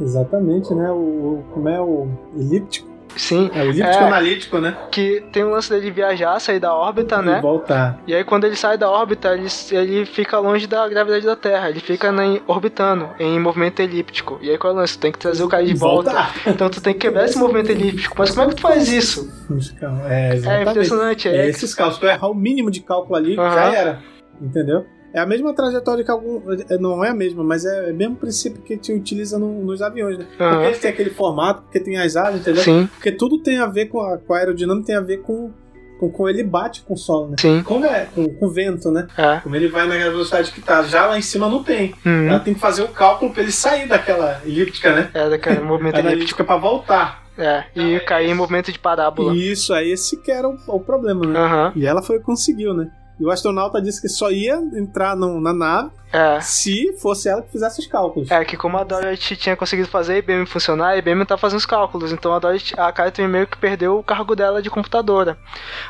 Exatamente, 0.00 0.74
né? 0.74 0.90
O, 0.90 1.42
como 1.52 1.68
é 1.68 1.80
o 1.80 2.08
elíptico? 2.36 2.96
Sim. 3.16 3.50
É 3.54 3.62
o 3.62 3.70
elíptico 3.70 4.04
analítico, 4.04 4.58
né? 4.58 4.76
Que 4.90 5.24
tem 5.32 5.42
o 5.42 5.50
lance 5.50 5.70
dele 5.70 5.90
viajar, 5.90 6.38
sair 6.38 6.60
da 6.60 6.74
órbita, 6.74 7.22
né? 7.22 7.38
E 7.38 7.40
voltar. 7.40 7.98
E 8.06 8.14
aí 8.14 8.22
quando 8.22 8.44
ele 8.44 8.56
sai 8.56 8.76
da 8.76 8.90
órbita, 8.90 9.32
ele, 9.32 9.48
ele 9.72 10.04
fica 10.04 10.38
longe 10.38 10.66
da 10.66 10.86
gravidade 10.86 11.24
da 11.24 11.34
Terra. 11.34 11.70
Ele 11.70 11.80
fica 11.80 12.12
na, 12.12 12.22
orbitando, 12.46 13.08
em 13.18 13.40
movimento 13.40 13.80
elíptico. 13.80 14.38
E 14.42 14.50
aí 14.50 14.58
qual 14.58 14.72
é 14.72 14.76
o 14.76 14.78
lance? 14.80 14.98
Tu 14.98 15.00
tem 15.00 15.12
que 15.12 15.18
trazer 15.18 15.42
o 15.42 15.48
cara 15.48 15.64
de 15.64 15.72
volta. 15.74 16.10
voltar. 16.10 16.34
Então 16.46 16.68
tu 16.68 16.80
tem 16.80 16.92
que 16.92 17.00
quebrar 17.00 17.24
esse 17.24 17.38
movimento 17.38 17.70
elíptico. 17.70 18.14
Mas 18.18 18.30
como 18.30 18.42
é 18.42 18.48
que 18.48 18.56
tu 18.56 18.62
faz 18.62 18.86
isso? 18.86 19.32
É, 20.10 20.34
exatamente. 20.34 20.70
impressionante, 20.70 21.28
é. 21.28 21.36
É 21.36 21.48
esses 21.48 21.74
cálculos. 21.74 21.96
Se 21.96 22.00
tu 22.02 22.06
errar 22.06 22.28
o 22.28 22.34
mínimo 22.34 22.70
de 22.70 22.80
cálculo 22.80 23.16
ali, 23.16 23.38
Aham. 23.38 23.54
já 23.54 23.72
era. 23.72 23.98
Entendeu? 24.40 24.84
É 25.16 25.20
a 25.20 25.26
mesma 25.26 25.54
trajetória 25.54 26.04
que 26.04 26.10
algum. 26.10 26.42
é, 26.68 26.76
Não 26.78 27.02
é 27.02 27.08
a 27.08 27.14
mesma, 27.14 27.42
mas 27.42 27.64
é 27.64 27.90
o 27.90 27.94
mesmo 27.94 28.16
princípio 28.16 28.60
que 28.60 28.76
te 28.76 28.92
utiliza 28.92 29.38
no- 29.38 29.64
nos 29.64 29.80
aviões, 29.80 30.18
né? 30.18 30.26
Aham. 30.38 30.50
Porque 30.50 30.66
eles 30.66 30.78
têm 30.78 30.90
aquele 30.90 31.08
formato, 31.10 31.62
porque 31.62 31.80
tem 31.80 31.96
as 31.96 32.16
asas, 32.16 32.40
entendeu? 32.40 32.62
Sim. 32.62 32.86
Porque 32.94 33.10
tudo 33.10 33.38
tem 33.42 33.58
a 33.58 33.66
ver 33.66 33.86
com 33.86 34.00
a, 34.00 34.18
com 34.18 34.34
a 34.34 34.38
aerodinâmica, 34.38 34.86
tem 34.88 34.96
a 34.96 35.00
ver 35.00 35.22
com. 35.22 35.50
Com, 35.98 36.10
com 36.10 36.28
ele 36.28 36.44
bate 36.44 36.82
com 36.82 36.92
o 36.92 36.96
solo, 36.98 37.30
né? 37.30 37.36
Sim. 37.40 37.62
Como 37.62 37.82
é, 37.86 38.06
com, 38.14 38.28
com 38.28 38.44
o 38.46 38.50
vento, 38.50 38.90
né? 38.90 39.06
É. 39.16 39.40
Como 39.40 39.56
ele 39.56 39.66
vai 39.68 39.86
na 39.88 39.94
velocidade 39.96 40.52
que 40.52 40.60
tá. 40.60 40.82
Já 40.82 41.06
lá 41.06 41.16
em 41.18 41.22
cima 41.22 41.48
não 41.48 41.64
tem. 41.64 41.94
Uhum. 42.04 42.28
Ela 42.28 42.38
tem 42.40 42.52
que 42.52 42.60
fazer 42.60 42.82
o 42.82 42.88
cálculo 42.88 43.32
pra 43.32 43.42
ele 43.42 43.50
sair 43.50 43.88
daquela 43.88 44.42
elíptica, 44.44 44.92
né? 44.94 45.10
É, 45.14 45.30
daquele 45.30 45.60
movimento 45.64 45.94
elíptico. 45.94 46.08
Analítica 46.08 46.44
pra 46.44 46.58
voltar. 46.58 47.24
É, 47.38 47.64
e 47.74 47.98
cair 48.00 48.28
em 48.28 48.34
movimento 48.34 48.70
de 48.70 48.78
parábola. 48.78 49.34
Isso, 49.34 49.72
aí 49.72 49.90
esse 49.90 50.18
que 50.18 50.30
era 50.30 50.46
o, 50.46 50.58
o 50.68 50.78
problema, 50.80 51.26
né? 51.26 51.38
Aham. 51.38 51.72
E 51.74 51.86
ela 51.86 52.02
foi 52.02 52.20
conseguiu, 52.20 52.74
né? 52.74 52.90
E 53.18 53.24
o 53.24 53.30
astronauta 53.30 53.80
disse 53.80 54.00
que 54.00 54.08
só 54.08 54.30
ia 54.30 54.56
entrar 54.74 55.16
no- 55.16 55.40
na 55.40 55.52
nave 55.52 55.90
É. 56.16 56.40
se 56.40 56.94
fosse 56.94 57.28
ela 57.28 57.42
que 57.42 57.52
fizesse 57.52 57.80
os 57.80 57.86
cálculos. 57.86 58.30
É 58.30 58.42
que 58.44 58.56
como 58.56 58.78
a 58.78 58.84
Dorothy 58.84 59.36
tinha 59.36 59.54
conseguido 59.54 59.88
fazer 59.88 60.14
a 60.14 60.18
IBM 60.18 60.46
funcionar, 60.46 60.88
a 60.88 60.96
IBM 60.96 61.26
tá 61.26 61.36
fazendo 61.36 61.58
os 61.58 61.66
cálculos, 61.66 62.10
então 62.10 62.32
a 62.32 62.38
Dorothy, 62.38 62.74
a 62.78 62.90
Catherine 62.90 63.30
meio 63.30 63.46
que 63.46 63.58
perdeu 63.58 63.98
o 63.98 64.02
cargo 64.02 64.34
dela 64.34 64.62
de 64.62 64.70
computadora. 64.70 65.36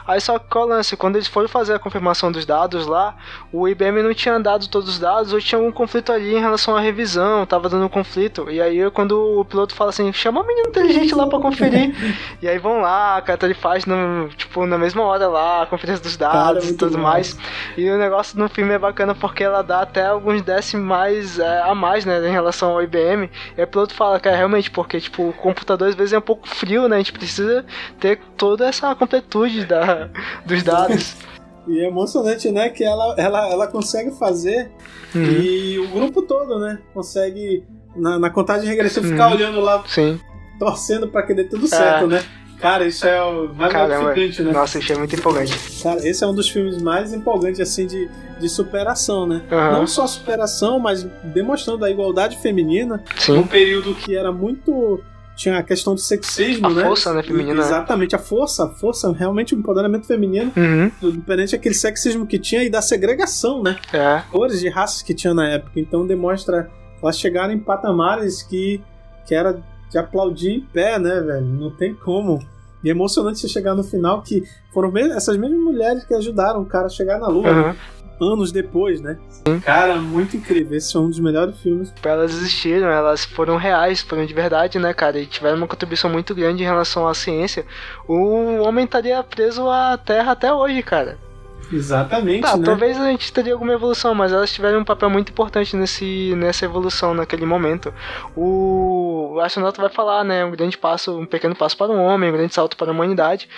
Aí 0.07 0.20
só 0.20 0.39
que 0.39 0.49
qual 0.49 0.64
é 0.64 0.66
o 0.66 0.70
lance? 0.70 0.97
Quando 0.97 1.16
eles 1.16 1.29
foram 1.29 1.49
fazer 1.49 1.74
a 1.74 1.79
confirmação 1.79 2.33
dos 2.33 2.45
dados 2.45 2.87
lá, 2.87 3.16
o 3.53 3.68
IBM 3.68 4.03
não 4.03 4.12
tinha 4.12 4.39
dado 4.41 4.68
todos 4.68 4.89
os 4.89 4.99
dados 4.99 5.33
ou 5.33 5.41
tinha 5.41 5.59
algum 5.59 5.70
conflito 5.70 6.12
ali 6.12 6.35
em 6.35 6.41
relação 6.41 6.77
à 6.77 6.81
revisão, 6.81 7.47
tava 7.47 7.68
dando 7.68 7.87
um 7.87 7.89
conflito. 7.89 8.51
E 8.51 8.61
aí 8.61 8.91
quando 8.91 9.41
o 9.41 9.45
piloto 9.45 9.74
fala 9.74 9.91
assim, 9.91 10.12
chama 10.12 10.41
o 10.41 10.47
menino 10.47 10.68
inteligente 10.68 11.14
lá 11.14 11.29
pra 11.29 11.39
conferir. 11.39 11.95
e 12.43 12.49
aí 12.49 12.59
vão 12.59 12.81
lá, 12.81 13.16
a 13.16 13.22
Catherine 13.22 13.59
faz 13.59 13.87
no, 13.87 14.29
tipo, 14.31 14.66
na 14.66 14.77
mesma 14.77 15.03
hora 15.03 15.29
lá, 15.29 15.62
a 15.62 15.66
conferência 15.66 16.03
dos 16.03 16.16
dados 16.16 16.68
e 16.68 16.77
tudo 16.77 16.97
bom. 16.97 17.05
mais. 17.05 17.39
E 17.77 17.89
o 17.89 17.97
negócio 17.97 18.39
no 18.39 18.49
filme 18.49 18.74
é 18.74 18.79
bacana 18.79 19.14
porque 19.14 19.45
ela 19.45 19.62
dá 19.62 19.83
até 19.83 20.16
alguns 20.17 20.43
decimais 20.43 21.39
é, 21.39 21.61
a 21.62 21.75
mais, 21.75 22.05
né, 22.05 22.19
em 22.29 22.33
relação 22.33 22.73
ao 22.73 22.83
IBM. 22.83 23.31
E 23.57 23.61
aí 23.61 23.64
o 23.64 23.69
piloto 23.69 23.95
fala, 23.95 24.19
cara, 24.21 24.37
realmente, 24.37 24.71
porque, 24.71 25.01
tipo, 25.01 25.29
o 25.29 25.33
computador 25.33 25.89
às 25.89 25.95
vezes 25.95 26.12
é 26.12 26.19
um 26.19 26.23
pouco 26.23 26.49
frio, 26.49 26.89
né, 26.89 26.97
a 26.97 26.99
gente 26.99 27.12
precisa 27.12 27.64
ter 28.01 28.19
toda 28.37 28.67
essa 28.67 28.95
completude 28.95 29.64
da, 29.64 30.09
dos 30.45 30.62
dados. 30.64 31.17
E 31.69 31.81
é 31.81 31.89
emocionante, 31.89 32.51
né? 32.53 32.69
Que 32.69 32.85
ela, 32.85 33.14
ela, 33.19 33.49
ela 33.51 33.67
consegue 33.67 34.12
fazer 34.19 34.71
Uhum. 35.14 35.25
e 35.25 35.79
o 35.79 35.89
grupo 35.89 36.23
todo, 36.23 36.59
né? 36.59 36.79
Consegue, 36.93 37.64
na, 37.97 38.19
na 38.19 38.31
contagem 38.31 38.69
regressiva, 38.69 39.07
ficar 39.07 39.29
Uhum. 39.29 39.35
olhando 39.35 39.61
lá, 39.61 39.83
Sim. 39.87 40.21
torcendo 40.59 41.09
pra 41.09 41.23
que 41.25 41.33
dê 41.35 41.45
tudo 41.45 41.67
certo, 41.67 42.07
né? 42.07 42.23
Cara, 42.61 42.87
isso 42.87 43.07
é 43.07 43.23
o 43.23 43.49
mais 43.55 43.73
Caramba, 43.73 44.05
gratificante, 44.15 44.43
né? 44.43 44.53
nossa, 44.53 44.79
isso 44.79 44.93
é 44.93 44.97
muito 44.97 45.15
empolgante. 45.15 45.83
Cara, 45.83 46.07
esse 46.09 46.25
é 46.25 46.27
um 46.27 46.35
dos 46.35 46.49
filmes 46.49 46.81
mais 46.81 47.13
empolgantes, 47.13 47.61
assim, 47.61 47.87
de, 47.87 48.09
de 48.41 48.49
superação, 48.49 49.27
né? 49.27 49.43
Aham. 49.51 49.73
Não 49.79 49.87
só 49.87 50.07
superação, 50.07 50.79
mas 50.79 51.03
demonstrando 51.23 51.85
a 51.85 51.91
igualdade 51.91 52.39
feminina 52.39 53.03
Sim. 53.19 53.37
num 53.37 53.47
período 53.47 53.95
que 53.95 54.17
era 54.17 54.33
muito. 54.33 55.01
Tinha 55.37 55.59
a 55.59 55.63
questão 55.63 55.95
do 55.95 56.01
sexismo, 56.01 56.67
A 56.67 56.71
né? 56.71 56.83
força, 56.83 57.13
né, 57.13 57.23
feminina, 57.23 57.61
Exatamente, 57.61 58.17
a 58.17 58.19
força, 58.19 58.65
a 58.65 58.69
força, 58.71 59.13
realmente 59.13 59.55
o 59.55 59.59
empoderamento 59.59 60.07
feminino, 60.07 60.51
Uhum. 60.57 61.21
perante 61.21 61.55
aquele 61.55 61.75
sexismo 61.75 62.27
que 62.27 62.39
tinha 62.39 62.65
e 62.65 62.71
da 62.71 62.81
segregação, 62.81 63.63
né? 63.63 63.77
É. 63.93 64.23
Cores 64.31 64.61
de 64.61 64.71
raças 64.71 65.03
que 65.03 65.13
tinha 65.13 65.35
na 65.35 65.47
época. 65.51 65.73
Então 65.79 66.07
demonstra 66.07 66.71
elas 67.03 67.19
chegaram 67.19 67.53
em 67.53 67.59
patamares 67.59 68.43
que, 68.43 68.81
que 69.27 69.35
era 69.35 69.61
de 69.91 69.99
aplaudir 69.99 70.53
em 70.53 70.61
pé, 70.61 70.99
né, 70.99 71.20
velho? 71.20 71.47
Não 71.47 71.70
tem 71.70 71.95
como. 71.95 72.45
E 72.84 72.89
é 72.89 72.93
emocionante 72.93 73.39
você 73.41 73.49
chegar 73.49 73.74
no 73.74 73.82
final 73.82 74.22
que 74.22 74.43
foram 74.72 74.97
essas 74.99 75.37
mesmas 75.37 75.59
mulheres 75.61 76.05
que 76.05 76.14
ajudaram 76.14 76.61
o 76.62 76.66
cara 76.66 76.87
a 76.87 76.91
chegar 76.91 77.18
na 77.18 77.28
lua, 77.28 77.49
Uhum. 77.51 77.62
né? 77.68 77.76
anos 78.18 78.51
depois, 78.51 78.99
né? 79.03 79.18
Cara, 79.62 79.97
muito 79.97 80.39
incrível. 80.39 80.74
Esse 80.78 80.97
é 80.97 81.01
um 81.01 81.11
dos 81.11 81.20
melhores 81.20 81.59
filmes. 81.59 81.93
Elas 82.03 82.32
existiram, 82.32 82.89
elas 82.89 83.26
foram 83.26 83.59
reais, 83.59 84.01
foram 84.01 84.24
de 84.24 84.32
verdade, 84.32 84.78
né, 84.78 84.95
cara? 84.95 85.18
E 85.18 85.26
tiveram 85.26 85.59
uma 85.59 85.66
contribuição 85.66 86.09
muito 86.09 86.34
grande 86.34 86.62
em 86.62 86.66
relação 86.66 87.07
à 87.07 87.12
ciência. 87.12 87.66
O 88.09 88.62
homem 88.62 88.87
estaria 88.87 89.22
preso 89.22 89.68
à 89.68 89.99
Terra 89.99 90.32
até 90.32 90.51
hoje, 90.51 90.82
cara. 90.82 91.18
Exatamente, 91.73 92.43
Tá, 92.43 92.57
né? 92.57 92.64
talvez 92.64 92.99
a 92.99 93.11
gente 93.11 93.33
teria 93.33 93.53
alguma 93.53 93.73
evolução, 93.73 94.14
mas 94.14 94.33
elas 94.33 94.53
tiveram 94.53 94.81
um 94.81 94.85
papel 94.85 95.11
muito 95.11 95.31
importante 95.31 95.77
nesse, 95.77 96.35
nessa 96.37 96.64
evolução, 96.64 97.14
naquele 97.14 97.45
momento. 97.45 97.93
O, 98.37 99.33
o 99.35 99.41
astronauta 99.41 99.81
vai 99.81 99.91
falar, 99.91 100.25
né, 100.25 100.45
um 100.45 100.51
grande 100.51 100.79
passo, 100.79 101.19
um 101.19 101.27
pequeno 101.27 101.55
passo 101.55 101.77
para 101.77 101.93
o 101.93 101.97
homem, 101.97 102.31
um 102.31 102.33
grande 102.33 102.55
salto 102.55 102.77
para 102.77 102.89
a 102.89 102.93
humanidade. 102.93 103.49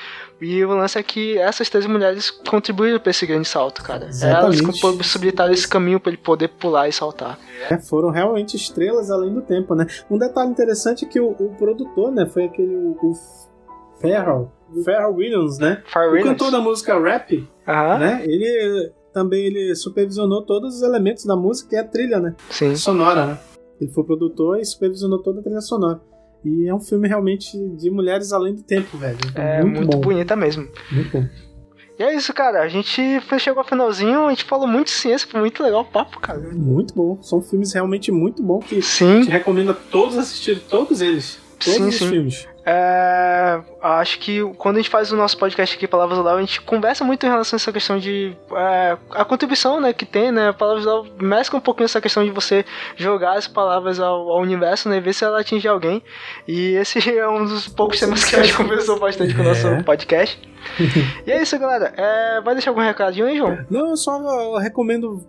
E 0.41 0.65
o 0.65 0.69
lance 0.69 0.97
é 0.99 1.03
que 1.03 1.37
essas 1.37 1.69
três 1.69 1.85
mulheres 1.87 2.31
contribuíram 2.31 3.01
para 3.01 3.11
esse 3.11 3.27
grande 3.27 3.49
salto, 3.49 3.83
cara. 3.83 4.07
Exatamente. 4.07 4.63
Elas 4.63 4.81
possibilitaram 4.81 5.53
esse 5.53 5.67
caminho 5.67 5.99
para 5.99 6.11
ele 6.11 6.19
poder 6.19 6.49
pular 6.49 6.89
e 6.89 6.93
saltar. 6.93 7.39
É, 7.69 7.77
foram 7.79 8.11
realmente 8.11 8.57
estrelas 8.57 9.11
além 9.11 9.35
do 9.35 9.43
tempo, 9.43 9.75
né? 9.75 9.87
Um 10.09 10.17
detalhe 10.17 10.51
interessante 10.51 11.05
é 11.05 11.09
que 11.09 11.19
o, 11.19 11.31
o 11.31 11.57
produtor, 11.59 12.13
né, 12.13 12.25
foi 12.27 12.45
aquele 12.45 12.75
o, 12.75 12.97
o 13.03 13.15
Pharrell 14.85 15.15
Williams, 15.15 15.59
né? 15.59 15.83
Pharrell 15.87 16.11
o 16.11 16.15
Williams. 16.15 16.39
cantor 16.39 16.51
da 16.51 16.61
música 16.61 16.99
rap, 16.99 17.49
né? 17.67 18.23
Ele 18.25 18.93
também 19.13 19.47
ele 19.47 19.75
supervisionou 19.75 20.43
todos 20.43 20.77
os 20.77 20.83
elementos 20.83 21.25
da 21.25 21.37
música 21.37 21.77
e 21.77 21.79
a 21.79 21.85
trilha, 21.85 22.21
né? 22.21 22.35
Sim. 22.51 22.77
Sonora, 22.77 23.27
né? 23.27 23.39
Ele 23.81 23.91
foi 23.91 24.05
produtor 24.05 24.59
e 24.59 24.65
supervisionou 24.65 25.23
toda 25.23 25.41
a 25.41 25.43
trilha 25.43 25.61
sonora. 25.61 26.01
E 26.45 26.69
é 26.69 26.75
um 26.75 26.81
filme 26.81 27.09
realmente 27.09 27.57
de 27.77 27.91
mulheres 27.91 28.33
além 28.33 28.55
do 28.55 28.63
tempo, 28.63 28.97
velho. 28.97 29.19
É 29.35 29.63
muito, 29.63 29.77
muito 29.79 29.99
bonita 29.99 30.37
mesmo. 30.37 30.69
Muito 30.93 31.11
bom. 31.11 31.27
E 31.99 32.03
é 32.03 32.15
isso, 32.15 32.33
cara. 32.33 32.63
A 32.63 32.69
gente 32.69 33.21
chegou 33.41 33.61
ao 33.61 33.69
finalzinho, 33.69 34.27
a 34.27 34.31
gente 34.31 34.45
falou 34.45 34.69
muito 34.69 34.89
ciência, 34.89 35.29
foi 35.29 35.41
muito 35.41 35.61
legal 35.63 35.81
o 35.81 35.85
papo, 35.85 36.21
cara. 36.21 36.39
Muito 36.55 36.95
bom. 36.95 37.21
São 37.23 37.43
filmes 37.43 37.73
realmente 37.73 38.13
muito 38.13 38.41
bons 38.41 38.65
que 38.65 38.81
sim. 38.81 39.23
te 39.23 39.31
recomendo 39.31 39.73
a 39.73 39.75
todos 39.75 40.17
assistirem, 40.17 40.63
todos 40.69 41.01
eles. 41.01 41.41
Todos 41.59 41.75
sim, 41.75 41.89
os 41.89 41.97
sim. 41.97 42.11
filmes. 42.11 42.49
É, 42.71 43.61
acho 43.81 44.19
que 44.19 44.43
quando 44.59 44.77
a 44.77 44.79
gente 44.81 44.91
faz 44.91 45.11
o 45.11 45.17
nosso 45.17 45.39
podcast 45.39 45.75
aqui, 45.75 45.89
Palavras 45.89 46.19
Oral, 46.19 46.37
a 46.37 46.41
gente 46.41 46.61
conversa 46.61 47.03
muito 47.03 47.25
em 47.25 47.29
relação 47.29 47.57
a 47.57 47.59
essa 47.59 47.73
questão 47.73 47.99
de. 47.99 48.37
É, 48.53 48.97
a 49.11 49.25
contribuição 49.25 49.81
né, 49.81 49.93
que 49.95 50.05
tem, 50.05 50.31
né? 50.31 50.53
Palavras 50.53 50.87
Oral 50.87 51.07
mescla 51.19 51.59
um 51.59 51.63
pouquinho 51.63 51.87
essa 51.87 52.01
questão 52.01 52.23
de 52.23 52.31
você 52.31 52.67
jogar 52.95 53.39
as 53.39 53.49
palavras 53.49 53.99
ao, 53.99 54.31
ao, 54.31 54.43
universo, 54.43 54.89
né? 54.89 54.99
E 54.99 55.01
ver 55.01 55.15
se 55.15 55.25
ela 55.25 55.41
atinge 55.41 55.67
alguém. 55.67 56.03
E 56.47 56.75
esse 56.75 56.99
é 57.11 57.27
um 57.27 57.45
dos 57.47 57.69
poucos 57.69 57.99
temas 57.99 58.23
que 58.23 58.37
a 58.37 58.43
gente 58.43 58.55
conversou 58.55 58.99
bastante 59.01 59.35
com 59.35 59.41
o 59.41 59.45
nosso 59.45 59.67
É. 59.67 59.83
podcast. 59.83 60.39
e 61.27 61.33
é 61.33 61.43
isso, 61.43 61.59
galera. 61.59 61.95
É, 61.97 62.41
vai 62.43 62.55
deixar 62.55 62.71
algum 62.71 62.83
recadinho 62.83 63.27
aí, 63.27 63.37
João? 63.39 63.59
Não, 63.71 63.91
eu 63.91 63.97
só 63.97 64.59
recomendo 64.59 65.27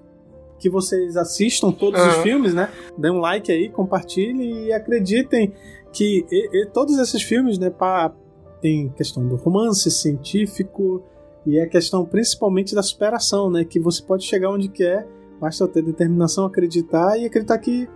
que 0.59 0.69
vocês 0.69 1.15
assistam 1.15 1.71
todos 1.71 2.01
os 2.01 2.15
Aham. 2.15 2.21
filmes, 2.23 2.53
né? 2.53 2.69
Dêem 2.97 3.13
um 3.13 3.19
like 3.19 3.49
aí, 3.49 3.69
compartilhem 3.69 4.65
e 4.65 4.73
acreditem 4.73 5.53
que 5.91 6.25
e- 6.31 6.63
e 6.63 6.65
todos 6.67 6.97
esses 6.97 7.21
filmes, 7.21 7.57
né, 7.57 7.69
pá, 7.69 8.11
tem 8.61 8.89
questão 8.89 9.25
do 9.27 9.35
romance 9.35 9.89
científico 9.89 11.01
e 11.45 11.59
a 11.59 11.67
questão 11.67 12.05
principalmente 12.05 12.75
da 12.75 12.83
superação, 12.83 13.49
né? 13.49 13.63
Que 13.63 13.79
você 13.79 14.03
pode 14.03 14.25
chegar 14.25 14.49
onde 14.51 14.67
quer, 14.67 15.07
basta 15.39 15.65
ter 15.67 15.81
determinação, 15.81 16.45
acreditar 16.45 17.17
e 17.17 17.25
acreditar 17.25 17.57
que 17.57 17.87